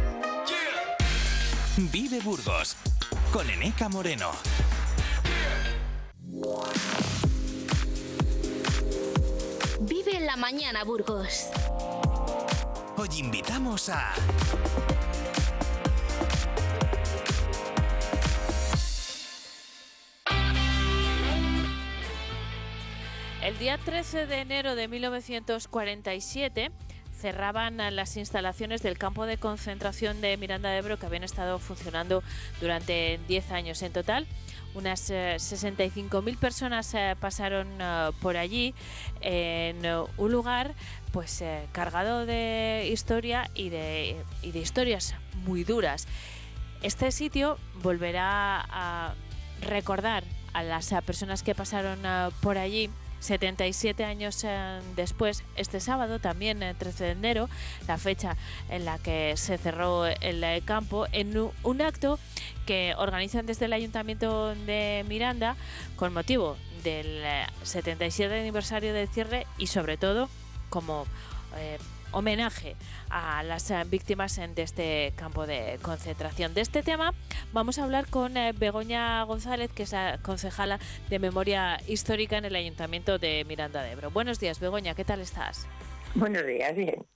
Yeah. 0.52 1.86
Vive 1.90 2.22
Burgos 2.22 2.76
con 3.32 3.48
Eneca 3.48 3.88
Moreno. 3.88 4.61
Vive 9.80 10.20
la 10.20 10.36
mañana, 10.36 10.84
Burgos. 10.84 11.48
Hoy 12.96 13.08
invitamos 13.18 13.88
a 13.88 14.12
El 23.42 23.58
día 23.58 23.76
13 23.78 24.26
de 24.26 24.40
enero 24.40 24.74
de 24.74 24.88
1947, 24.88 26.70
cerraban 27.22 27.76
las 27.94 28.16
instalaciones 28.16 28.82
del 28.82 28.98
campo 28.98 29.26
de 29.26 29.38
concentración 29.38 30.20
de 30.20 30.36
Miranda 30.36 30.70
de 30.70 30.78
Ebro 30.78 30.98
que 30.98 31.06
habían 31.06 31.22
estado 31.22 31.60
funcionando 31.60 32.20
durante 32.60 33.20
10 33.28 33.52
años 33.52 33.80
en 33.82 33.92
total. 33.92 34.26
Unas 34.74 35.08
65.000 35.08 36.36
personas 36.36 36.96
pasaron 37.20 37.68
por 38.20 38.36
allí 38.36 38.74
en 39.20 39.86
un 40.16 40.32
lugar 40.32 40.74
pues 41.12 41.44
cargado 41.70 42.26
de 42.26 42.88
historia 42.90 43.48
y 43.54 43.68
de, 43.68 44.16
y 44.42 44.50
de 44.50 44.58
historias 44.58 45.14
muy 45.44 45.62
duras. 45.62 46.08
Este 46.82 47.12
sitio 47.12 47.56
volverá 47.82 48.66
a 48.68 49.14
recordar 49.60 50.24
a 50.54 50.64
las 50.64 50.92
personas 51.06 51.44
que 51.44 51.54
pasaron 51.54 52.00
por 52.40 52.58
allí 52.58 52.90
77 53.22 54.04
años 54.04 54.42
eh, 54.44 54.80
después, 54.96 55.44
este 55.56 55.80
sábado, 55.80 56.18
también 56.18 56.58
13 56.76 57.04
de 57.04 57.10
enero, 57.12 57.48
la 57.86 57.96
fecha 57.96 58.36
en 58.68 58.84
la 58.84 58.98
que 58.98 59.34
se 59.36 59.58
cerró 59.58 60.06
el 60.06 60.42
eh, 60.42 60.60
campo, 60.64 61.06
en 61.12 61.50
un 61.62 61.82
acto 61.82 62.18
que 62.66 62.94
organizan 62.98 63.46
desde 63.46 63.66
el 63.66 63.72
Ayuntamiento 63.72 64.54
de 64.54 65.04
Miranda 65.08 65.56
con 65.96 66.12
motivo 66.12 66.56
del 66.82 67.22
77 67.62 68.34
eh, 68.34 68.40
aniversario 68.40 68.92
del 68.92 69.08
cierre 69.08 69.46
y 69.56 69.68
sobre 69.68 69.96
todo 69.96 70.28
como 70.68 71.06
homenaje 72.12 72.76
a 73.10 73.42
las 73.42 73.70
eh, 73.70 73.82
víctimas 73.86 74.36
de 74.36 74.62
este 74.62 75.12
campo 75.16 75.46
de 75.46 75.78
concentración. 75.82 76.54
De 76.54 76.60
este 76.60 76.82
tema 76.82 77.14
vamos 77.52 77.78
a 77.78 77.84
hablar 77.84 78.06
con 78.08 78.36
eh, 78.36 78.52
Begoña 78.52 79.22
González, 79.24 79.72
que 79.72 79.82
es 79.82 79.92
la 79.92 80.18
concejala 80.22 80.78
de 81.08 81.18
Memoria 81.18 81.78
Histórica 81.88 82.38
en 82.38 82.44
el 82.44 82.54
Ayuntamiento 82.54 83.18
de 83.18 83.44
Miranda 83.46 83.82
de 83.82 83.92
Ebro. 83.92 84.10
Buenos 84.10 84.38
días, 84.38 84.60
Begoña, 84.60 84.94
¿qué 84.94 85.04
tal 85.04 85.20
estás? 85.20 85.66
Buenos 86.14 86.46
días, 86.46 86.74
bien. 86.76 87.06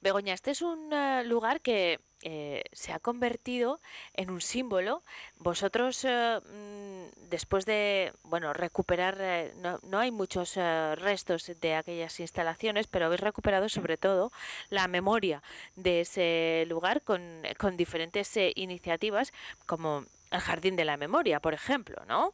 Begoña, 0.00 0.34
este 0.34 0.50
es 0.50 0.62
un 0.62 0.92
eh, 0.92 1.22
lugar 1.24 1.60
que 1.60 2.00
eh, 2.22 2.64
se 2.72 2.92
ha 2.92 2.98
convertido 2.98 3.78
en 4.14 4.30
un 4.30 4.40
símbolo. 4.40 5.02
Vosotros, 5.38 6.04
eh, 6.04 6.40
mm, 6.40 7.28
después 7.30 7.66
de 7.66 8.12
bueno 8.24 8.52
recuperar, 8.52 9.18
no, 9.56 9.78
no, 9.82 9.98
hay 9.98 10.10
muchos 10.10 10.56
restos 10.56 11.52
de 11.60 11.74
aquellas 11.74 12.18
instalaciones, 12.20 12.86
pero 12.86 13.06
habéis 13.06 13.20
recuperado 13.20 13.68
sobre 13.68 13.96
todo 13.96 14.32
la 14.70 14.88
memoria 14.88 15.42
de 15.74 16.00
ese 16.00 16.64
lugar 16.68 17.02
con, 17.02 17.42
con 17.58 17.76
diferentes 17.76 18.38
iniciativas 18.54 19.32
como 19.66 20.04
el 20.30 20.40
Jardín 20.40 20.76
de 20.76 20.84
la 20.84 20.96
Memoria, 20.96 21.40
por 21.40 21.54
ejemplo, 21.54 22.02
¿no? 22.06 22.32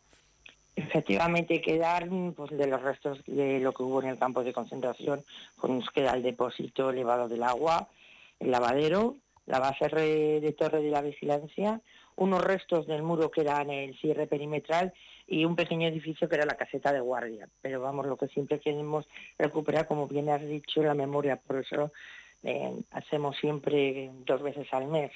Efectivamente, 0.75 1.61
quedar 1.61 2.09
pues, 2.35 2.51
de 2.51 2.67
los 2.67 2.81
restos 2.81 3.23
de 3.27 3.61
lo 3.61 3.73
que 3.73 3.83
hubo 3.83 4.03
en 4.03 4.09
el 4.09 4.19
campo 4.19 4.43
de 4.43 4.55
concentración, 4.55 5.23
pues 5.61 5.73
nos 5.73 5.91
queda 5.91 6.15
el 6.15 6.23
depósito 6.23 6.91
elevado 6.91 7.29
del 7.29 7.43
agua, 7.43 7.89
el 8.41 8.51
lavadero, 8.51 9.17
la 9.47 9.59
base 9.59 9.89
de 9.89 10.55
torre 10.57 10.83
de 10.83 10.91
la 10.91 11.03
vigilancia, 11.03 11.81
unos 12.17 12.43
restos 12.43 12.87
del 12.87 13.03
muro 13.03 13.31
que 13.31 13.41
eran 13.41 13.71
el 13.71 13.99
cierre 13.99 14.27
perimetral 14.27 14.93
y 15.27 15.45
un 15.45 15.57
pequeño 15.57 15.89
edificio 15.89 16.29
que 16.29 16.37
era 16.37 16.47
la 16.47 16.57
caseta 16.57 16.93
de 16.93 17.01
guardia. 17.01 17.49
Pero 17.61 17.81
vamos, 17.81 18.07
lo 18.07 18.17
que 18.17 18.29
siempre 18.29 18.61
queremos 18.61 19.09
recuperar, 19.39 19.87
como 19.87 20.07
bien 20.07 20.29
has 20.29 20.43
dicho, 20.43 20.83
la 20.83 20.95
memoria. 20.95 21.37
Por 21.37 21.57
eso 21.57 21.93
eh, 22.43 22.73
hacemos 22.93 23.37
siempre 23.39 24.11
dos 24.27 24.43
veces 24.43 24.67
al 24.73 24.87
mes 24.87 25.11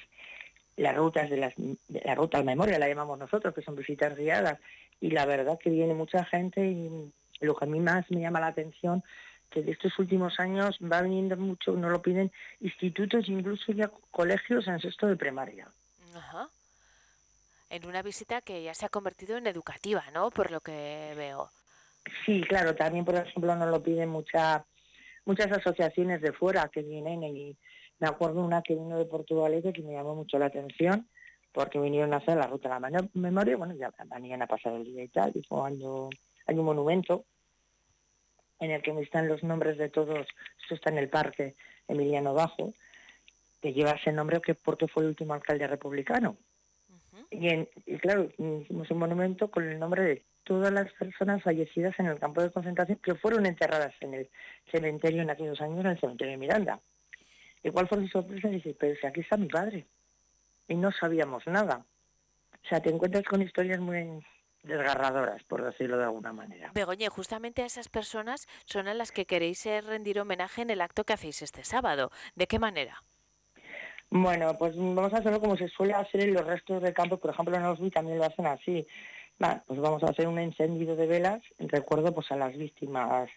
las 0.77 0.95
rutas 0.95 1.29
de, 1.29 1.37
las, 1.37 1.53
la 1.89 2.15
ruta 2.15 2.37
de 2.37 2.43
memoria, 2.43 2.77
la 2.79 2.87
llamamos 2.87 3.17
nosotros, 3.17 3.53
que 3.53 3.63
son 3.63 3.75
visitas 3.75 4.15
guiadas, 4.15 4.59
y 5.01 5.09
la 5.09 5.25
verdad 5.25 5.57
que 5.57 5.71
viene 5.71 5.93
mucha 5.93 6.23
gente 6.23 6.65
y 6.65 7.11
lo 7.41 7.55
que 7.55 7.65
a 7.65 7.67
mí 7.67 7.79
más 7.79 8.09
me 8.11 8.21
llama 8.21 8.39
la 8.39 8.47
atención 8.47 9.03
que 9.49 9.61
de 9.61 9.71
estos 9.71 9.97
últimos 9.99 10.39
años 10.39 10.77
va 10.81 11.01
viniendo 11.01 11.37
mucho, 11.37 11.71
no 11.73 11.89
lo 11.89 12.01
piden 12.01 12.31
institutos, 12.59 13.29
incluso 13.29 13.71
ya 13.71 13.91
colegios 14.11 14.67
en 14.67 14.79
sexto 14.79 15.07
de 15.07 15.15
primaria. 15.15 15.67
Ajá. 16.15 16.49
En 17.69 17.85
una 17.85 18.01
visita 18.01 18.41
que 18.41 18.63
ya 18.63 18.73
se 18.73 18.85
ha 18.85 18.89
convertido 18.89 19.37
en 19.37 19.47
educativa, 19.47 20.03
¿no? 20.13 20.31
Por 20.31 20.51
lo 20.51 20.61
que 20.61 21.13
veo. 21.15 21.49
Sí, 22.25 22.41
claro, 22.41 22.75
también 22.75 23.05
por 23.05 23.15
ejemplo 23.15 23.55
nos 23.55 23.69
lo 23.69 23.83
piden 23.83 24.09
mucha, 24.09 24.65
muchas 25.25 25.51
asociaciones 25.51 26.21
de 26.21 26.31
fuera 26.31 26.69
que 26.69 26.81
vienen 26.81 27.23
y 27.23 27.57
me 27.99 28.07
acuerdo 28.07 28.43
una 28.43 28.61
que 28.61 28.75
vino 28.75 28.97
de 28.97 29.05
Portugalete 29.05 29.73
que 29.73 29.81
me 29.81 29.93
llamó 29.93 30.15
mucho 30.15 30.37
la 30.39 30.45
atención 30.45 31.07
porque 31.51 31.79
vinieron 31.79 32.13
a 32.13 32.17
hacer 32.17 32.37
la 32.37 32.47
ruta 32.47 32.79
de 32.79 32.91
la 32.91 33.09
memoria, 33.13 33.57
bueno, 33.57 33.73
ya 33.73 33.91
venían 34.13 34.41
a 34.43 34.47
pasar 34.47 34.73
el 34.73 34.83
día 34.83 35.03
y 35.03 35.07
tal, 35.07 35.31
y 35.33 35.43
cuando 35.43 36.09
hay 36.45 36.55
un 36.55 36.65
monumento 36.65 37.25
en 38.59 38.71
el 38.71 38.81
que 38.81 38.91
están 39.01 39.27
los 39.27 39.43
nombres 39.43 39.77
de 39.77 39.89
todos, 39.89 40.27
esto 40.61 40.75
está 40.75 40.89
en 40.89 40.97
el 40.97 41.09
parque 41.09 41.55
Emiliano 41.87 42.33
Bajo, 42.33 42.73
que 43.61 43.73
lleva 43.73 43.91
ese 43.91 44.11
nombre 44.11 44.41
que 44.41 44.55
porque 44.55 44.87
fue 44.87 45.03
el 45.03 45.09
último 45.09 45.33
alcalde 45.33 45.67
republicano. 45.67 46.37
y, 47.31 47.49
y, 47.85 47.97
claro, 47.97 48.29
hicimos 48.37 48.89
un 48.91 48.97
monumento 48.97 49.49
con 49.49 49.63
el 49.63 49.79
nombre 49.79 50.03
de 50.03 50.23
todas 50.43 50.71
las 50.71 50.91
personas 50.93 51.43
fallecidas 51.43 51.99
en 51.99 52.05
el 52.05 52.19
campo 52.19 52.41
de 52.41 52.51
concentración 52.51 52.99
que 52.99 53.15
fueron 53.15 53.45
enterradas 53.45 53.93
en 53.99 54.13
el 54.13 54.29
cementerio 54.71 55.21
en 55.21 55.29
aquellos 55.29 55.59
años, 55.59 55.81
en 55.81 55.87
el 55.87 55.99
cementerio 55.99 56.31
de 56.31 56.37
Miranda. 56.37 56.79
Igual 57.63 57.87
fue 57.87 57.97
mi 57.97 58.07
sorpresa 58.07 58.47
dice, 58.47 58.75
pero 58.79 58.95
si 58.95 59.05
aquí 59.05 59.19
está 59.19 59.35
mi 59.35 59.47
padre. 59.47 59.85
Y 60.69 60.75
no 60.75 60.91
sabíamos 60.91 61.45
nada. 61.47 61.83
O 62.63 62.67
sea, 62.67 62.81
te 62.81 62.89
encuentras 62.89 63.25
con 63.25 63.41
historias 63.41 63.79
muy 63.79 63.97
desgarradoras, 64.67 65.43
por 65.43 65.63
decirlo 65.63 65.97
de 65.97 66.03
alguna 66.05 66.33
manera. 66.33 66.71
Begoña, 66.73 67.09
justamente 67.09 67.63
a 67.63 67.65
esas 67.65 67.89
personas 67.89 68.47
son 68.65 68.87
a 68.87 68.93
las 68.93 69.11
que 69.11 69.25
queréis 69.25 69.65
eh, 69.65 69.81
rendir 69.81 70.19
homenaje 70.19 70.61
en 70.61 70.69
el 70.69 70.81
acto 70.81 71.03
que 71.03 71.13
hacéis 71.13 71.41
este 71.41 71.63
sábado. 71.63 72.11
¿De 72.35 72.47
qué 72.47 72.59
manera? 72.59 73.01
Bueno, 74.09 74.57
pues 74.57 74.75
vamos 74.77 75.13
a 75.13 75.17
hacerlo 75.17 75.41
como 75.41 75.57
se 75.57 75.67
suele 75.67 75.93
hacer 75.93 76.21
en 76.21 76.33
los 76.33 76.45
restos 76.45 76.81
del 76.81 76.93
campo. 76.93 77.17
Por 77.17 77.31
ejemplo, 77.31 77.57
en 77.57 77.65
Osby 77.65 77.89
también 77.89 78.17
lo 78.17 78.25
hacen 78.25 78.45
así. 78.45 78.87
pues 79.37 79.79
vamos 79.79 80.03
a 80.03 80.09
hacer 80.09 80.27
un 80.27 80.39
encendido 80.39 80.95
de 80.95 81.07
velas 81.07 81.41
en 81.59 81.69
recuerdo 81.69 82.13
pues, 82.13 82.31
a 82.31 82.37
las 82.37 82.55
víctimas, 82.55 83.29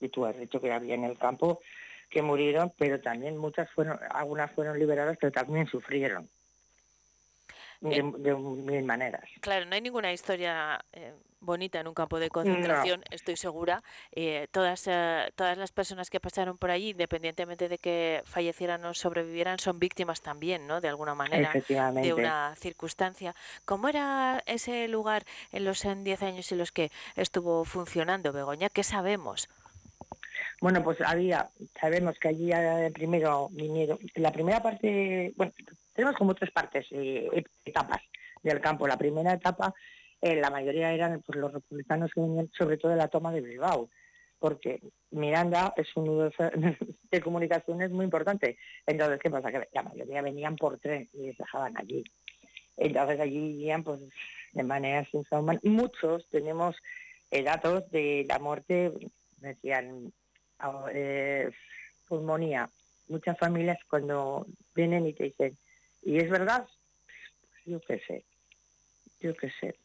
y 0.00 0.08
tú 0.08 0.24
has 0.24 0.36
dicho 0.38 0.60
que 0.60 0.72
había 0.72 0.94
en 0.94 1.04
el 1.04 1.18
campo, 1.18 1.60
que 2.08 2.22
murieron, 2.22 2.72
pero 2.78 3.00
también 3.00 3.36
muchas 3.36 3.68
fueron, 3.70 3.98
algunas 4.10 4.50
fueron 4.52 4.78
liberadas, 4.78 5.18
pero 5.20 5.32
también 5.32 5.66
sufrieron. 5.66 6.28
De, 7.80 8.02
mil 8.02 8.84
maneras. 8.84 9.22
Claro, 9.40 9.66
no 9.66 9.74
hay 9.74 9.80
ninguna 9.80 10.12
historia 10.12 10.84
eh, 10.92 11.12
bonita 11.40 11.80
en 11.80 11.88
un 11.88 11.94
campo 11.94 12.18
de 12.18 12.28
concentración, 12.30 13.02
estoy 13.10 13.36
segura. 13.36 13.82
Eh, 14.12 14.48
todas, 14.50 14.86
eh, 14.86 15.30
todas 15.34 15.56
las 15.58 15.72
personas 15.72 16.10
que 16.10 16.20
pasaron 16.20 16.58
por 16.58 16.70
allí, 16.70 16.90
independientemente 16.90 17.68
de 17.68 17.78
que 17.78 18.22
fallecieran 18.24 18.84
o 18.84 18.94
sobrevivieran, 18.94 19.58
son 19.58 19.78
víctimas 19.78 20.20
también, 20.22 20.66
¿no? 20.66 20.80
De 20.80 20.88
alguna 20.88 21.14
manera, 21.14 21.52
de 21.52 22.14
una 22.14 22.54
circunstancia. 22.56 23.34
¿Cómo 23.64 23.88
era 23.88 24.42
ese 24.46 24.88
lugar 24.88 25.24
en 25.52 25.64
los 25.64 25.82
10 25.82 26.22
años 26.22 26.50
en 26.52 26.58
los 26.58 26.72
que 26.72 26.90
estuvo 27.14 27.64
funcionando, 27.64 28.32
Begoña? 28.32 28.68
¿Qué 28.68 28.82
sabemos? 28.82 29.48
Bueno, 30.60 30.82
pues 30.82 31.00
había, 31.02 31.50
sabemos 31.80 32.18
que 32.18 32.28
allí 32.28 32.50
primero 32.92 33.48
vinieron, 33.50 33.98
la 34.14 34.32
primera 34.32 34.62
parte, 34.62 35.34
bueno, 35.36 35.52
tenemos 35.96 36.16
como 36.16 36.34
tres 36.34 36.50
partes, 36.50 36.86
eh, 36.90 37.44
etapas 37.64 38.02
del 38.42 38.60
campo. 38.60 38.86
La 38.86 38.96
primera 38.96 39.32
etapa, 39.32 39.74
eh, 40.20 40.36
la 40.36 40.50
mayoría 40.50 40.92
eran 40.92 41.22
pues, 41.22 41.38
los 41.38 41.52
republicanos 41.52 42.12
que 42.12 42.20
venían 42.20 42.50
sobre 42.56 42.76
todo 42.76 42.92
de 42.92 42.98
la 42.98 43.08
toma 43.08 43.32
de 43.32 43.40
Bilbao, 43.40 43.90
porque 44.38 44.80
Miranda 45.10 45.72
es 45.76 45.88
un 45.96 46.06
nudo 46.06 46.30
de 47.10 47.20
comunicaciones 47.20 47.90
muy 47.90 48.04
importante. 48.04 48.58
Entonces, 48.86 49.18
¿qué 49.20 49.30
pasa? 49.30 49.50
Que 49.50 49.68
la 49.72 49.82
mayoría 49.82 50.22
venían 50.22 50.56
por 50.56 50.78
tren 50.78 51.08
y 51.14 51.26
les 51.26 51.38
dejaban 51.38 51.76
allí. 51.76 52.04
Entonces 52.76 53.18
allí 53.20 53.40
vivían 53.40 53.82
pues 53.82 54.00
de 54.52 54.62
manera 54.62 55.06
inhumana. 55.12 55.60
Muchos 55.62 56.28
tenemos 56.28 56.76
eh, 57.30 57.42
datos 57.42 57.90
de 57.90 58.26
la 58.28 58.38
muerte, 58.38 58.92
decían 59.38 60.12
eh, 60.92 61.50
pulmonía. 62.06 62.68
Muchas 63.08 63.38
familias 63.38 63.78
cuando 63.88 64.46
vienen 64.74 65.06
y 65.06 65.12
te 65.12 65.24
dicen, 65.24 65.56
¿y 66.06 66.18
es 66.18 66.30
verdad? 66.30 66.66
Pues 67.04 67.64
yo 67.66 67.80
qué 67.80 68.00
sé, 68.06 68.24
yo 69.20 69.34
qué 69.34 69.50
sé. 69.60 69.76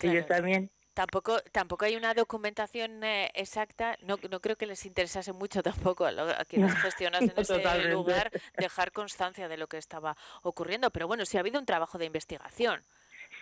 Ellos 0.00 0.26
también. 0.26 0.70
Tampoco 0.92 1.38
tampoco 1.52 1.84
hay 1.84 1.96
una 1.96 2.12
documentación 2.12 3.02
eh, 3.02 3.30
exacta. 3.34 3.96
No, 4.02 4.18
no 4.30 4.40
creo 4.40 4.56
que 4.56 4.66
les 4.66 4.84
interesase 4.84 5.32
mucho 5.32 5.62
tampoco 5.62 6.04
a, 6.04 6.44
quienes 6.44 6.74
gestionan 6.82 7.24
en 7.24 7.32
ese 7.36 7.88
lugar 7.90 8.30
dejar 8.56 8.92
constancia 8.92 9.48
de 9.48 9.56
lo 9.56 9.66
que 9.66 9.78
estaba 9.78 10.16
ocurriendo. 10.42 10.90
Pero 10.90 11.06
bueno 11.06 11.24
sí 11.24 11.36
ha 11.36 11.40
habido 11.40 11.58
un 11.58 11.66
trabajo 11.66 11.98
de 11.98 12.04
investigación. 12.04 12.82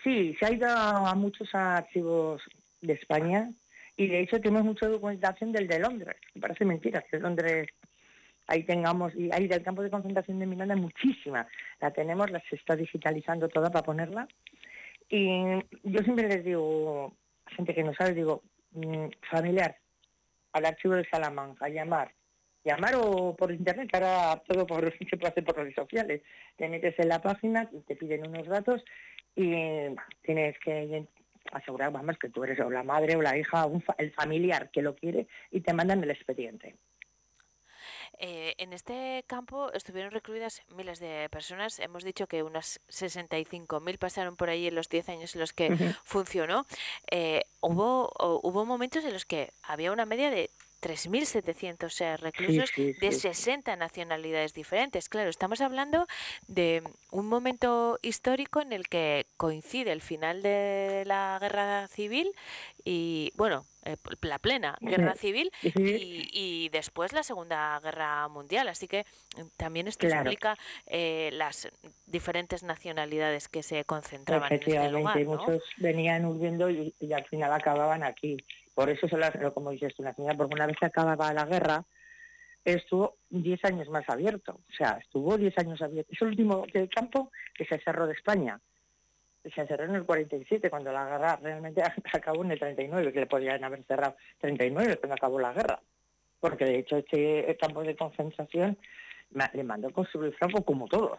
Sí 0.03 0.35
se 0.39 0.45
ha 0.45 0.51
ido 0.51 0.67
a 0.69 1.13
muchos 1.15 1.53
archivos 1.53 2.41
de 2.81 2.93
España 2.93 3.51
y 3.97 4.07
de 4.07 4.21
hecho 4.21 4.39
tenemos 4.39 4.63
mucha 4.63 4.87
documentación 4.87 5.51
del 5.51 5.67
de 5.67 5.79
Londres. 5.79 6.15
Me 6.35 6.41
parece 6.41 6.63
mentira 6.63 7.01
que 7.01 7.17
Londres 7.17 7.67
ahí 8.47 8.63
tengamos, 8.63 9.13
y 9.15 9.29
ahí 9.31 9.47
del 9.47 9.63
campo 9.63 9.83
de 9.83 9.91
concentración 9.91 10.39
de 10.39 10.45
Miranda 10.45 10.75
muchísima. 10.75 11.47
La 11.79 11.91
tenemos, 11.91 12.31
la 12.31 12.41
se 12.49 12.55
está 12.55 12.75
digitalizando 12.75 13.49
toda 13.49 13.69
para 13.69 13.85
ponerla. 13.85 14.27
Y 15.09 15.29
yo 15.83 16.01
siempre 16.03 16.27
les 16.27 16.43
digo, 16.43 17.13
gente 17.55 17.73
que 17.73 17.83
no 17.83 17.93
sabe, 17.93 18.13
digo, 18.13 18.43
mm, 18.71 19.07
familiar, 19.29 19.77
al 20.53 20.65
archivo 20.65 20.95
de 20.95 21.07
Salamanca, 21.09 21.69
llamar, 21.69 22.13
llamar 22.63 22.95
o 22.95 23.35
por 23.35 23.51
internet, 23.51 23.89
ahora 23.93 24.41
todo 24.47 24.65
por, 24.65 24.91
se 25.09 25.17
puede 25.17 25.31
hacer 25.31 25.43
por 25.43 25.57
redes 25.57 25.75
sociales. 25.75 26.21
Te 26.55 26.67
metes 26.69 26.97
en 26.99 27.09
la 27.09 27.21
página, 27.21 27.69
te 27.87 27.95
piden 27.95 28.27
unos 28.27 28.47
datos 28.47 28.83
y 29.35 29.51
tienes 30.23 30.57
que 30.59 31.05
asegurar, 31.51 31.91
vamos, 31.91 32.17
que 32.17 32.29
tú 32.29 32.43
eres 32.43 32.59
o 32.59 32.69
la 32.69 32.83
madre 32.83 33.15
o 33.15 33.21
la 33.21 33.37
hija, 33.37 33.65
o 33.65 33.81
el 33.97 34.11
familiar 34.11 34.69
que 34.71 34.81
lo 34.81 34.95
quiere 34.95 35.27
y 35.51 35.61
te 35.61 35.73
mandan 35.73 36.03
el 36.03 36.11
expediente. 36.11 36.75
Eh, 38.19 38.55
en 38.57 38.73
este 38.73 39.23
campo 39.27 39.71
estuvieron 39.73 40.11
recluidas 40.11 40.63
miles 40.75 40.99
de 40.99 41.29
personas. 41.29 41.79
Hemos 41.79 42.03
dicho 42.03 42.27
que 42.27 42.43
unas 42.43 42.81
65.000 42.89 43.97
pasaron 43.97 44.35
por 44.35 44.49
ahí 44.49 44.67
en 44.67 44.75
los 44.75 44.89
10 44.89 45.09
años 45.09 45.35
en 45.35 45.41
los 45.41 45.53
que 45.53 45.69
funcionó. 46.03 46.65
Eh, 47.11 47.43
hubo, 47.61 48.11
hubo 48.43 48.65
momentos 48.65 49.03
en 49.05 49.13
los 49.13 49.25
que 49.25 49.53
había 49.61 49.91
una 49.91 50.05
media 50.05 50.31
de 50.31 50.49
3.700 50.81 52.01
eh, 52.01 52.17
reclusos 52.17 52.71
de 52.75 53.11
60 53.11 53.75
nacionalidades 53.75 54.53
diferentes. 54.53 55.09
Claro, 55.09 55.29
estamos 55.29 55.61
hablando 55.61 56.07
de 56.47 56.83
un 57.11 57.27
momento 57.27 57.99
histórico 58.01 58.61
en 58.61 58.73
el 58.73 58.87
que 58.87 59.25
coincide 59.37 59.91
el 59.91 60.01
final 60.01 60.41
de 60.41 61.03
la 61.05 61.37
guerra 61.39 61.87
civil 61.87 62.31
y, 62.83 63.31
bueno, 63.35 63.65
eh, 63.87 63.95
la 64.21 64.37
plena 64.37 64.77
guerra 64.81 65.15
civil 65.15 65.49
y, 65.63 66.69
después 66.69 67.13
la 67.13 67.23
Segunda 67.23 67.79
Guerra 67.79 68.27
Mundial. 68.27 68.67
Así 68.67 68.87
que 68.87 69.05
mm, 69.37 69.47
también 69.55 69.87
esto 69.87 70.07
explica 70.07 70.57
eh, 70.87 71.29
las 71.33 71.69
diferentes 72.05 72.63
nacionalidades 72.63 73.47
que 73.47 73.63
se 73.63 73.85
concentraban 73.85 74.51
en 74.51 74.59
este 74.59 74.89
lugar. 74.91 75.23
Muchos 75.23 75.63
venían 75.77 76.25
huyendo 76.25 76.69
y, 76.69 76.93
al 77.13 77.25
final 77.25 77.53
acababan 77.53 78.03
aquí. 78.03 78.37
Por 78.77 78.91
eso, 78.91 79.07
se 79.07 79.17
las, 79.17 79.31
como 79.55 79.71
dices 79.71 79.95
tú, 79.95 80.03
porque 80.03 80.53
una 80.53 80.67
vez 80.67 80.77
que 80.79 80.85
acababa 80.85 81.33
la 81.33 81.45
guerra, 81.45 81.83
estuvo 82.63 83.17
10 83.31 83.65
años 83.65 83.89
más 83.89 84.07
abierto. 84.07 84.59
O 84.69 84.71
sea, 84.71 84.99
estuvo 85.01 85.35
10 85.35 85.57
años 85.57 85.81
abierto. 85.81 86.11
Es 86.13 86.21
el 86.21 86.27
último 86.27 86.63
del 86.71 86.87
campo 86.87 87.31
que 87.55 87.65
se 87.65 87.79
cerró 87.79 88.05
de 88.05 88.13
España. 88.13 88.61
Se 89.43 89.65
cerró 89.65 89.85
en 89.85 89.95
el 89.95 90.05
47, 90.05 90.69
cuando 90.69 90.91
la 90.91 91.05
guerra 91.09 91.39
realmente 91.41 91.81
acabó 92.13 92.43
en 92.43 92.51
el 92.51 92.59
39, 92.59 93.13
que 93.13 93.21
le 93.21 93.25
podían 93.25 93.63
haber 93.63 93.83
cerrado 93.85 94.15
39 94.41 94.97
cuando 94.97 95.15
acabó 95.15 95.39
la 95.39 95.53
guerra. 95.53 95.81
Porque 96.39 96.65
de 96.65 96.77
hecho 96.77 96.97
este 96.97 97.57
campo 97.59 97.81
de 97.81 97.95
concentración 97.95 98.77
le 99.53 99.63
mandó 99.63 99.89
construir 99.89 100.35
Franco 100.35 100.63
como 100.63 100.87
todos 100.87 101.17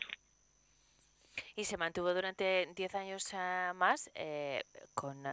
y 1.57 1.65
se 1.65 1.77
mantuvo 1.77 2.15
durante 2.15 2.69
10 2.75 2.95
años 2.95 3.29
ah, 3.33 3.73
más 3.75 4.11
eh, 4.15 4.65
con, 4.95 5.25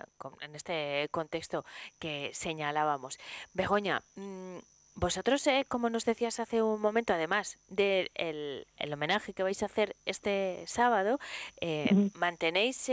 en 0.41 0.55
este 0.55 1.07
contexto 1.11 1.65
que 1.99 2.31
señalábamos. 2.33 3.19
Begoña, 3.53 4.01
mm, 4.15 4.57
vosotros, 4.95 5.45
eh, 5.47 5.65
como 5.67 5.89
nos 5.89 6.05
decías 6.05 6.39
hace 6.39 6.61
un 6.61 6.79
momento, 6.79 7.13
además 7.13 7.57
del 7.67 8.09
el 8.15 8.93
homenaje 8.93 9.33
que 9.33 9.43
vais 9.43 9.61
a 9.61 9.65
hacer 9.65 9.95
este 10.05 10.63
sábado, 10.67 11.19
eh, 11.59 12.09
mantenéis 12.13 12.89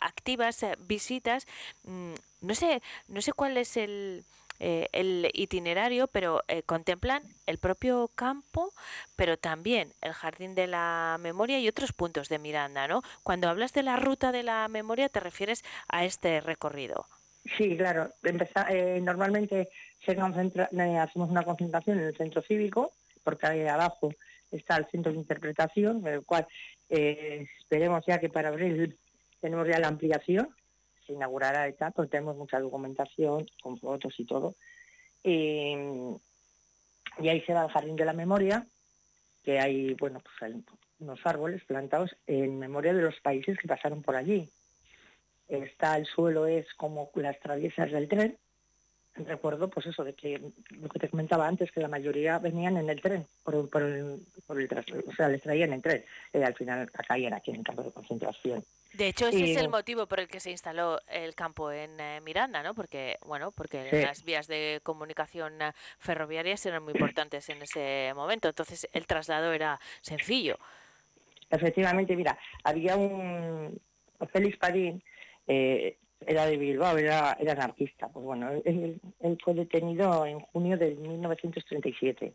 activas 0.00 0.64
visitas. 0.78 1.46
Mm, 1.84 2.14
no 2.40 2.54
sé, 2.54 2.82
no 3.08 3.20
sé 3.20 3.32
cuál 3.32 3.56
es 3.58 3.76
el, 3.76 4.24
eh, 4.58 4.88
el 4.92 5.30
itinerario, 5.34 6.06
pero 6.08 6.42
eh, 6.48 6.62
contemplan 6.62 7.22
el 7.46 7.58
propio 7.58 8.10
campo, 8.14 8.72
pero 9.16 9.36
también 9.36 9.92
el 10.00 10.12
Jardín 10.12 10.54
de 10.54 10.66
la 10.66 11.18
Memoria 11.20 11.58
y 11.58 11.68
otros 11.68 11.92
puntos 11.92 12.28
de 12.28 12.38
Miranda, 12.38 12.88
¿no? 12.88 13.02
Cuando 13.22 13.48
hablas 13.48 13.72
de 13.72 13.82
la 13.82 13.96
ruta 13.96 14.32
de 14.32 14.42
la 14.42 14.68
memoria, 14.68 15.08
te 15.08 15.20
refieres 15.20 15.64
a 15.88 16.04
este 16.04 16.40
recorrido. 16.40 17.06
Sí, 17.56 17.76
claro. 17.76 18.10
Eh, 18.70 19.00
normalmente 19.02 19.68
se 20.04 20.16
concentra, 20.16 20.68
hacemos 21.02 21.30
una 21.30 21.44
concentración 21.44 21.98
en 21.98 22.06
el 22.06 22.16
centro 22.16 22.42
cívico, 22.42 22.92
porque 23.22 23.46
ahí 23.46 23.66
abajo 23.66 24.12
está 24.50 24.76
el 24.76 24.86
centro 24.86 25.12
de 25.12 25.18
interpretación, 25.18 26.06
el 26.06 26.24
cual 26.24 26.46
esperemos 26.88 28.04
ya 28.06 28.18
que 28.18 28.28
para 28.28 28.48
abril 28.48 28.96
tenemos 29.40 29.66
ya 29.68 29.78
la 29.78 29.88
ampliación 29.88 30.48
se 31.06 31.12
inaugurará 31.12 31.68
esta, 31.68 31.90
pues 31.90 32.10
tenemos 32.10 32.36
mucha 32.36 32.60
documentación 32.60 33.46
con 33.62 33.78
fotos 33.78 34.14
y 34.18 34.24
todo. 34.24 34.54
Y, 35.22 35.74
ahí 37.18 37.40
se 37.46 37.52
va 37.52 37.62
al 37.62 37.70
Jardín 37.70 37.96
de 37.96 38.04
la 38.04 38.12
Memoria, 38.12 38.66
que 39.42 39.58
hay, 39.58 39.94
bueno, 39.94 40.20
pues 40.20 40.34
hay 40.42 40.64
unos 40.98 41.20
árboles 41.24 41.64
plantados 41.64 42.16
en 42.26 42.58
memoria 42.58 42.92
de 42.92 43.02
los 43.02 43.20
países 43.20 43.58
que 43.58 43.68
pasaron 43.68 44.02
por 44.02 44.16
allí. 44.16 44.50
Está 45.48 45.96
el 45.96 46.06
suelo, 46.06 46.46
es 46.46 46.66
como 46.74 47.10
las 47.14 47.38
traviesas 47.40 47.92
del 47.92 48.08
tren. 48.08 48.36
Recuerdo, 49.18 49.68
pues 49.68 49.86
eso, 49.86 50.04
de 50.04 50.14
que 50.14 50.40
lo 50.70 50.88
que 50.88 50.98
te 50.98 51.08
comentaba 51.08 51.48
antes, 51.48 51.72
que 51.72 51.80
la 51.80 51.88
mayoría 51.88 52.38
venían 52.38 52.76
en 52.76 52.90
el 52.90 53.00
tren, 53.00 53.26
por, 53.42 53.54
el, 53.54 53.68
por 53.68 53.82
el, 53.82 54.68
o 55.06 55.12
sea, 55.14 55.28
les 55.28 55.42
traían 55.42 55.72
en 55.72 55.80
tren. 55.80 56.04
Y 56.34 56.42
al 56.42 56.54
final 56.54 56.90
caían 56.90 57.32
aquí 57.32 57.50
en 57.50 57.58
el 57.58 57.64
campo 57.64 57.82
de 57.82 57.92
concentración. 57.92 58.62
De 58.92 59.08
hecho, 59.08 59.28
ese 59.28 59.52
es 59.52 59.56
el 59.58 59.68
motivo 59.68 60.06
por 60.06 60.20
el 60.20 60.28
que 60.28 60.40
se 60.40 60.50
instaló 60.50 61.00
el 61.08 61.34
campo 61.34 61.70
en 61.70 62.00
eh, 62.00 62.20
Miranda, 62.22 62.62
¿no? 62.62 62.74
Porque, 62.74 63.18
bueno, 63.26 63.52
porque 63.52 63.90
las 63.92 64.24
vías 64.24 64.46
de 64.46 64.80
comunicación 64.82 65.60
eh, 65.60 65.72
ferroviarias 65.98 66.64
eran 66.64 66.82
muy 66.82 66.92
importantes 66.92 67.48
en 67.50 67.60
ese 67.60 68.12
momento, 68.14 68.48
entonces 68.48 68.88
el 68.92 69.06
traslado 69.06 69.52
era 69.52 69.78
sencillo. 70.00 70.58
Efectivamente, 71.50 72.16
mira, 72.16 72.38
había 72.64 72.96
un 72.96 73.78
Félix 74.32 74.56
Padín, 74.56 75.02
eh, 75.46 75.98
era 76.26 76.46
de 76.46 76.56
Bilbao, 76.56 76.98
era, 76.98 77.36
era 77.40 77.52
anarquista. 77.52 78.08
Pues 78.08 78.24
bueno, 78.24 78.50
él, 78.64 79.00
fue 79.42 79.54
detenido 79.54 80.26
en 80.26 80.40
junio 80.40 80.76
de 80.76 80.94
1937. 80.94 82.32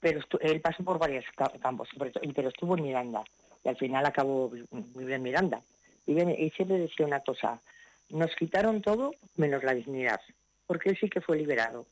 Pero 0.00 0.20
él 0.40 0.60
pasó 0.60 0.84
por 0.84 0.98
varios 0.98 1.24
campos, 1.60 1.88
pero 2.34 2.48
estuvo 2.48 2.76
en 2.76 2.82
Miranda 2.84 3.24
y 3.64 3.68
al 3.68 3.76
final 3.76 4.06
acabó 4.06 4.52
muy 4.70 5.04
bien 5.04 5.22
Miranda. 5.22 5.60
Y, 6.06 6.20
y 6.20 6.50
siempre 6.50 6.78
decía 6.78 7.06
una 7.06 7.20
cosa, 7.20 7.60
nos 8.10 8.34
quitaron 8.36 8.80
todo 8.82 9.14
menos 9.36 9.64
la 9.64 9.74
dignidad, 9.74 10.20
porque 10.66 10.90
él 10.90 10.98
sí 11.00 11.08
que 11.08 11.20
fue 11.20 11.36
liberado. 11.36 11.86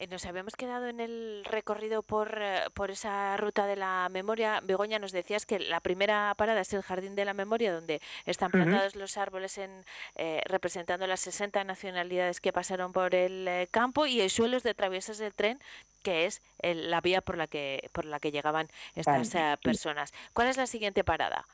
Eh, 0.00 0.06
nos 0.06 0.24
habíamos 0.24 0.56
quedado 0.56 0.88
en 0.88 0.98
el 0.98 1.44
recorrido 1.44 2.02
por, 2.02 2.38
eh, 2.40 2.62
por 2.72 2.90
esa 2.90 3.36
ruta 3.36 3.66
de 3.66 3.76
la 3.76 4.08
memoria. 4.10 4.60
Begoña, 4.62 4.98
nos 4.98 5.12
decías 5.12 5.44
que 5.44 5.58
la 5.60 5.80
primera 5.80 6.34
parada 6.38 6.62
es 6.62 6.72
el 6.72 6.80
Jardín 6.80 7.14
de 7.14 7.26
la 7.26 7.34
Memoria, 7.34 7.74
donde 7.74 8.00
están 8.24 8.50
plantados 8.50 8.96
los 8.96 9.18
árboles 9.18 9.58
en, 9.58 9.84
eh, 10.16 10.40
representando 10.46 11.06
las 11.06 11.20
60 11.20 11.64
nacionalidades 11.64 12.40
que 12.40 12.50
pasaron 12.50 12.92
por 12.92 13.14
el 13.14 13.68
campo 13.70 14.06
y 14.06 14.22
el 14.22 14.30
suelo 14.30 14.58
de 14.58 14.72
traviesas 14.72 15.18
del 15.18 15.34
tren, 15.34 15.60
que 16.02 16.24
es 16.24 16.40
la 16.62 17.02
vía 17.02 17.20
por 17.20 17.36
la 17.36 17.46
que, 17.46 17.90
por 17.92 18.06
la 18.06 18.20
que 18.20 18.32
llegaban 18.32 18.68
estas 18.94 19.58
personas. 19.62 20.14
¿Cuál 20.32 20.48
es 20.48 20.56
la 20.56 20.66
siguiente 20.66 21.04
parada? 21.04 21.46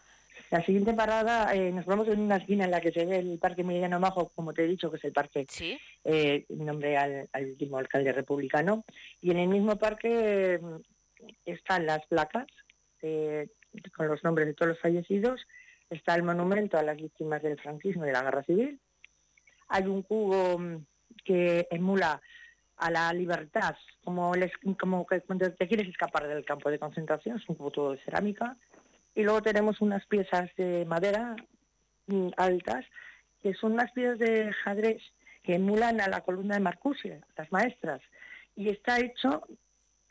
La 0.51 0.65
siguiente 0.65 0.95
parada, 0.95 1.53
eh, 1.55 1.73
nos 1.73 1.87
vamos 1.87 2.07
en 2.09 2.21
una 2.21 2.37
esquina 2.37 2.65
en 2.65 2.71
la 2.71 2.81
que 2.81 2.93
se 2.93 3.05
ve 3.05 3.19
el 3.19 3.39
Parque 3.39 3.65
Meridiano 3.65 3.99
Majo, 3.99 4.31
como 4.35 4.53
te 4.53 4.65
he 4.65 4.69
dicho, 4.69 4.91
que 4.91 4.99
es 4.99 5.05
el 5.05 5.13
parque, 5.13 5.45
¿Sí? 5.49 5.77
eh, 6.05 6.45
nombre 6.51 6.97
al, 6.97 7.29
último 7.35 7.79
alcalde 7.79 8.13
republicano, 8.13 8.85
y 9.21 9.33
en 9.33 9.39
el 9.39 9.49
mismo 9.49 9.77
parque 9.77 10.61
mm, 10.63 10.77
están 11.45 11.87
las 11.87 12.07
placas 12.07 12.47
eh, 13.03 13.49
con 13.97 14.07
los 14.07 14.23
nombres 14.23 14.47
de 14.47 14.55
todos 14.55 14.71
los 14.71 14.81
fallecidos, 14.81 15.47
está 15.91 16.15
el 16.15 16.23
monumento 16.23 16.79
a 16.79 16.83
las 16.83 16.97
víctimas 16.97 17.43
del 17.43 17.61
franquismo 17.61 18.05
y 18.05 18.09
de 18.09 18.13
la 18.13 18.23
guerra 18.23 18.45
civil, 18.45 18.79
hay 19.69 19.85
un 19.87 20.03
cubo 20.03 20.59
mm, 20.59 20.77
que 21.25 21.67
emula 21.73 22.21
a 22.77 22.91
la 22.91 23.13
libertad, 23.13 23.75
como, 24.05 24.33
como 24.79 25.07
que 25.07 25.23
cuando 25.23 25.51
te 25.53 25.67
quieres 25.67 25.89
escapar 25.89 26.29
del 26.29 26.45
campo 26.45 26.71
de 26.71 26.79
concentración, 26.79 27.39
es 27.39 27.49
un 27.49 27.57
cubo 27.57 27.93
de 27.93 27.99
cerámica, 28.05 28.57
y 29.17 29.23
luego 29.23 29.43
tenemos 29.43 29.81
unas 29.81 30.07
piezas 30.07 30.55
de 30.57 30.85
madera 30.85 31.35
mm, 32.07 32.29
altas, 32.37 32.85
que 33.43 33.55
son 33.55 33.73
unas 33.73 33.91
piezas 33.93 34.19
de 34.19 34.51
ajedrez 34.51 35.03
que 35.43 35.55
emulan 35.55 36.01
a 36.01 36.09
la 36.09 36.21
columna 36.21 36.55
de 36.55 36.61
Marcuse, 36.61 37.23
las 37.37 37.51
maestras. 37.51 38.03
Y 38.55 38.69
está 38.69 39.01
hecho 39.01 39.43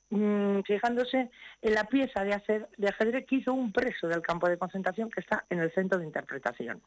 mm, 0.10 0.62
fijándose 0.62 1.30
en 1.62 1.74
la 1.74 1.84
pieza 1.84 2.24
de, 2.24 2.34
hacer, 2.34 2.68
de 2.78 2.90
ajedrez 2.90 3.26
que 3.28 3.36
hizo 3.36 3.54
un 3.54 3.72
preso 3.72 4.08
del 4.08 4.24
campo 4.24 4.50
de 4.50 4.58
concentración 4.58 5.12
que 5.12 5.22
está 5.22 5.46
en 5.52 5.60
el 5.60 5.72
centro 5.72 6.00
de 6.00 6.06
interpretación. 6.06 6.82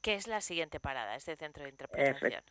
¿Qué 0.00 0.14
es 0.14 0.26
la 0.26 0.40
siguiente 0.40 0.80
parada, 0.80 1.14
este 1.14 1.36
centro 1.36 1.64
de 1.64 1.70
interpretación? 1.70 2.42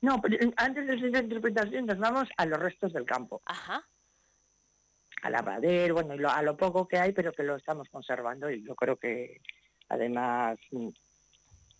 no, 0.00 0.20
antes 0.56 0.86
del 0.86 0.98
centro 0.98 1.20
de 1.20 1.26
interpretación 1.26 1.86
nos 1.86 1.98
vamos 1.98 2.28
a 2.38 2.46
los 2.46 2.58
restos 2.58 2.94
del 2.94 3.04
campo. 3.04 3.42
Ajá 3.44 3.84
a 5.22 5.30
lavadero, 5.30 5.94
bueno, 5.94 6.28
a 6.28 6.42
lo 6.42 6.56
poco 6.56 6.86
que 6.86 6.98
hay, 6.98 7.12
pero 7.12 7.32
que 7.32 7.44
lo 7.44 7.56
estamos 7.56 7.88
conservando 7.88 8.50
y 8.50 8.62
yo 8.62 8.74
creo 8.74 8.96
que 8.96 9.40
además 9.88 10.58
mm, 10.72 10.88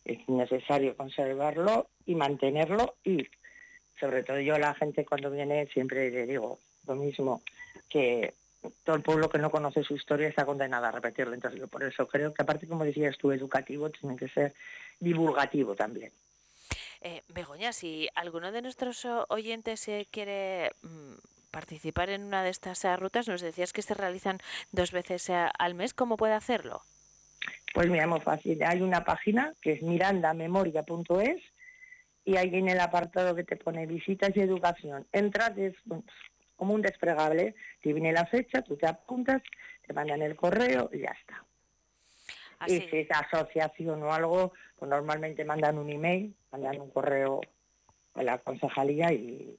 es 0.05 0.28
necesario 0.28 0.97
conservarlo 0.97 1.88
y 2.07 2.14
mantenerlo 2.14 2.97
y 3.05 3.26
sobre 3.99 4.22
todo 4.22 4.40
yo 4.40 4.59
la 4.59 4.74
gente 4.74 5.05
cuando 5.05 5.30
viene 5.30 5.66
siempre 5.66 6.11
le 6.11 6.26
digo 6.26 6.59
lo 6.86 6.95
mismo, 6.95 7.43
que 7.88 8.34
todo 8.84 8.97
el 8.97 9.03
pueblo 9.03 9.28
que 9.28 9.38
no 9.38 9.51
conoce 9.51 9.82
su 9.82 9.95
historia 9.95 10.28
está 10.28 10.45
condenado 10.45 10.86
a 10.86 10.93
repetirlo. 10.93 11.34
Entonces 11.34 11.61
yo 11.61 11.68
por 11.68 11.82
eso 11.82 12.07
creo 12.07 12.32
que 12.32 12.43
aparte 12.43 12.66
como 12.66 12.84
decías 12.84 13.16
tú, 13.18 13.32
educativo, 13.32 13.90
tiene 13.90 14.16
que 14.16 14.28
ser 14.28 14.55
divulgativo 14.99 15.74
también. 15.74 16.12
Eh, 17.01 17.22
Begoña, 17.28 17.72
si 17.72 18.09
alguno 18.14 18.53
de 18.53 18.62
nuestros 18.62 19.05
oyentes 19.28 19.88
quiere 20.11 20.72
mm, 20.82 21.14
participar 21.53 22.11
en 22.11 22.24
una 22.24 22.42
de 22.42 22.50
estas 22.50 22.84
rutas, 22.98 23.28
nos 23.28 23.40
decías 23.40 23.72
que 23.72 23.82
se 23.82 23.94
realizan 23.94 24.38
dos 24.72 24.90
veces 24.90 25.30
al 25.30 25.74
mes, 25.74 25.94
¿cómo 25.94 26.16
puede 26.16 26.34
hacerlo? 26.34 26.82
Pues 27.72 27.88
mira, 27.88 28.07
muy 28.07 28.20
fácil. 28.20 28.62
Hay 28.64 28.82
una 28.82 29.05
página 29.05 29.55
que 29.62 29.72
es 29.72 29.82
mirandamemoria.es 29.82 31.42
y 32.24 32.36
ahí 32.36 32.55
en 32.55 32.68
el 32.68 32.80
apartado 32.80 33.34
que 33.34 33.44
te 33.44 33.57
pone 33.57 33.86
visitas 33.86 34.30
y 34.34 34.40
educación. 34.40 35.07
Entras, 35.12 35.57
es 35.57 35.74
como 36.57 36.74
un 36.74 36.82
desplegable, 36.82 37.55
te 37.82 37.92
viene 37.92 38.12
la 38.12 38.26
fecha, 38.26 38.62
tú 38.62 38.76
te 38.76 38.86
apuntas, 38.86 39.42
te 39.86 39.92
mandan 39.92 40.22
el 40.22 40.36
correo 40.36 40.90
y 40.92 41.00
ya 41.00 41.14
está. 41.20 41.44
Y 42.66 42.80
si 42.80 42.98
es 42.98 43.09
asociación 43.11 44.03
o 44.03 44.12
algo, 44.12 44.53
pues 44.76 44.88
normalmente 44.88 45.44
mandan 45.44 45.78
un 45.78 45.90
email, 45.90 46.34
mandan 46.53 46.80
un 46.80 46.90
correo 46.90 47.40
a 48.14 48.22
la 48.22 48.38
concejalía 48.38 49.12
y 49.12 49.57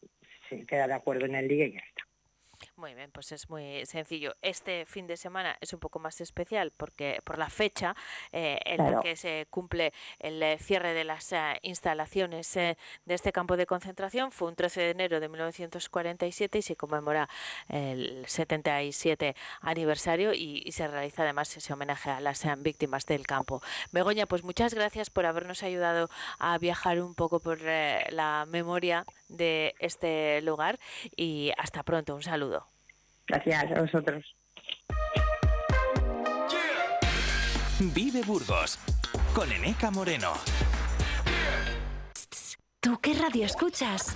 se 0.59 0.65
queda 0.65 0.87
de 0.87 0.93
acuerdo 0.93 1.25
en 1.25 1.35
el 1.35 1.47
día 1.47 1.65
y 1.65 1.73
ya 1.73 1.79
está. 1.79 2.03
Muy 2.75 2.95
bien, 2.95 3.11
pues 3.11 3.31
es 3.31 3.49
muy 3.49 3.85
sencillo. 3.85 4.35
Este 4.41 4.85
fin 4.85 5.07
de 5.07 5.17
semana 5.17 5.57
es 5.61 5.73
un 5.73 5.79
poco 5.79 5.99
más 5.99 6.21
especial 6.21 6.71
porque 6.75 7.19
por 7.23 7.37
la 7.37 7.49
fecha 7.49 7.95
eh, 8.31 8.59
en 8.65 8.77
la 8.77 8.99
que 9.01 9.15
se 9.15 9.47
cumple 9.49 9.93
el 10.19 10.41
eh, 10.41 10.57
cierre 10.59 10.93
de 10.93 11.03
las 11.03 11.31
eh, 11.33 11.59
instalaciones 11.61 12.53
de 12.53 12.75
este 13.07 13.31
campo 13.31 13.57
de 13.57 13.65
concentración 13.65 14.31
fue 14.31 14.49
un 14.49 14.55
13 14.55 14.81
de 14.81 14.89
enero 14.91 15.19
de 15.19 15.29
1947 15.29 16.57
y 16.57 16.61
se 16.61 16.75
conmemora 16.75 17.29
el 17.69 18.25
77 18.27 19.35
aniversario 19.61 20.33
y, 20.33 20.71
se 20.73 20.87
realiza 20.87 21.21
además 21.21 21.55
ese 21.55 21.71
homenaje 21.71 22.09
a 22.09 22.19
las 22.19 22.43
víctimas 22.57 23.05
del 23.05 23.27
campo. 23.27 23.61
Begoña, 23.91 24.25
pues 24.25 24.43
muchas 24.43 24.73
gracias 24.73 25.11
por 25.11 25.25
habernos 25.27 25.61
ayudado 25.61 26.09
a 26.39 26.57
viajar 26.57 26.99
un 26.99 27.13
poco 27.13 27.39
por 27.39 27.61
la 27.61 28.45
memoria 28.49 29.05
de 29.33 29.75
este 29.79 30.41
lugar 30.41 30.79
y 31.15 31.51
hasta 31.57 31.83
pronto. 31.83 32.15
Un 32.15 32.23
saludo. 32.23 32.65
Gracias 33.27 33.71
a 33.71 33.81
vosotros. 33.81 34.23
Vive 37.93 38.21
Burgos 38.21 38.79
con 39.35 39.51
Eneca 39.51 39.91
Moreno. 39.91 40.33
¿Tú 42.79 42.99
qué 43.01 43.13
radio 43.13 43.45
escuchas? 43.45 44.15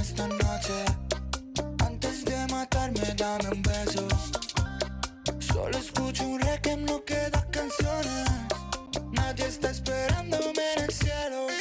dame 3.21 3.49
un 3.51 3.61
beso. 3.61 4.07
Solo 5.39 5.77
escucho 5.77 6.23
un 6.23 6.39
rec 6.39 6.65
no 6.77 7.03
queda 7.05 7.45
canciones. 7.51 8.27
Nadie 9.11 9.45
está 9.45 9.69
esperándome 9.69 10.63
en 10.75 10.83
el 10.85 10.91
cielo. 10.91 11.60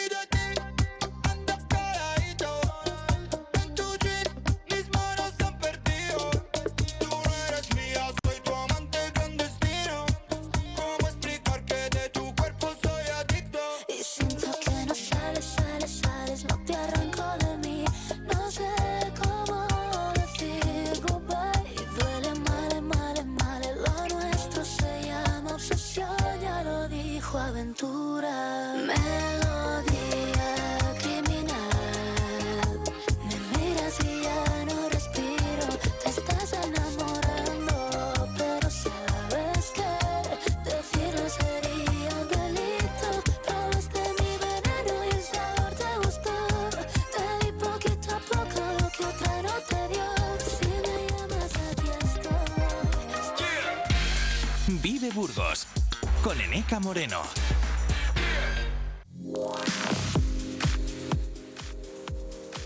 Moreno. 56.80 57.22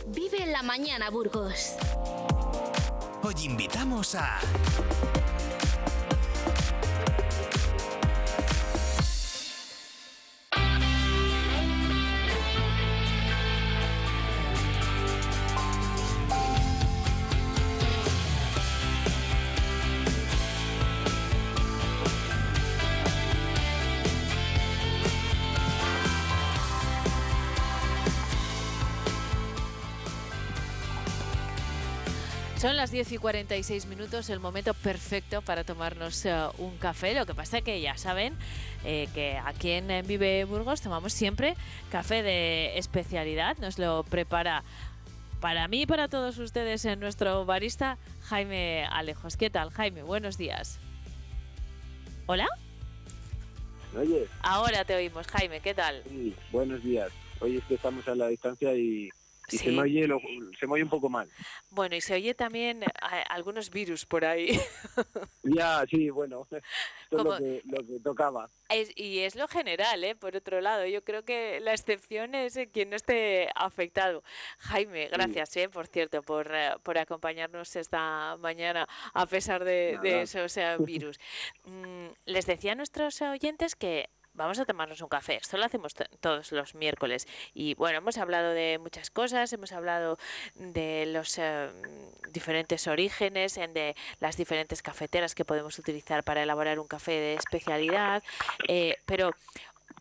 Vive 0.08 0.42
en 0.42 0.52
la 0.52 0.62
mañana, 0.62 1.08
Burgos. 1.10 1.74
Hoy 3.22 3.34
invitamos 3.44 4.16
a... 4.16 4.40
las 32.84 32.90
10 32.90 33.12
y 33.12 33.16
46 33.16 33.86
minutos, 33.86 34.28
el 34.28 34.40
momento 34.40 34.74
perfecto 34.74 35.40
para 35.40 35.64
tomarnos 35.64 36.26
eh, 36.26 36.34
un 36.58 36.76
café. 36.76 37.14
Lo 37.14 37.24
que 37.24 37.32
pasa 37.32 37.56
es 37.56 37.64
que 37.64 37.80
ya 37.80 37.96
saben 37.96 38.34
eh, 38.84 39.08
que 39.14 39.38
aquí 39.38 39.70
en, 39.70 40.06
Vive 40.06 40.44
Burgos 40.44 40.82
tomamos 40.82 41.14
siempre 41.14 41.54
café 41.90 42.22
de 42.22 42.76
especialidad. 42.76 43.56
Nos 43.56 43.78
lo 43.78 44.04
prepara 44.04 44.64
para 45.40 45.66
mí 45.66 45.80
y 45.80 45.86
para 45.86 46.08
todos 46.08 46.36
ustedes 46.36 46.84
en 46.84 47.00
nuestro 47.00 47.46
barista 47.46 47.96
Jaime 48.24 48.84
Alejos. 48.90 49.38
¿Qué 49.38 49.48
tal, 49.48 49.70
Jaime? 49.70 50.02
Buenos 50.02 50.36
días. 50.36 50.78
¿Hola? 52.26 52.46
Oye. 53.96 54.28
Ahora 54.42 54.84
te 54.84 54.94
oímos, 54.94 55.26
Jaime. 55.28 55.60
¿Qué 55.60 55.72
tal? 55.72 56.02
Sí, 56.06 56.34
buenos 56.52 56.84
días. 56.84 57.10
hoy 57.40 57.56
es 57.56 57.64
que 57.64 57.76
estamos 57.76 58.06
a 58.08 58.14
la 58.14 58.28
distancia 58.28 58.74
y, 58.74 59.08
y 59.50 59.58
se, 59.58 59.70
me 59.70 59.82
oye 59.82 60.06
lo- 60.06 60.20
se 60.58 60.66
me 60.66 60.72
oye 60.74 60.82
un 60.84 60.88
poco 60.88 61.08
mal. 61.08 61.28
Bueno, 61.70 61.96
y 61.96 62.00
se 62.00 62.14
oye 62.14 62.34
también 62.34 62.82
algunos 63.28 63.70
virus 63.70 64.06
por 64.06 64.24
ahí. 64.24 64.58
Ya, 65.46 65.84
sí, 65.90 66.08
bueno, 66.08 66.46
esto 66.50 67.18
es 67.18 67.24
lo 67.24 67.36
que, 67.36 67.60
lo 67.66 67.86
que 67.86 68.00
tocaba. 68.02 68.48
Es- 68.70 68.92
y 68.96 69.18
es 69.20 69.36
lo 69.36 69.46
general, 69.46 70.02
¿eh? 70.02 70.14
Por 70.14 70.34
otro 70.36 70.60
lado, 70.62 70.86
yo 70.86 71.04
creo 71.04 71.22
que 71.24 71.60
la 71.60 71.72
excepción 71.74 72.34
es 72.34 72.56
eh, 72.56 72.68
quien 72.72 72.88
no 72.90 72.96
esté 72.96 73.48
afectado. 73.54 74.22
Jaime, 74.58 75.08
gracias, 75.08 75.54
¿eh? 75.58 75.68
Por 75.68 75.86
cierto, 75.86 76.22
por, 76.22 76.50
eh, 76.54 76.70
por 76.82 76.96
acompañarnos 76.98 77.76
esta 77.76 78.36
mañana 78.38 78.88
a 79.12 79.26
pesar 79.26 79.64
de, 79.64 79.98
de 80.02 80.22
esos 80.22 80.56
virus. 80.84 81.18
Mm, 81.66 82.08
les 82.26 82.46
decía 82.46 82.72
a 82.72 82.74
nuestros 82.74 83.20
oyentes 83.22 83.74
que 83.74 84.08
vamos 84.34 84.58
a 84.58 84.64
tomarnos 84.64 85.00
un 85.00 85.08
café. 85.08 85.36
Esto 85.36 85.56
lo 85.56 85.64
hacemos 85.64 85.94
to- 85.94 86.04
todos 86.20 86.52
los 86.52 86.74
miércoles. 86.74 87.26
Y 87.54 87.74
bueno, 87.74 87.98
hemos 87.98 88.18
hablado 88.18 88.50
de 88.50 88.78
muchas 88.78 89.10
cosas, 89.10 89.52
hemos 89.52 89.72
hablado 89.72 90.18
de 90.54 91.06
los 91.06 91.38
eh, 91.38 91.70
diferentes 92.30 92.86
orígenes, 92.86 93.56
en 93.56 93.72
de 93.74 93.96
las 94.20 94.36
diferentes 94.36 94.82
cafeteras 94.82 95.34
que 95.34 95.44
podemos 95.44 95.78
utilizar 95.78 96.22
para 96.24 96.42
elaborar 96.42 96.78
un 96.78 96.86
café 96.88 97.12
de 97.12 97.34
especialidad. 97.34 98.22
eh, 98.68 98.96
pero 99.06 99.30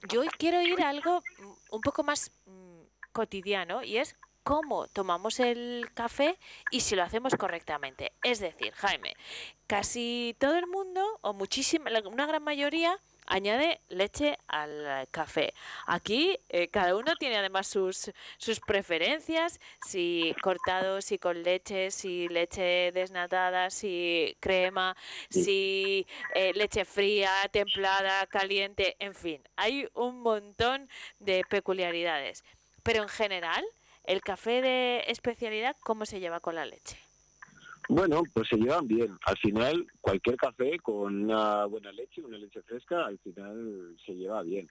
yo 0.09 0.21
quiero 0.37 0.61
ir 0.61 0.81
a 0.81 0.89
algo 0.89 1.23
un 1.71 1.81
poco 1.81 2.03
más 2.03 2.31
mm, 2.45 2.81
cotidiano 3.13 3.83
y 3.83 3.97
es 3.97 4.15
cómo 4.43 4.87
tomamos 4.87 5.39
el 5.39 5.89
café 5.93 6.37
y 6.71 6.81
si 6.81 6.95
lo 6.95 7.03
hacemos 7.03 7.35
correctamente. 7.35 8.11
Es 8.23 8.39
decir, 8.39 8.73
Jaime, 8.73 9.15
casi 9.67 10.35
todo 10.39 10.57
el 10.57 10.67
mundo, 10.67 11.01
o 11.21 11.31
muchísima, 11.33 11.89
una 12.05 12.25
gran 12.25 12.43
mayoría, 12.43 12.97
añade 13.25 13.79
leche 13.89 14.37
al 14.47 15.07
café. 15.11 15.53
Aquí 15.85 16.37
eh, 16.49 16.67
cada 16.67 16.95
uno 16.95 17.15
tiene 17.15 17.37
además 17.37 17.67
sus, 17.67 18.11
sus 18.37 18.59
preferencias, 18.59 19.59
si 19.85 20.35
cortado, 20.41 21.01
si 21.01 21.17
con 21.17 21.43
leche, 21.43 21.91
si 21.91 22.27
leche 22.27 22.91
desnatada, 22.93 23.69
si 23.69 24.35
crema, 24.39 24.95
si 25.29 26.05
eh, 26.35 26.53
leche 26.53 26.85
fría, 26.85 27.31
templada, 27.51 28.25
caliente, 28.27 28.95
en 28.99 29.15
fin, 29.15 29.41
hay 29.55 29.87
un 29.93 30.21
montón 30.21 30.89
de 31.19 31.43
peculiaridades. 31.49 32.43
Pero 32.83 33.03
en 33.03 33.09
general, 33.09 33.63
el 34.03 34.21
café 34.21 34.61
de 34.61 35.03
especialidad, 35.07 35.75
¿cómo 35.81 36.05
se 36.05 36.19
lleva 36.19 36.39
con 36.39 36.55
la 36.55 36.65
leche? 36.65 37.02
Bueno, 37.89 38.23
pues 38.33 38.47
se 38.47 38.57
llevan 38.57 38.87
bien. 38.87 39.17
Al 39.25 39.37
final, 39.37 39.85
cualquier 39.99 40.37
café 40.37 40.79
con 40.79 41.23
una 41.23 41.65
buena 41.65 41.91
leche, 41.91 42.21
una 42.21 42.37
leche 42.37 42.61
fresca, 42.61 43.05
al 43.05 43.17
final 43.19 43.95
se 44.05 44.15
lleva 44.15 44.41
bien. 44.41 44.69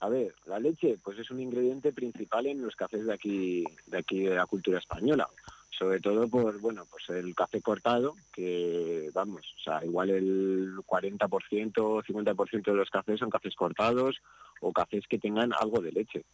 A 0.00 0.08
ver, 0.08 0.34
la 0.46 0.58
leche, 0.58 0.98
pues 1.02 1.18
es 1.18 1.30
un 1.30 1.40
ingrediente 1.40 1.92
principal 1.92 2.46
en 2.46 2.60
los 2.60 2.74
cafés 2.74 3.06
de 3.06 3.14
aquí, 3.14 3.64
de 3.86 3.98
aquí 3.98 4.24
de 4.24 4.34
la 4.34 4.46
cultura 4.46 4.78
española. 4.78 5.28
Sobre 5.70 6.00
todo 6.00 6.28
por, 6.28 6.60
bueno, 6.60 6.86
pues 6.90 7.08
el 7.10 7.34
café 7.34 7.62
cortado, 7.62 8.14
que 8.32 9.10
vamos, 9.14 9.54
o 9.58 9.62
sea, 9.62 9.84
igual 9.84 10.10
el 10.10 10.76
40%, 10.86 12.04
50% 12.04 12.64
de 12.64 12.74
los 12.74 12.90
cafés 12.90 13.20
son 13.20 13.30
cafés 13.30 13.54
cortados 13.54 14.20
o 14.60 14.72
cafés 14.72 15.06
que 15.08 15.18
tengan 15.18 15.52
algo 15.58 15.80
de 15.80 15.92
leche. 15.92 16.24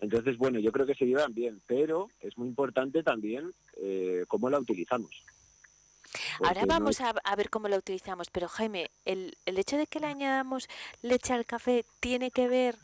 Entonces, 0.00 0.36
bueno, 0.36 0.58
yo 0.58 0.70
creo 0.72 0.84
que 0.84 0.94
se 0.94 1.06
llevan 1.06 1.32
bien, 1.32 1.60
pero 1.66 2.08
es 2.20 2.36
muy 2.36 2.48
importante 2.48 3.02
también 3.02 3.50
eh, 3.80 4.24
cómo 4.28 4.50
la 4.50 4.58
utilizamos. 4.58 5.22
Ahora 6.42 6.60
Porque 6.60 6.66
no 6.66 6.74
vamos 6.74 7.00
a, 7.00 7.10
a 7.24 7.36
ver 7.36 7.50
cómo 7.50 7.68
la 7.68 7.76
utilizamos, 7.76 8.30
pero 8.30 8.48
Jaime, 8.48 8.90
el, 9.04 9.36
el 9.46 9.58
hecho 9.58 9.76
de 9.76 9.86
que 9.86 10.00
le 10.00 10.06
añadamos 10.06 10.68
leche 11.02 11.32
al 11.32 11.46
café 11.46 11.84
tiene 12.00 12.30
que 12.30 12.48
ver 12.48 12.78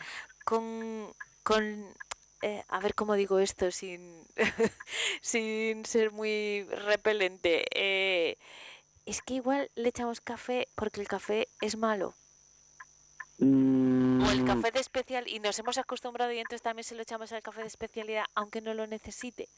con, 0.44 1.12
con 1.42 1.94
eh, 2.42 2.64
a 2.68 2.80
ver 2.80 2.94
cómo 2.94 3.14
digo 3.14 3.38
esto 3.38 3.70
sin, 3.70 4.26
sin 5.20 5.84
ser 5.84 6.10
muy 6.12 6.66
repelente. 6.70 7.64
eh, 7.72 8.36
es 9.06 9.22
que 9.22 9.34
igual 9.34 9.70
le 9.74 9.88
echamos 9.88 10.20
café 10.20 10.68
porque 10.74 11.00
el 11.00 11.08
café 11.08 11.48
es 11.60 11.76
malo. 11.76 12.14
O 13.40 14.30
el 14.30 14.44
café 14.44 14.70
de 14.70 14.80
especial 14.80 15.26
y 15.26 15.40
nos 15.40 15.58
hemos 15.58 15.78
acostumbrado 15.78 16.30
y 16.32 16.38
entonces 16.38 16.62
también 16.62 16.84
se 16.84 16.94
lo 16.94 17.02
echamos 17.02 17.32
al 17.32 17.42
café 17.42 17.62
de 17.62 17.68
especialidad 17.68 18.26
aunque 18.34 18.60
no 18.60 18.74
lo 18.74 18.86
necesite. 18.86 19.48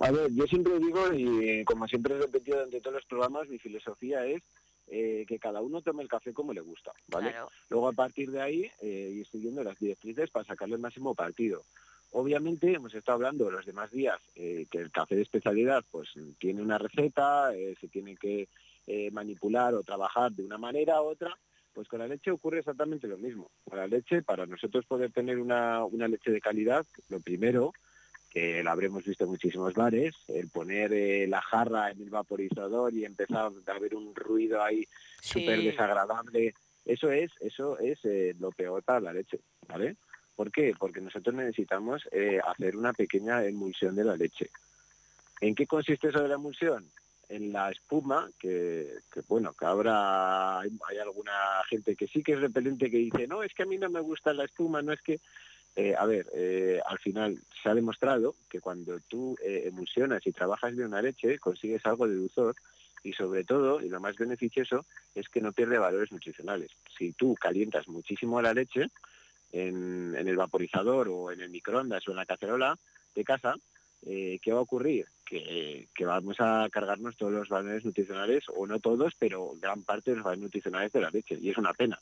A 0.00 0.10
ver, 0.10 0.32
yo 0.32 0.46
siempre 0.46 0.78
digo, 0.78 1.12
y 1.12 1.64
como 1.64 1.86
siempre 1.86 2.14
he 2.14 2.18
repetido 2.18 2.56
durante 2.56 2.80
todos 2.80 2.94
los 2.96 3.04
programas, 3.04 3.48
mi 3.48 3.58
filosofía 3.58 4.24
es 4.24 4.42
eh, 4.88 5.24
que 5.28 5.38
cada 5.38 5.60
uno 5.60 5.82
tome 5.82 6.02
el 6.02 6.08
café 6.08 6.32
como 6.32 6.52
le 6.52 6.60
gusta, 6.60 6.92
¿vale? 7.08 7.30
Claro. 7.30 7.50
Luego 7.68 7.88
a 7.88 7.92
partir 7.92 8.30
de 8.30 8.40
ahí 8.40 8.70
eh, 8.80 9.12
ir 9.14 9.26
siguiendo 9.26 9.62
las 9.62 9.78
directrices 9.78 10.30
para 10.30 10.46
sacarle 10.46 10.76
el 10.76 10.80
máximo 10.80 11.14
partido. 11.14 11.62
Obviamente 12.12 12.74
hemos 12.74 12.94
estado 12.94 13.16
hablando 13.16 13.50
los 13.50 13.64
demás 13.64 13.90
días 13.90 14.20
eh, 14.34 14.66
que 14.70 14.78
el 14.78 14.90
café 14.90 15.16
de 15.16 15.22
especialidad 15.22 15.82
pues 15.90 16.10
tiene 16.38 16.60
una 16.60 16.76
receta, 16.76 17.54
eh, 17.54 17.74
se 17.80 17.88
tiene 17.88 18.16
que 18.16 18.48
eh, 18.86 19.10
manipular 19.10 19.74
o 19.74 19.82
trabajar 19.82 20.30
de 20.32 20.44
una 20.44 20.58
manera 20.58 21.00
u 21.00 21.06
otra, 21.06 21.34
pues 21.72 21.88
con 21.88 22.00
la 22.00 22.06
leche 22.06 22.30
ocurre 22.30 22.58
exactamente 22.58 23.08
lo 23.08 23.16
mismo. 23.16 23.50
Con 23.64 23.78
la 23.78 23.86
leche, 23.86 24.20
para 24.22 24.44
nosotros 24.44 24.84
poder 24.84 25.10
tener 25.10 25.38
una, 25.38 25.84
una 25.86 26.06
leche 26.06 26.30
de 26.30 26.42
calidad, 26.42 26.84
lo 27.08 27.18
primero, 27.20 27.72
que 28.32 28.62
la 28.62 28.72
habremos 28.72 29.04
visto 29.04 29.24
en 29.24 29.30
muchísimos 29.30 29.74
bares, 29.74 30.14
el 30.28 30.48
poner 30.48 30.92
eh, 30.94 31.26
la 31.26 31.42
jarra 31.42 31.90
en 31.90 32.00
el 32.00 32.08
vaporizador 32.08 32.94
y 32.94 33.04
empezar 33.04 33.50
a 33.66 33.78
ver 33.78 33.94
un 33.94 34.14
ruido 34.14 34.62
ahí 34.62 34.86
súper 35.20 35.58
Sí. 35.58 35.66
desagradable, 35.66 36.54
eso 36.86 37.12
es, 37.12 37.30
eso 37.40 37.78
es 37.78 37.98
eh, 38.04 38.34
lo 38.40 38.50
peor 38.50 38.82
para 38.82 39.00
la 39.00 39.12
leche, 39.12 39.38
¿vale? 39.68 39.96
¿Por 40.34 40.50
qué? 40.50 40.74
Porque 40.78 41.02
nosotros 41.02 41.34
necesitamos 41.34 42.08
eh, 42.10 42.40
hacer 42.46 42.74
una 42.76 42.94
pequeña 42.94 43.44
emulsión 43.44 43.94
de 43.94 44.04
la 44.04 44.16
leche. 44.16 44.48
¿En 45.42 45.54
qué 45.54 45.66
consiste 45.66 46.08
eso 46.08 46.22
de 46.22 46.28
la 46.28 46.36
emulsión? 46.36 46.86
En 47.28 47.52
la 47.52 47.70
espuma, 47.70 48.30
que, 48.40 48.88
que, 49.12 49.20
bueno, 49.28 49.52
que 49.52 49.64
ahora 49.66 50.60
hay, 50.60 50.70
hay 50.88 50.98
alguna 50.98 51.32
gente 51.68 51.96
que 51.96 52.06
sí 52.06 52.22
que 52.22 52.32
es 52.32 52.40
repelente 52.40 52.90
que 52.90 52.96
dice, 52.96 53.26
no, 53.26 53.42
es 53.42 53.52
que 53.52 53.64
a 53.64 53.66
mí 53.66 53.76
no 53.76 53.90
me 53.90 54.00
gusta 54.00 54.32
la 54.32 54.44
espuma, 54.44 54.80
no 54.80 54.92
es 54.94 55.02
que... 55.02 55.20
Eh, 55.74 55.94
a 55.96 56.04
ver, 56.04 56.26
eh, 56.34 56.80
al 56.86 56.98
final 56.98 57.38
se 57.62 57.68
ha 57.70 57.74
demostrado 57.74 58.34
que 58.50 58.60
cuando 58.60 59.00
tú 59.08 59.36
eh, 59.42 59.62
emulsionas 59.66 60.26
y 60.26 60.32
trabajas 60.32 60.74
bien 60.74 60.88
una 60.88 61.00
leche, 61.00 61.38
consigues 61.38 61.84
algo 61.86 62.06
de 62.06 62.16
dulzor 62.16 62.54
y 63.02 63.14
sobre 63.14 63.44
todo, 63.44 63.80
y 63.80 63.88
lo 63.88 63.98
más 63.98 64.16
beneficioso, 64.16 64.84
es 65.14 65.28
que 65.28 65.40
no 65.40 65.52
pierde 65.52 65.78
valores 65.78 66.12
nutricionales. 66.12 66.70
Si 66.96 67.12
tú 67.12 67.34
calientas 67.34 67.88
muchísimo 67.88 68.40
la 68.42 68.54
leche 68.54 68.88
en, 69.50 70.14
el 70.14 70.36
vaporizador 70.36 71.08
o 71.08 71.32
en 71.32 71.40
el 71.40 71.50
microondas 71.50 72.06
o 72.06 72.10
en 72.12 72.18
la 72.18 72.26
cacerola 72.26 72.78
de 73.14 73.24
casa, 73.24 73.56
¿qué 74.02 74.52
va 74.52 74.58
a 74.58 74.62
ocurrir? 74.62 75.06
Que, 75.24 75.88
que 75.94 76.04
vamos 76.04 76.36
a 76.38 76.68
cargarnos 76.70 77.16
todos 77.16 77.32
los 77.32 77.48
valores 77.48 77.84
nutricionales, 77.84 78.44
o 78.54 78.68
no 78.68 78.78
todos, 78.78 79.14
pero 79.18 79.54
gran 79.60 79.82
parte 79.82 80.10
de 80.10 80.18
los 80.18 80.24
valores 80.24 80.44
nutricionales 80.44 80.92
de 80.92 81.00
la 81.00 81.10
leche, 81.10 81.36
y 81.40 81.50
es 81.50 81.58
una 81.58 81.72
pena. 81.72 81.98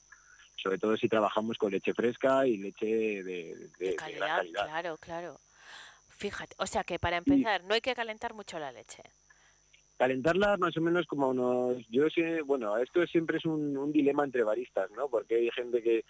Sobre 0.62 0.78
todo 0.78 0.96
si 0.96 1.08
trabajamos 1.08 1.56
con 1.58 1.70
leche 1.72 1.94
fresca 1.94 2.46
y 2.46 2.56
leche 2.58 2.86
de, 2.86 3.22
de- 3.24 3.68
de 3.78 3.92
gran 3.94 3.96
Calidad, 3.96 4.42
claro, 4.52 4.96
claro. 4.98 5.40
Fíjate, 6.08 6.54
o 6.58 6.66
sea 6.66 6.84
que 6.84 6.98
para 6.98 7.16
empezar 7.16 7.64
no 7.64 7.74
hay 7.74 7.80
que 7.80 7.94
calentar 7.94 8.34
mucho 8.34 8.58
la 8.58 8.72
leche. 8.72 9.02
calentarla 9.96 10.56
más 10.58 10.76
o 10.76 10.80
menos 10.80 11.06
como 11.06 11.28
unos 11.30 11.86
yo 11.88 12.08
sé 12.10 12.42
bueno 12.42 12.76
esto 12.78 13.06
siempre 13.06 13.38
es 13.38 13.44
un, 13.44 13.76
un 13.76 13.92
dilema 13.92 14.24
entre 14.24 14.42
baristas 14.44 14.90
no 14.92 15.08
porque 15.08 15.36
hay 15.36 15.50
gente 15.50 15.82
que, 15.82 16.04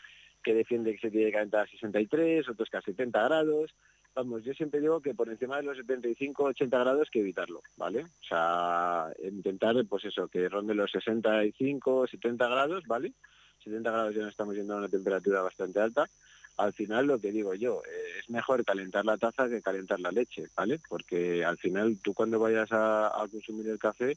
que 0.45 0.55
defiende 0.55 0.93
que 0.95 1.01
se 1.01 1.11
tiene 1.11 1.27
que 1.27 1.33
calentar 1.33 1.67
a 1.67 1.71
63 1.71 2.49
otros 2.49 2.69
que 2.71 2.77
a 2.77 2.83
70 2.83 3.23
grados. 3.25 3.75
Vamos 4.15 4.43
yo 4.45 4.53
siempre 4.55 4.81
digo 4.81 5.01
que 5.01 5.15
por 5.15 5.29
encima 5.29 5.57
de 5.59 5.63
los 5.65 5.77
75 5.77 6.43
80 6.45 6.79
grados 6.79 7.09
que 7.11 7.21
evitarlo 7.21 7.63
vale 7.77 8.03
o 8.05 8.25
sea 8.29 9.13
intentar 9.23 9.77
pues 9.89 10.05
eso 10.05 10.27
que 10.29 10.49
ronde 10.49 10.75
los 10.75 10.91
65 10.91 12.09
70 12.09 12.49
grados 12.49 12.85
vale 12.89 13.13
70 13.63 13.91
grados 13.91 14.15
ya 14.15 14.23
nos 14.23 14.31
estamos 14.31 14.55
yendo 14.55 14.75
a 14.75 14.79
una 14.79 14.89
temperatura 14.89 15.43
bastante 15.43 15.81
alta 15.81 16.09
al 16.61 16.73
final 16.73 17.07
lo 17.07 17.19
que 17.19 17.33
digo 17.33 17.55
yo, 17.55 17.83
eh, 17.87 18.21
es 18.21 18.31
mejor 18.31 18.65
calentar 18.65 19.05
la 19.05 19.17
taza 19.17 19.49
que 19.49 19.63
calentar 19.63 19.99
la 20.01 20.13
leche, 20.13 20.49
¿vale? 20.55 20.81
Porque 20.89 21.45
al 21.45 21.57
final 21.59 21.99
tú 22.03 22.15
cuando 22.15 22.39
vayas 22.39 22.69
a, 22.71 23.27
consumir 23.31 23.69
el 23.69 23.79
café 23.79 24.17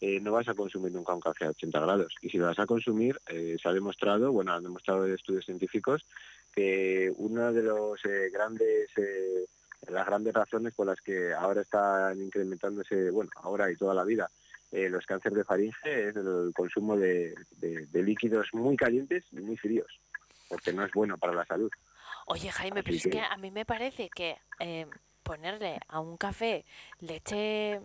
eh, 0.00 0.18
no 0.20 0.32
vas 0.32 0.48
a 0.48 0.54
consumir 0.54 0.90
nunca 0.92 1.14
un 1.14 1.20
café 1.20 1.44
a 1.44 1.50
80 1.50 1.80
grados. 1.80 2.14
Y 2.22 2.30
si 2.30 2.38
lo 2.38 2.46
vas 2.46 2.58
a 2.58 2.66
consumir, 2.66 3.20
eh, 3.28 3.56
se 3.60 3.68
ha 3.68 3.72
demostrado, 3.72 4.32
bueno, 4.32 4.52
han 4.52 4.62
demostrado 4.62 5.06
estudios 5.06 5.44
científicos, 5.44 6.04
que 6.54 7.12
una 7.16 7.52
de 7.52 7.62
los 7.62 8.00
grandes, 8.32 8.90
las 9.88 10.06
grandes 10.06 10.34
razones 10.34 10.74
por 10.74 10.86
las 10.86 11.00
que 11.00 11.32
ahora 11.32 11.62
están 11.62 12.20
incrementándose, 12.20 13.10
bueno, 13.10 13.30
ahora 13.36 13.70
y 13.70 13.76
toda 13.76 13.94
la 13.94 14.04
vida, 14.04 14.28
eh, 14.72 14.88
los 14.88 15.06
cánceres 15.06 15.38
de 15.38 15.44
faringe 15.44 16.08
es 16.08 16.16
el 16.16 16.52
consumo 16.54 16.96
de, 16.96 17.34
de- 17.58 17.86
de 17.86 18.02
líquidos 18.02 18.48
muy 18.52 18.76
calientes 18.76 19.24
y 19.32 19.36
muy 19.40 19.56
fríos, 19.56 20.00
porque 20.48 20.72
no 20.72 20.84
es 20.84 20.92
bueno 20.92 21.16
para 21.18 21.34
la 21.34 21.44
salud. 21.44 21.70
Oye, 22.26 22.50
Jaime, 22.50 22.80
Así 22.80 22.84
pero 22.84 22.96
es 22.96 23.02
que 23.08 23.20
a 23.20 23.36
mí 23.36 23.50
me 23.50 23.64
parece 23.64 24.08
que 24.08 24.36
eh, 24.60 24.86
ponerle 25.22 25.78
a 25.88 26.00
un 26.00 26.16
café 26.16 26.64
leche 27.00 27.80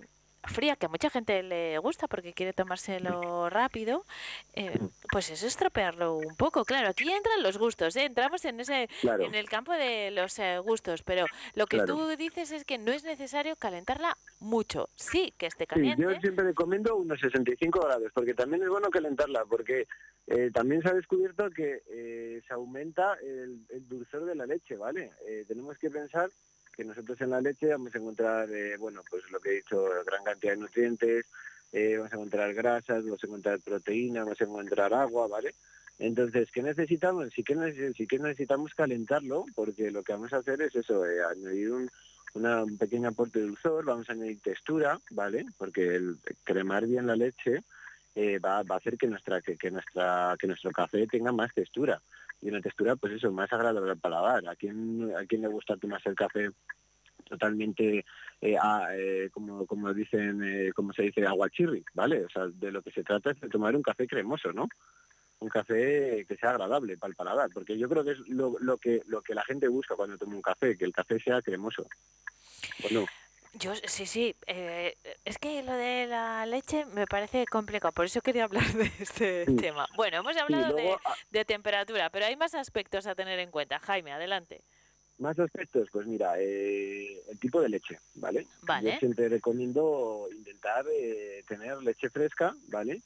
fría, 0.47 0.75
que 0.75 0.85
a 0.85 0.89
mucha 0.89 1.09
gente 1.09 1.43
le 1.43 1.77
gusta 1.79 2.07
porque 2.07 2.33
quiere 2.33 2.53
tomárselo 2.53 3.49
rápido, 3.49 4.05
eh, 4.53 4.79
pues 5.11 5.29
es 5.29 5.43
estropearlo 5.43 6.15
un 6.17 6.35
poco. 6.35 6.65
Claro, 6.65 6.89
aquí 6.89 7.09
entran 7.11 7.43
los 7.43 7.57
gustos, 7.57 7.95
¿eh? 7.95 8.05
entramos 8.05 8.43
en 8.45 8.59
ese 8.59 8.89
Claro. 9.01 9.23
en 9.23 9.35
el 9.35 9.49
campo 9.49 9.73
de 9.73 10.11
los 10.11 10.37
eh, 10.39 10.59
gustos, 10.59 11.03
pero 11.03 11.25
lo 11.55 11.65
que 11.67 11.77
Claro. 11.77 11.95
tú 11.95 12.07
dices 12.17 12.51
es 12.51 12.65
que 12.65 12.77
no 12.77 12.91
es 12.91 13.03
necesario 13.03 13.55
calentarla 13.55 14.17
mucho. 14.39 14.89
Sí, 14.95 15.33
que 15.37 15.45
esté 15.47 15.63
Sí, 15.65 15.67
caliente. 15.67 16.01
yo 16.03 16.11
siempre 16.19 16.45
recomiendo 16.45 16.95
unos 16.95 17.19
65 17.19 17.79
grados, 17.79 18.11
porque 18.13 18.33
también 18.33 18.63
es 18.63 18.69
bueno 18.69 18.89
calentarla, 18.89 19.45
porque 19.45 19.87
eh, 20.27 20.51
también 20.53 20.81
se 20.81 20.89
ha 20.89 20.93
descubierto 20.93 21.49
que 21.51 21.83
eh, 21.89 22.41
se 22.47 22.53
aumenta 22.53 23.13
el, 23.21 23.65
el 23.69 23.87
dulzor 23.87 24.25
de 24.25 24.35
la 24.35 24.45
leche, 24.45 24.75
¿vale? 24.75 25.11
Eh, 25.27 25.45
tenemos 25.47 25.77
que 25.77 25.89
pensar 25.89 26.29
que 26.78 26.86
nosotros 26.86 27.19
en 27.21 27.32
la 27.32 27.41
leche 27.41 27.67
vamos 27.67 27.93
a 27.93 27.97
encontrar, 27.97 28.49
eh, 28.51 28.78
bueno, 28.78 29.01
pues 29.09 29.30
lo 29.32 29.39
que 29.39 29.49
he 29.49 29.55
dicho, 29.55 29.84
gran 30.05 30.23
cantidad 30.23 30.53
de 30.53 30.59
nutrientes, 30.59 31.25
eh, 31.73 31.95
vamos 31.97 32.13
a 32.13 32.15
encontrar 32.15 32.53
grasas, 32.53 33.03
vamos 33.03 33.21
a 33.23 33.28
encontrar 33.28 33.59
proteínas, 33.59 34.23
vamos 34.23 34.39
a 34.39 34.43
encontrar 34.45 34.93
agua, 34.93 35.28
¿vale? 35.28 35.53
Entonces, 35.99 36.49
¿qué 36.53 36.61
necesitamos? 36.61 37.30
Sí 37.36 37.43
que, 37.43 37.55
necesitamos 37.55 38.73
calentarlo, 38.75 39.45
porque 39.55 39.89
lo 39.91 40.03
que 40.03 40.13
vamos 40.13 40.32
a 40.32 40.38
hacer 40.38 40.61
es 40.61 40.75
eso, 40.75 41.05
eh, 41.05 41.23
añadir 41.23 41.71
un, 41.71 41.89
una- 42.36 42.63
un 42.63 42.78
pequeño 42.78 43.09
aporte 43.09 43.39
de 43.39 43.45
dulzor, 43.47 43.84
vamos 43.84 44.07
a 44.09 44.13
añadir 44.13 44.39
textura, 44.41 44.99
¿vale? 45.09 45.45
Porque 45.57 45.95
el 45.95 46.17
cremar 46.43 46.86
bien 46.86 47.07
la 47.07 47.15
leche 47.15 47.63
eh, 48.15 48.38
va, 48.39 48.61
va 48.63 48.75
a 48.75 48.78
hacer 48.78 48.97
que 48.97 49.07
nuestra 49.07 49.41
que 49.41 49.69
nuestra 49.71 50.36
que 50.39 50.47
nuestro 50.47 50.71
café 50.71 51.05
tenga 51.07 51.32
más 51.32 51.53
textura 51.53 51.99
y 52.41 52.49
una 52.49 52.61
textura 52.61 52.95
pues 52.95 53.13
eso 53.13 53.31
más 53.31 53.51
agradable 53.51 53.91
al 53.91 53.97
paladar. 53.99 54.47
¿A 54.47 54.55
quién 54.55 55.11
a 55.15 55.25
quién 55.25 55.41
le 55.41 55.47
gusta 55.47 55.77
tomarse 55.77 56.09
el 56.09 56.15
café 56.15 56.49
totalmente 57.27 58.05
eh, 58.41 58.57
a- 58.61 58.95
eh, 58.95 59.29
como 59.31 59.65
como 59.65 59.93
dicen 59.93 60.41
eh, 60.43 60.71
como 60.73 60.93
se 60.93 61.03
dice 61.03 61.25
aguachirri, 61.25 61.83
¿vale? 61.93 62.25
O 62.25 62.29
sea, 62.29 62.47
de 62.47 62.71
lo 62.71 62.81
que 62.81 62.91
se 62.91 63.03
trata 63.03 63.31
es 63.31 63.39
de 63.41 63.49
tomar 63.49 63.75
un 63.75 63.81
café 63.83 64.07
cremoso, 64.07 64.51
¿no? 64.53 64.67
un 65.39 65.49
café 65.49 66.25
que 66.27 66.35
sea 66.35 66.49
agradable 66.49 66.97
para 66.97 67.11
el 67.11 67.15
paladar, 67.15 67.49
porque 67.53 67.77
yo 67.77 67.88
creo 67.88 68.03
que 68.03 68.13
es 68.13 68.19
lo, 68.27 68.55
lo 68.59 68.77
que 68.79 69.03
lo 69.05 69.21
que 69.21 69.35
la 69.35 69.43
gente 69.43 69.67
busca 69.67 69.95
cuando 69.95 70.17
toma 70.17 70.35
un 70.35 70.41
café, 70.41 70.75
que 70.75 70.83
el 70.85 70.91
café 70.93 71.19
sea 71.19 71.43
cremoso. 71.43 71.85
Bueno, 72.81 73.05
Yo 73.59 73.73
sí, 73.85 74.05
sí. 74.05 74.35
eh, 74.45 74.95
es 75.25 75.37
que 75.39 75.63
lo 75.63 75.73
de 75.73 76.05
la 76.07 76.45
leche 76.45 76.85
me 76.85 77.07
parece 77.07 77.45
complicado, 77.47 77.91
por 77.91 78.05
eso 78.05 78.21
quería 78.21 78.43
hablar 78.43 78.63
de 78.73 78.91
este 78.99 79.45
Sí. 79.45 79.55
tema. 79.55 79.87
Bueno, 79.95 80.17
hemos 80.17 80.35
hablado 80.37 80.73
luego, 80.73 80.99
de, 81.31 81.45
temperatura, 81.45 82.09
pero 82.09 82.25
hay 82.25 82.35
más 82.35 82.53
aspectos 82.53 83.07
a 83.07 83.15
tener 83.15 83.39
en 83.39 83.49
cuenta. 83.51 83.79
Jaime, 83.79 84.11
adelante. 84.11 84.61
Más 85.17 85.39
aspectos, 85.39 85.89
pues 85.91 86.05
mira, 86.05 86.35
eh, 86.39 87.23
el 87.29 87.39
tipo 87.39 87.59
de 87.59 87.69
leche, 87.69 87.97
¿vale? 88.15 88.45
Vale. 88.61 88.91
Yo 88.93 88.99
siempre 88.99 89.27
recomiendo 89.29 90.27
intentar 90.31 90.85
eh, 90.91 91.43
tener 91.47 91.77
leche 91.81 92.09
fresca, 92.11 92.55
¿vale? 92.67 93.01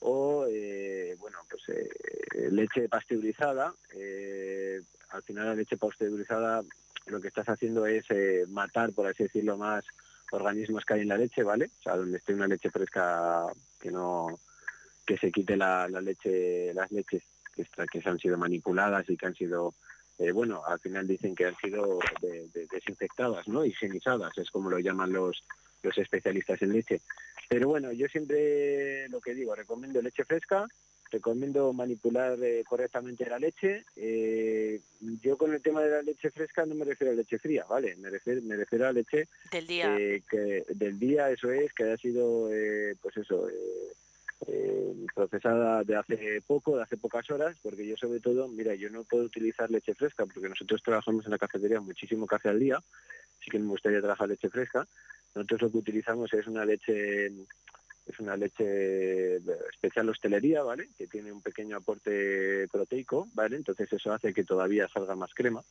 O, 0.00 0.44
eh, 0.50 1.16
bueno, 1.18 1.38
pues 1.48 1.62
eh, 1.70 2.48
leche 2.50 2.88
pasteurizada. 2.88 3.72
eh, 3.94 4.82
al 5.10 5.22
final 5.22 5.46
la 5.46 5.54
leche 5.54 5.78
pasteurizada 5.78 6.62
lo 7.06 7.20
que 7.20 7.28
estás 7.28 7.48
haciendo 7.48 7.86
es 7.86 8.04
eh, 8.10 8.44
matar, 8.48 8.92
por 8.92 9.06
así 9.06 9.24
decirlo, 9.24 9.56
más 9.56 9.84
organismos 10.32 10.84
que 10.84 10.94
hay 10.94 11.00
en 11.02 11.08
la 11.08 11.18
leche, 11.18 11.42
¿vale? 11.42 11.70
O 11.78 11.82
sea, 11.82 11.96
donde 11.96 12.18
esté 12.18 12.34
una 12.34 12.48
leche 12.48 12.70
fresca 12.70 13.46
que 13.80 13.90
no 13.90 14.38
que 15.06 15.16
se 15.18 15.30
quite 15.30 15.56
la, 15.56 15.86
leche, 15.88 16.74
las 16.74 16.90
leches 16.90 17.22
que, 17.54 17.62
está- 17.62 17.86
que 17.86 18.02
se 18.02 18.08
han 18.08 18.18
sido 18.18 18.36
manipuladas 18.36 19.08
y 19.08 19.16
que 19.16 19.26
han 19.26 19.34
sido 19.36 19.72
eh, 20.18 20.32
bueno, 20.32 20.62
al 20.66 20.80
final 20.80 21.06
dicen 21.06 21.34
que 21.34 21.44
han 21.46 21.56
sido 21.58 21.98
de- 22.22 22.48
de- 22.48 22.66
desinfectadas, 22.72 23.46
¿no? 23.48 23.64
Higienizadas, 23.64 24.36
es 24.38 24.50
como 24.50 24.70
lo 24.70 24.78
llaman 24.78 25.12
los, 25.12 25.44
los 25.82 25.98
especialistas 25.98 26.60
en 26.62 26.72
leche. 26.72 27.02
Pero 27.50 27.68
bueno, 27.68 27.92
yo 27.92 28.08
siempre 28.08 29.08
lo 29.10 29.20
que 29.20 29.34
digo, 29.34 29.54
recomiendo 29.54 30.00
leche 30.02 30.24
fresca, 30.24 30.66
recomiendo 31.10 31.72
manipular 31.72 32.38
eh, 32.42 32.64
correctamente 32.68 33.28
la 33.28 33.38
leche. 33.38 33.84
Eh, 33.96 34.80
yo 35.22 35.36
con 35.36 35.52
el 35.54 35.62
tema 35.62 35.82
de 35.82 35.90
la 35.90 36.02
leche 36.02 36.30
fresca 36.30 36.66
no 36.66 36.74
me 36.74 36.84
refiero 36.84 37.12
a 37.12 37.16
leche 37.16 37.38
fría, 37.38 37.64
¿vale? 37.68 37.96
Me 37.96 38.10
refiero, 38.10 38.42
me 38.42 38.56
refiero 38.56 38.86
a 38.86 38.92
leche 38.92 39.28
Del 39.50 39.66
día. 39.66 39.96
eh, 39.98 40.22
que 40.28 40.64
del 40.74 40.98
día, 40.98 41.30
eso 41.30 41.50
es, 41.50 41.72
que 41.72 41.84
haya 41.84 41.96
sido, 41.96 42.50
eh, 42.52 42.96
pues 43.00 43.16
eso, 43.16 43.48
eh, 43.48 45.06
procesada 45.14 45.82
de 45.82 45.96
hace 45.96 46.42
poco, 46.46 46.76
de 46.76 46.82
hace 46.82 46.96
pocas 46.96 47.28
horas, 47.30 47.56
porque 47.62 47.86
yo 47.86 47.96
sobre 47.96 48.20
todo, 48.20 48.48
mira, 48.48 48.74
yo 48.74 48.90
no 48.90 49.04
puedo 49.04 49.24
utilizar 49.24 49.70
leche 49.70 49.94
fresca, 49.94 50.26
porque 50.26 50.48
nosotros 50.48 50.82
trabajamos 50.82 51.24
en 51.24 51.30
la 51.30 51.38
cafetería 51.38 51.80
muchísimo 51.80 52.26
café 52.26 52.50
al 52.50 52.60
día, 52.60 52.76
así 53.40 53.50
que 53.50 53.58
me 53.58 53.68
gustaría 53.68 54.00
trabajar 54.00 54.28
leche 54.28 54.50
fresca. 54.50 54.86
Nosotros 55.34 55.62
lo 55.62 55.70
que 55.70 55.78
utilizamos 55.78 56.32
es 56.32 56.46
una 56.46 56.64
leche 56.64 57.30
es 58.06 58.20
una 58.20 58.36
leche 58.36 59.36
especial 59.36 60.08
hostelería, 60.08 60.62
¿vale? 60.62 60.88
Que 60.96 61.06
tiene 61.06 61.32
un 61.32 61.42
pequeño 61.42 61.76
aporte 61.76 62.68
proteico, 62.70 63.28
¿vale? 63.34 63.56
Entonces 63.56 63.92
eso 63.92 64.12
hace 64.12 64.32
que 64.32 64.44
todavía 64.44 64.88
salga 64.88 65.16
más 65.16 65.34
crema. 65.34 65.62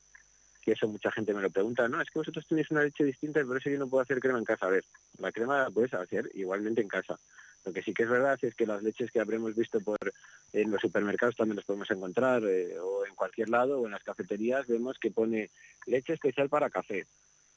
Y 0.66 0.72
eso 0.72 0.88
mucha 0.88 1.12
gente 1.12 1.34
me 1.34 1.42
lo 1.42 1.52
pregunta, 1.52 1.88
no, 1.88 2.02
es 2.02 2.10
que 2.10 2.20
vosotros 2.20 2.46
tenéis 2.48 2.72
una 2.72 2.82
leche 2.82 3.04
distinta 3.04 3.40
y 3.40 3.44
por 3.44 3.58
eso 3.58 3.70
yo 3.70 3.78
no 3.78 3.88
puedo 3.88 4.02
hacer 4.02 4.20
crema 4.20 4.40
en 4.40 4.46
casa. 4.46 4.66
A 4.66 4.70
ver, 4.70 4.84
la 5.20 5.32
crema 5.32 5.64
la 5.64 5.70
puedes 5.70 5.94
hacer 5.94 6.30
igualmente 6.34 6.82
en 6.82 6.88
casa. 6.88 7.20
Lo 7.64 7.72
que 7.72 7.84
sí 7.84 7.94
que 7.94 8.04
es 8.04 8.10
verdad 8.10 8.38
es 8.42 8.56
que 8.56 8.66
las 8.66 8.82
leches 8.84 9.12
que 9.12 9.20
habremos 9.20 9.56
visto 9.56 9.80
por 9.80 9.98
en 10.54 10.72
los 10.72 10.82
supermercados 10.82 11.36
también 11.36 11.58
las 11.58 11.66
podemos 11.66 11.90
encontrar, 11.92 12.44
eh, 12.46 12.80
o 12.80 13.06
en 13.06 13.16
cualquier 13.16 13.50
lado, 13.50 13.80
o 13.80 13.86
en 13.86 13.92
las 13.92 14.04
cafeterías, 14.04 14.68
vemos 14.68 14.98
que 15.00 15.12
pone 15.12 15.52
leche 15.86 16.14
especial 16.14 16.50
para 16.50 16.70
café. 16.70 17.06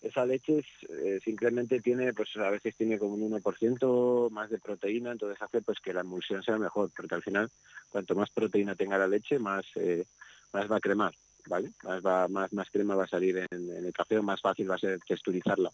Esa 0.01 0.25
leche 0.25 0.65
eh, 0.89 1.19
simplemente 1.25 1.81
tiene, 1.81 2.15
pues 2.15 2.29
a 2.37 2.51
veces 2.51 2.77
tiene 2.77 2.99
como 2.99 3.15
un 3.15 3.33
1% 3.33 4.31
más 4.31 4.49
de 4.49 4.59
proteína, 4.59 5.11
entonces 5.11 5.43
hace 5.43 5.61
pues 5.61 5.81
que 5.81 5.93
la 5.93 6.03
emulsión 6.03 6.43
sea 6.43 6.57
mejor, 6.57 6.91
porque 6.97 7.17
al 7.17 7.23
final 7.23 7.51
cuanto 7.91 8.15
más 8.15 8.31
proteína 8.31 8.77
tenga 8.77 8.97
la 8.97 9.09
leche, 9.09 9.41
más, 9.41 9.65
eh, 9.75 10.05
más 10.53 10.71
va 10.71 10.77
a 10.77 10.81
cremar, 10.81 11.15
¿vale? 11.47 11.73
Más, 11.83 12.01
va, 12.05 12.29
más, 12.29 12.53
más 12.53 12.71
crema 12.71 12.95
va 12.95 13.05
a 13.05 13.09
salir 13.09 13.45
en, 13.51 13.71
el 13.71 13.93
café, 13.93 14.21
más 14.23 14.41
fácil 14.41 14.71
va 14.71 14.77
a 14.77 14.79
ser 14.79 15.01
texturizarla. 15.01 15.73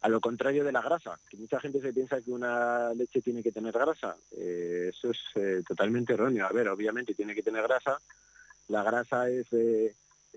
A 0.00 0.08
lo 0.08 0.20
contrario 0.20 0.64
de 0.64 0.72
la 0.72 0.82
grasa, 0.82 1.18
que 1.28 1.36
mucha 1.36 1.60
gente 1.60 1.80
se 1.80 1.92
piensa 1.92 2.20
que 2.20 2.32
una 2.32 2.92
leche 2.94 3.22
tiene 3.22 3.44
que 3.44 3.52
tener 3.52 3.72
grasa. 3.72 4.16
Eh, 4.36 4.90
eso 4.90 5.10
es 5.10 5.64
totalmente 5.66 6.12
erróneo. 6.12 6.46
A 6.46 6.52
ver, 6.52 6.68
obviamente 6.68 7.14
tiene 7.14 7.34
que 7.34 7.42
tener 7.42 7.62
grasa. 7.62 7.98
La 8.68 8.82
grasa 8.82 9.28
es 9.30 9.46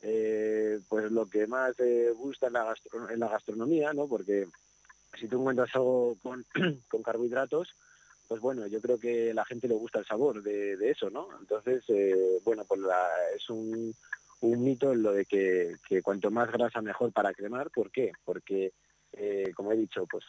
eh, 0.02 0.80
pues 0.88 1.12
lo 1.12 1.28
que 1.28 1.48
más 1.48 1.80
eh, 1.80 2.12
gusta 2.16 2.48
en 2.48 2.54
la, 2.54 2.64
gastro- 2.64 3.10
en 3.10 3.20
la 3.20 3.28
gastronomía, 3.30 3.94
¿no? 3.94 4.08
Porque 4.08 4.48
si 5.20 5.28
tú 5.28 5.40
encuentras 5.40 5.76
algo 5.76 6.18
con, 6.22 6.46
con 6.90 7.04
carbohidratos, 7.04 7.74
pues 8.28 8.42
bueno, 8.42 8.68
yo 8.68 8.80
creo 8.80 9.00
que 9.00 9.34
la 9.34 9.46
gente 9.46 9.68
le 9.68 9.74
gusta 9.74 10.00
el 10.00 10.06
sabor 10.06 10.44
de, 10.44 10.78
eso, 10.90 11.10
¿no? 11.10 11.28
Entonces, 11.40 11.84
eh, 11.90 12.40
bueno, 12.46 12.64
pues 12.66 12.82
es 13.36 13.50
un, 13.50 13.96
un 14.42 14.64
mito 14.64 14.94
en 14.94 15.02
lo 15.02 15.14
de 15.14 15.26
que, 15.26 15.78
cuanto 16.04 16.30
más 16.30 16.52
grasa 16.52 16.82
mejor 16.82 17.12
para 17.12 17.34
cremar. 17.34 17.72
¿Por 17.72 17.92
qué? 17.92 18.12
Porque 18.24 18.72
como 19.56 19.72
he 19.74 19.76
dicho, 19.76 20.06
pues 20.06 20.24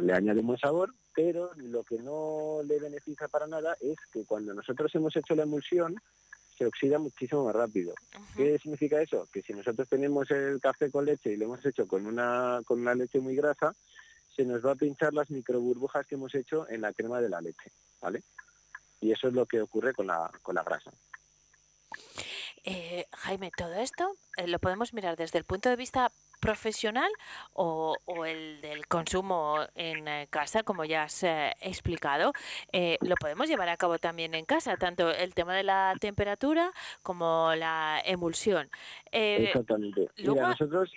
le 0.00 0.12
añade 0.12 0.40
un 0.40 0.46
buen 0.46 0.58
sabor, 0.58 0.94
pero 1.14 1.50
lo 1.56 1.82
que 1.82 1.98
no 1.98 2.60
le 2.64 2.78
beneficia 2.78 3.26
para 3.28 3.46
nada 3.48 3.76
es 3.80 3.96
que 4.12 4.24
cuando 4.24 4.54
nosotros 4.54 4.94
hemos 4.94 5.14
hecho 5.16 5.34
la 5.34 5.42
emulsión, 5.42 6.00
se 6.56 6.66
oxida 6.66 6.98
muchísimo 6.98 7.44
más 7.44 7.54
rápido. 7.54 7.94
¿Qué 8.36 8.58
significa 8.58 9.00
eso? 9.00 9.28
Que 9.32 9.42
si 9.42 9.52
nosotros 9.52 9.88
tenemos 9.88 10.30
el 10.30 10.60
café 10.60 10.90
con 10.90 11.04
leche 11.04 11.32
y 11.32 11.36
lo 11.36 11.46
hemos 11.46 11.64
hecho 11.66 11.86
con 11.86 12.06
una, 12.06 12.60
con 12.64 12.80
una 12.80 12.94
leche 12.94 13.20
muy 13.20 13.34
grasa, 13.34 13.74
se 14.34 14.44
nos 14.44 14.64
va 14.64 14.72
a 14.72 14.76
pinchar 14.76 15.12
las 15.14 15.30
microburbujas 15.30 16.06
que 16.06 16.14
hemos 16.14 16.34
hecho 16.34 16.68
en 16.68 16.80
la 16.80 16.92
crema 16.92 17.20
de 17.20 17.28
la 17.28 17.40
leche, 17.40 17.70
¿vale? 18.00 18.22
Y 19.00 19.12
eso 19.12 19.28
es 19.28 19.34
lo 19.34 19.46
que 19.46 19.60
ocurre 19.60 19.92
con 19.92 20.06
la, 20.06 20.30
con 20.42 20.54
la 20.54 20.62
grasa. 20.62 20.92
Eh, 22.64 23.06
Jaime, 23.12 23.50
todo 23.56 23.74
esto 23.74 24.16
eh, 24.36 24.48
lo 24.48 24.58
podemos 24.58 24.94
mirar 24.94 25.16
desde 25.16 25.38
el 25.38 25.44
punto 25.44 25.68
de 25.68 25.76
vista 25.76 26.12
profesional 26.44 27.10
o, 27.54 27.96
o 28.04 28.24
el 28.26 28.60
del 28.60 28.86
consumo 28.86 29.60
en 29.74 30.06
eh, 30.06 30.26
casa, 30.28 30.62
como 30.62 30.84
ya 30.84 31.04
has 31.04 31.22
eh, 31.22 31.52
explicado. 31.62 32.32
Eh, 32.70 32.98
lo 33.00 33.14
podemos 33.16 33.48
llevar 33.48 33.70
a 33.70 33.78
cabo 33.78 33.98
también 33.98 34.34
en 34.34 34.44
casa, 34.44 34.76
tanto 34.76 35.10
el 35.10 35.32
tema 35.32 35.54
de 35.56 35.62
la 35.62 35.94
temperatura 35.98 36.70
como 37.02 37.54
la 37.56 38.02
emulsión. 38.04 38.68
Eh, 39.10 39.44
Exactamente. 39.48 40.08
luego- 40.18 40.34
Mira, 40.34 40.48
nosotros, 40.48 40.92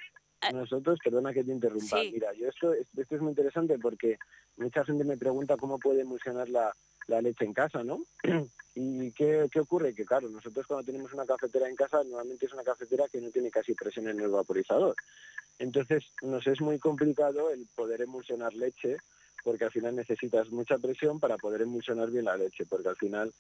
nosotros, 0.52 1.00
perdona 1.02 1.32
que 1.34 1.46
te 1.46 1.52
interrumpa, 1.52 1.98
Sí. 2.02 2.12
mira, 2.14 2.34
yo 2.34 2.50
esto, 2.50 2.74
esto 2.74 3.16
es 3.16 3.22
muy 3.22 3.30
interesante 3.30 3.80
porque 3.80 4.18
mucha 4.58 4.84
gente 4.84 5.06
me 5.06 5.16
pregunta 5.16 5.56
cómo 5.56 5.80
puede 5.80 6.02
emulsionar 6.02 6.50
la, 6.50 6.74
la 7.08 7.22
leche 7.22 7.46
en 7.46 7.54
casa, 7.54 7.84
¿no? 7.84 8.04
¿Y 8.76 9.12
qué, 9.12 9.48
qué 9.52 9.60
ocurre? 9.60 9.96
Que 9.96 10.06
claro, 10.06 10.30
nosotros 10.30 10.68
cuando 10.68 10.86
tenemos 10.86 11.12
una 11.14 11.26
cafetera 11.26 11.68
en 11.68 11.76
casa, 11.76 12.04
normalmente 12.04 12.46
es 12.46 12.54
una 12.54 12.64
cafetera 12.64 13.08
que 13.12 13.20
no 13.20 13.32
tiene 13.32 13.50
casi 13.50 13.74
presión 13.74 14.08
en 14.08 14.20
el 14.20 14.30
vaporizador. 14.30 14.96
Entonces, 15.60 16.04
nos 16.22 16.46
es 16.46 16.62
muy 16.62 16.78
complicado 16.78 17.50
el 17.50 17.66
poder 17.76 18.02
emulsionar 18.02 18.54
leche 18.54 18.98
porque 19.44 19.64
al 19.64 19.72
final 19.72 19.96
necesitas 19.96 20.52
mucha 20.52 20.78
presión 20.78 21.20
para 21.20 21.38
poder 21.38 21.62
emulsionar 21.62 22.12
bien 22.12 22.26
la 22.26 22.36
leche, 22.36 22.66
porque 22.66 22.90
al 22.90 22.98
final 22.98 23.34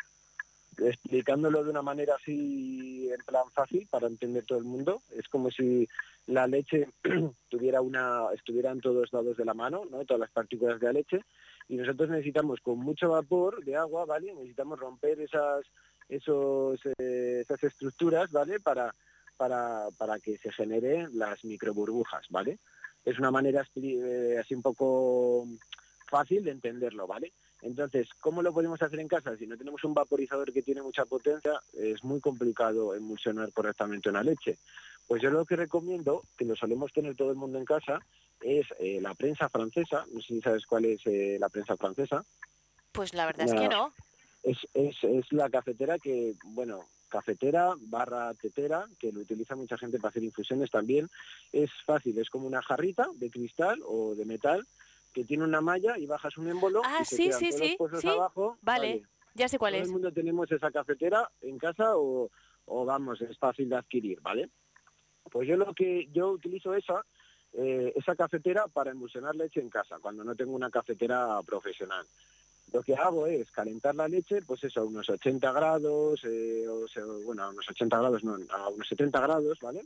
explicándolo 0.77 1.63
de 1.63 1.71
una 1.71 1.81
manera 1.81 2.15
así 2.15 3.09
en 3.11 3.23
plan 3.25 3.49
fácil 3.53 3.87
para 3.89 4.07
entender 4.07 4.45
todo 4.45 4.59
el 4.59 4.63
mundo. 4.63 5.01
Es 5.15 5.27
como 5.27 5.49
si 5.51 5.87
la 6.27 6.47
leche 6.47 6.87
tuviera 7.49 7.81
una, 7.81 8.27
estuviera 8.33 8.71
en 8.71 8.81
todos 8.81 9.11
lados 9.13 9.37
de 9.37 9.45
la 9.45 9.53
mano, 9.53 9.83
¿no? 9.89 10.05
todas 10.05 10.21
las 10.21 10.31
partículas 10.31 10.79
de 10.79 10.87
la 10.87 10.93
leche, 10.93 11.21
y 11.69 11.75
nosotros 11.75 12.09
necesitamos 12.09 12.61
con 12.61 12.79
mucho 12.79 13.09
vapor 13.09 13.63
de 13.63 13.75
agua, 13.75 14.05
¿vale? 14.05 14.33
Necesitamos 14.33 14.79
romper 14.79 15.19
esas, 15.19 15.65
esos, 16.07 16.79
eh, 16.97 17.41
esas 17.41 17.61
estructuras, 17.63 18.31
¿vale? 18.31 18.59
Para, 18.59 18.93
para, 19.35 19.87
para 19.97 20.19
que 20.19 20.37
se 20.37 20.51
generen 20.51 21.09
las 21.17 21.43
microburbujas, 21.43 22.25
¿vale? 22.29 22.59
Es 23.03 23.19
una 23.19 23.31
manera 23.31 23.65
eh, 23.75 24.37
así 24.39 24.53
un 24.53 24.61
poco 24.61 25.47
fácil 26.07 26.43
de 26.43 26.51
entenderlo, 26.51 27.05
¿vale? 27.05 27.33
Entonces, 27.61 28.07
¿cómo 28.19 28.41
lo 28.41 28.53
podemos 28.53 28.81
hacer 28.81 28.99
en 28.99 29.07
casa? 29.07 29.35
Si 29.35 29.47
no 29.47 29.57
tenemos 29.57 29.83
un 29.83 29.93
vaporizador 29.93 30.53
que 30.53 30.61
tiene 30.61 30.81
mucha 30.81 31.05
potencia, 31.05 31.59
es 31.73 32.03
muy 32.03 32.19
complicado 32.19 32.93
emulsionar 32.93 33.51
correctamente 33.51 34.09
una 34.09 34.23
leche. 34.23 34.57
Pues 35.07 35.21
yo 35.21 35.31
lo 35.31 35.45
que 35.45 35.55
recomiendo, 35.55 36.23
que 36.37 36.45
lo 36.45 36.55
solemos 36.55 36.93
tener 36.93 37.15
todo 37.15 37.31
el 37.31 37.37
mundo 37.37 37.57
en 37.57 37.65
casa, 37.65 37.99
es 38.41 38.67
eh, 38.79 38.99
la 39.01 39.15
prensa 39.15 39.49
francesa. 39.49 40.05
No 40.11 40.21
sé 40.21 40.27
si 40.27 40.41
sabes 40.41 40.65
cuál 40.65 40.85
es 40.85 41.01
eh, 41.05 41.37
la 41.39 41.49
prensa 41.49 41.77
francesa. 41.77 42.23
Pues 42.91 43.13
la 43.13 43.25
verdad 43.25 43.47
es 43.47 43.53
que 43.53 43.67
no. 43.69 43.91
Es, 44.43 44.57
es, 44.73 44.95
es 45.03 45.31
la 45.31 45.49
cafetera 45.49 45.97
que, 45.97 46.35
bueno, 46.43 46.85
cafetera 47.09 47.73
barra 47.79 48.33
tetera, 48.33 48.85
que 48.99 49.11
lo 49.11 49.21
utiliza 49.21 49.55
mucha 49.55 49.77
gente 49.77 49.97
para 49.97 50.09
hacer 50.09 50.23
infusiones 50.23 50.69
también. 50.69 51.09
Es 51.51 51.71
fácil, 51.85 52.17
es 52.19 52.29
como 52.29 52.47
una 52.47 52.61
jarrita 52.61 53.07
de 53.15 53.29
cristal 53.29 53.81
o 53.85 54.13
de 54.15 54.25
metal 54.25 54.65
que 55.17 55.25
tiene 55.25 55.43
una 55.43 55.61
malla 55.61 55.97
y 55.97 56.05
bajas 56.05 56.37
un 56.37 56.47
émbolo 56.47 56.79
ah, 56.85 56.99
y 57.01 57.05
sí, 57.05 57.31
sí, 57.33 57.51
sí, 57.51 57.69
los 57.69 57.77
pozos 57.77 58.01
sí. 58.01 58.07
abajo. 58.07 58.55
Vale, 58.61 59.01
ya 59.33 59.49
sé 59.49 59.57
cuál 59.57 59.73
Todo 59.73 59.81
es. 59.81 59.87
el 59.87 59.93
mundo 59.93 60.11
tenemos 60.11 60.51
esa 60.51 60.69
cafetera 60.69 61.27
en 61.41 61.57
casa 61.57 61.97
o, 61.97 62.29
o 62.65 62.85
vamos, 62.85 63.19
es 63.21 63.35
fácil 63.39 63.67
de 63.67 63.77
adquirir, 63.77 64.21
¿vale? 64.21 64.51
Pues 65.31 65.47
yo 65.47 65.57
lo 65.57 65.73
que 65.73 66.07
yo 66.13 66.29
utilizo 66.29 66.75
esa 66.75 67.03
eh, 67.53 67.93
esa 67.95 68.15
cafetera 68.15 68.67
para 68.67 68.91
emulsionar 68.91 69.35
leche 69.35 69.59
en 69.59 69.71
casa, 69.71 69.97
cuando 69.99 70.23
no 70.23 70.35
tengo 70.35 70.51
una 70.51 70.69
cafetera 70.69 71.41
profesional. 71.43 72.05
Lo 72.71 72.83
que 72.83 72.93
hago 72.93 73.25
es 73.25 73.49
calentar 73.49 73.95
la 73.95 74.07
leche, 74.07 74.43
pues 74.43 74.65
eso, 74.65 74.81
a 74.81 74.85
unos 74.85 75.09
80 75.09 75.51
grados, 75.51 76.21
eh, 76.25 76.67
o 76.67 76.87
sea, 76.87 77.03
bueno, 77.25 77.41
a 77.41 77.49
unos 77.49 77.67
80 77.67 77.97
grados, 77.97 78.23
no, 78.23 78.37
a 78.51 78.69
unos 78.69 78.87
70 78.87 79.19
grados, 79.19 79.57
¿vale? 79.61 79.83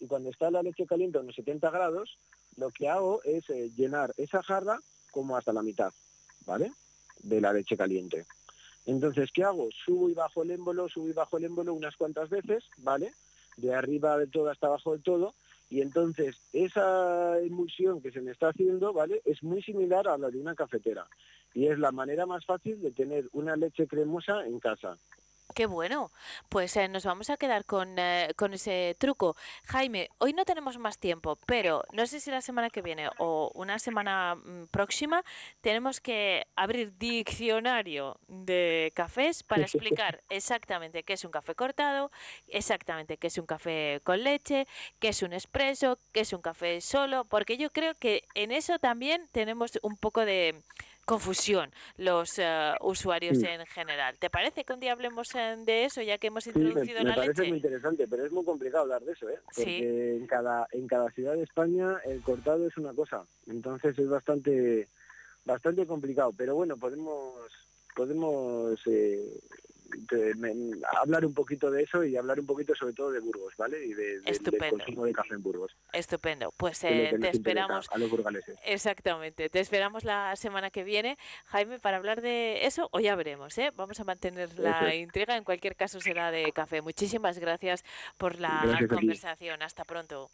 Y 0.00 0.06
cuando 0.06 0.30
está 0.30 0.50
la 0.50 0.62
leche 0.62 0.86
caliente 0.86 1.18
a 1.18 1.20
unos 1.20 1.36
70 1.36 1.70
grados, 1.70 2.16
lo 2.56 2.70
que 2.70 2.88
hago 2.88 3.22
es 3.22 3.48
eh, 3.50 3.70
llenar 3.76 4.12
esa 4.16 4.42
jarra 4.42 4.80
como 5.10 5.36
hasta 5.36 5.52
la 5.52 5.62
mitad, 5.62 5.92
¿vale? 6.46 6.72
De 7.22 7.40
la 7.40 7.52
leche 7.52 7.76
caliente. 7.76 8.26
Entonces, 8.86 9.30
¿qué 9.32 9.44
hago? 9.44 9.68
Subo 9.84 10.08
y 10.08 10.14
bajo 10.14 10.42
el 10.42 10.50
émbolo, 10.50 10.88
subo 10.88 11.08
y 11.08 11.12
bajo 11.12 11.36
el 11.36 11.44
émbolo 11.44 11.74
unas 11.74 11.96
cuantas 11.96 12.30
veces, 12.30 12.64
¿vale? 12.78 13.12
De 13.56 13.74
arriba 13.74 14.16
del 14.18 14.30
todo 14.30 14.50
hasta 14.50 14.66
abajo 14.66 14.92
del 14.92 15.02
todo, 15.02 15.34
y 15.70 15.80
entonces 15.82 16.36
esa 16.52 17.38
emulsión 17.38 18.02
que 18.02 18.10
se 18.10 18.20
me 18.20 18.32
está 18.32 18.48
haciendo, 18.48 18.92
¿vale? 18.92 19.22
Es 19.24 19.42
muy 19.42 19.62
similar 19.62 20.08
a 20.08 20.18
la 20.18 20.28
de 20.28 20.38
una 20.38 20.56
cafetera. 20.56 21.06
Y 21.54 21.66
es 21.66 21.78
la 21.78 21.92
manera 21.92 22.26
más 22.26 22.44
fácil 22.44 22.80
de 22.82 22.90
tener 22.90 23.28
una 23.32 23.56
leche 23.56 23.86
cremosa 23.86 24.44
en 24.46 24.58
casa. 24.58 24.98
Qué 25.54 25.66
bueno. 25.66 26.12
Pues 26.48 26.76
eh, 26.76 26.88
nos 26.88 27.04
vamos 27.04 27.28
a 27.30 27.36
quedar 27.36 27.64
con, 27.64 27.98
eh, 27.98 28.32
con 28.36 28.54
ese 28.54 28.96
truco. 28.98 29.36
Jaime, 29.64 30.08
hoy 30.18 30.32
no 30.32 30.44
tenemos 30.44 30.78
más 30.78 30.98
tiempo, 30.98 31.36
pero 31.46 31.82
no 31.92 32.06
sé 32.06 32.20
si 32.20 32.30
la 32.30 32.40
semana 32.40 32.70
que 32.70 32.82
viene 32.82 33.08
o 33.18 33.50
una 33.54 33.78
semana 33.78 34.36
mm, 34.36 34.66
próxima 34.70 35.24
tenemos 35.60 36.00
que 36.00 36.46
abrir 36.54 36.96
diccionario 36.98 38.18
de 38.28 38.92
cafés 38.94 39.42
para 39.42 39.62
explicar 39.62 40.22
exactamente 40.28 41.02
qué 41.02 41.14
es 41.14 41.24
un 41.24 41.32
café 41.32 41.54
cortado, 41.54 42.12
exactamente 42.46 43.16
qué 43.16 43.26
es 43.26 43.38
un 43.38 43.46
café 43.46 44.00
con 44.04 44.22
leche, 44.22 44.66
qué 45.00 45.08
es 45.08 45.22
un 45.22 45.32
espresso, 45.32 45.98
qué 46.12 46.20
es 46.20 46.32
un 46.32 46.42
café 46.42 46.80
solo, 46.80 47.24
porque 47.24 47.56
yo 47.56 47.72
creo 47.72 47.94
que 47.96 48.22
en 48.34 48.52
eso 48.52 48.78
también 48.78 49.28
tenemos 49.32 49.78
un 49.82 49.96
poco 49.96 50.24
de 50.24 50.62
confusión 51.10 51.70
los 51.98 52.28
eh, 52.38 52.72
usuarios 52.80 53.38
Sí. 53.38 53.46
en 53.46 53.66
general. 53.66 54.16
¿Te 54.18 54.30
parece 54.30 54.64
que 54.64 54.72
un 54.72 54.80
día 54.80 54.92
hablemos 54.92 55.26
de 55.66 55.84
eso 55.84 56.00
ya 56.02 56.18
que 56.18 56.28
hemos 56.28 56.44
Sí, 56.44 56.52
me, 56.54 56.60
introducido 56.64 57.02
me 57.02 57.08
la 57.10 57.14
parece 57.16 57.40
leche? 57.40 57.48
muy 57.48 57.56
interesante, 57.58 58.06
pero 58.08 58.24
es 58.24 58.32
muy 58.32 58.44
complicado 58.44 58.82
hablar 58.84 59.02
de 59.02 59.12
eso, 59.12 59.28
¿eh? 59.28 59.38
Sí. 59.52 59.62
Porque 59.64 60.16
en 60.16 60.26
cada 60.26 60.66
en 60.72 60.86
cada 60.86 61.10
ciudad 61.10 61.34
de 61.34 61.42
España 61.42 61.98
el 62.04 62.20
cortado 62.22 62.66
es 62.66 62.76
una 62.76 62.92
cosa, 62.94 63.24
entonces 63.48 63.98
es 63.98 64.08
bastante 64.08 64.86
bastante 65.44 65.86
complicado. 65.86 66.32
Pero 66.36 66.54
bueno, 66.54 66.76
podemos 66.76 67.34
podemos 67.96 68.78
eh, 68.86 69.40
de- 69.90 70.80
hablar 71.00 71.24
un 71.26 71.34
poquito 71.34 71.70
de 71.70 71.82
eso 71.82 72.04
y 72.04 72.16
hablar 72.16 72.40
un 72.40 72.46
poquito 72.46 72.74
sobre 72.74 72.92
todo 72.94 73.10
de 73.10 73.20
Burgos, 73.20 73.54
¿vale? 73.56 73.84
Y 73.84 73.94
de, 73.94 74.20
de- 74.20 74.38
del 74.38 74.70
consumo 74.70 75.04
de 75.04 75.12
café 75.12 75.34
en 75.34 75.42
Burgos. 75.42 75.76
Estupendo. 75.92 76.52
Pues 76.56 76.82
eh, 76.84 77.16
te 77.20 77.28
esperamos. 77.30 77.88
a 77.90 77.98
los 77.98 78.10
burgaleses. 78.10 78.58
Exactamente, 78.64 79.48
te 79.50 79.60
esperamos 79.60 80.04
la 80.04 80.34
semana 80.36 80.70
que 80.70 80.84
viene, 80.84 81.16
Jaime, 81.46 81.78
para 81.78 81.96
hablar 81.98 82.20
de 82.22 82.66
eso, 82.66 82.88
o 82.92 83.00
ya 83.00 83.14
veremos, 83.16 83.56
¿eh? 83.58 83.72
Vamos 83.76 84.00
a 84.00 84.04
mantener 84.04 84.58
la 84.58 84.88
Eso 84.88 84.96
intriga, 84.96 85.36
en 85.36 85.44
cualquier 85.44 85.76
caso 85.76 86.00
será 86.00 86.30
de 86.30 86.52
café. 86.52 86.82
Muchísimas 86.82 87.38
gracias 87.38 87.84
por 88.16 88.38
la 88.40 88.62
Gracias 88.64 88.90
conversación, 88.90 89.62
hasta 89.62 89.84
pronto. 89.84 90.30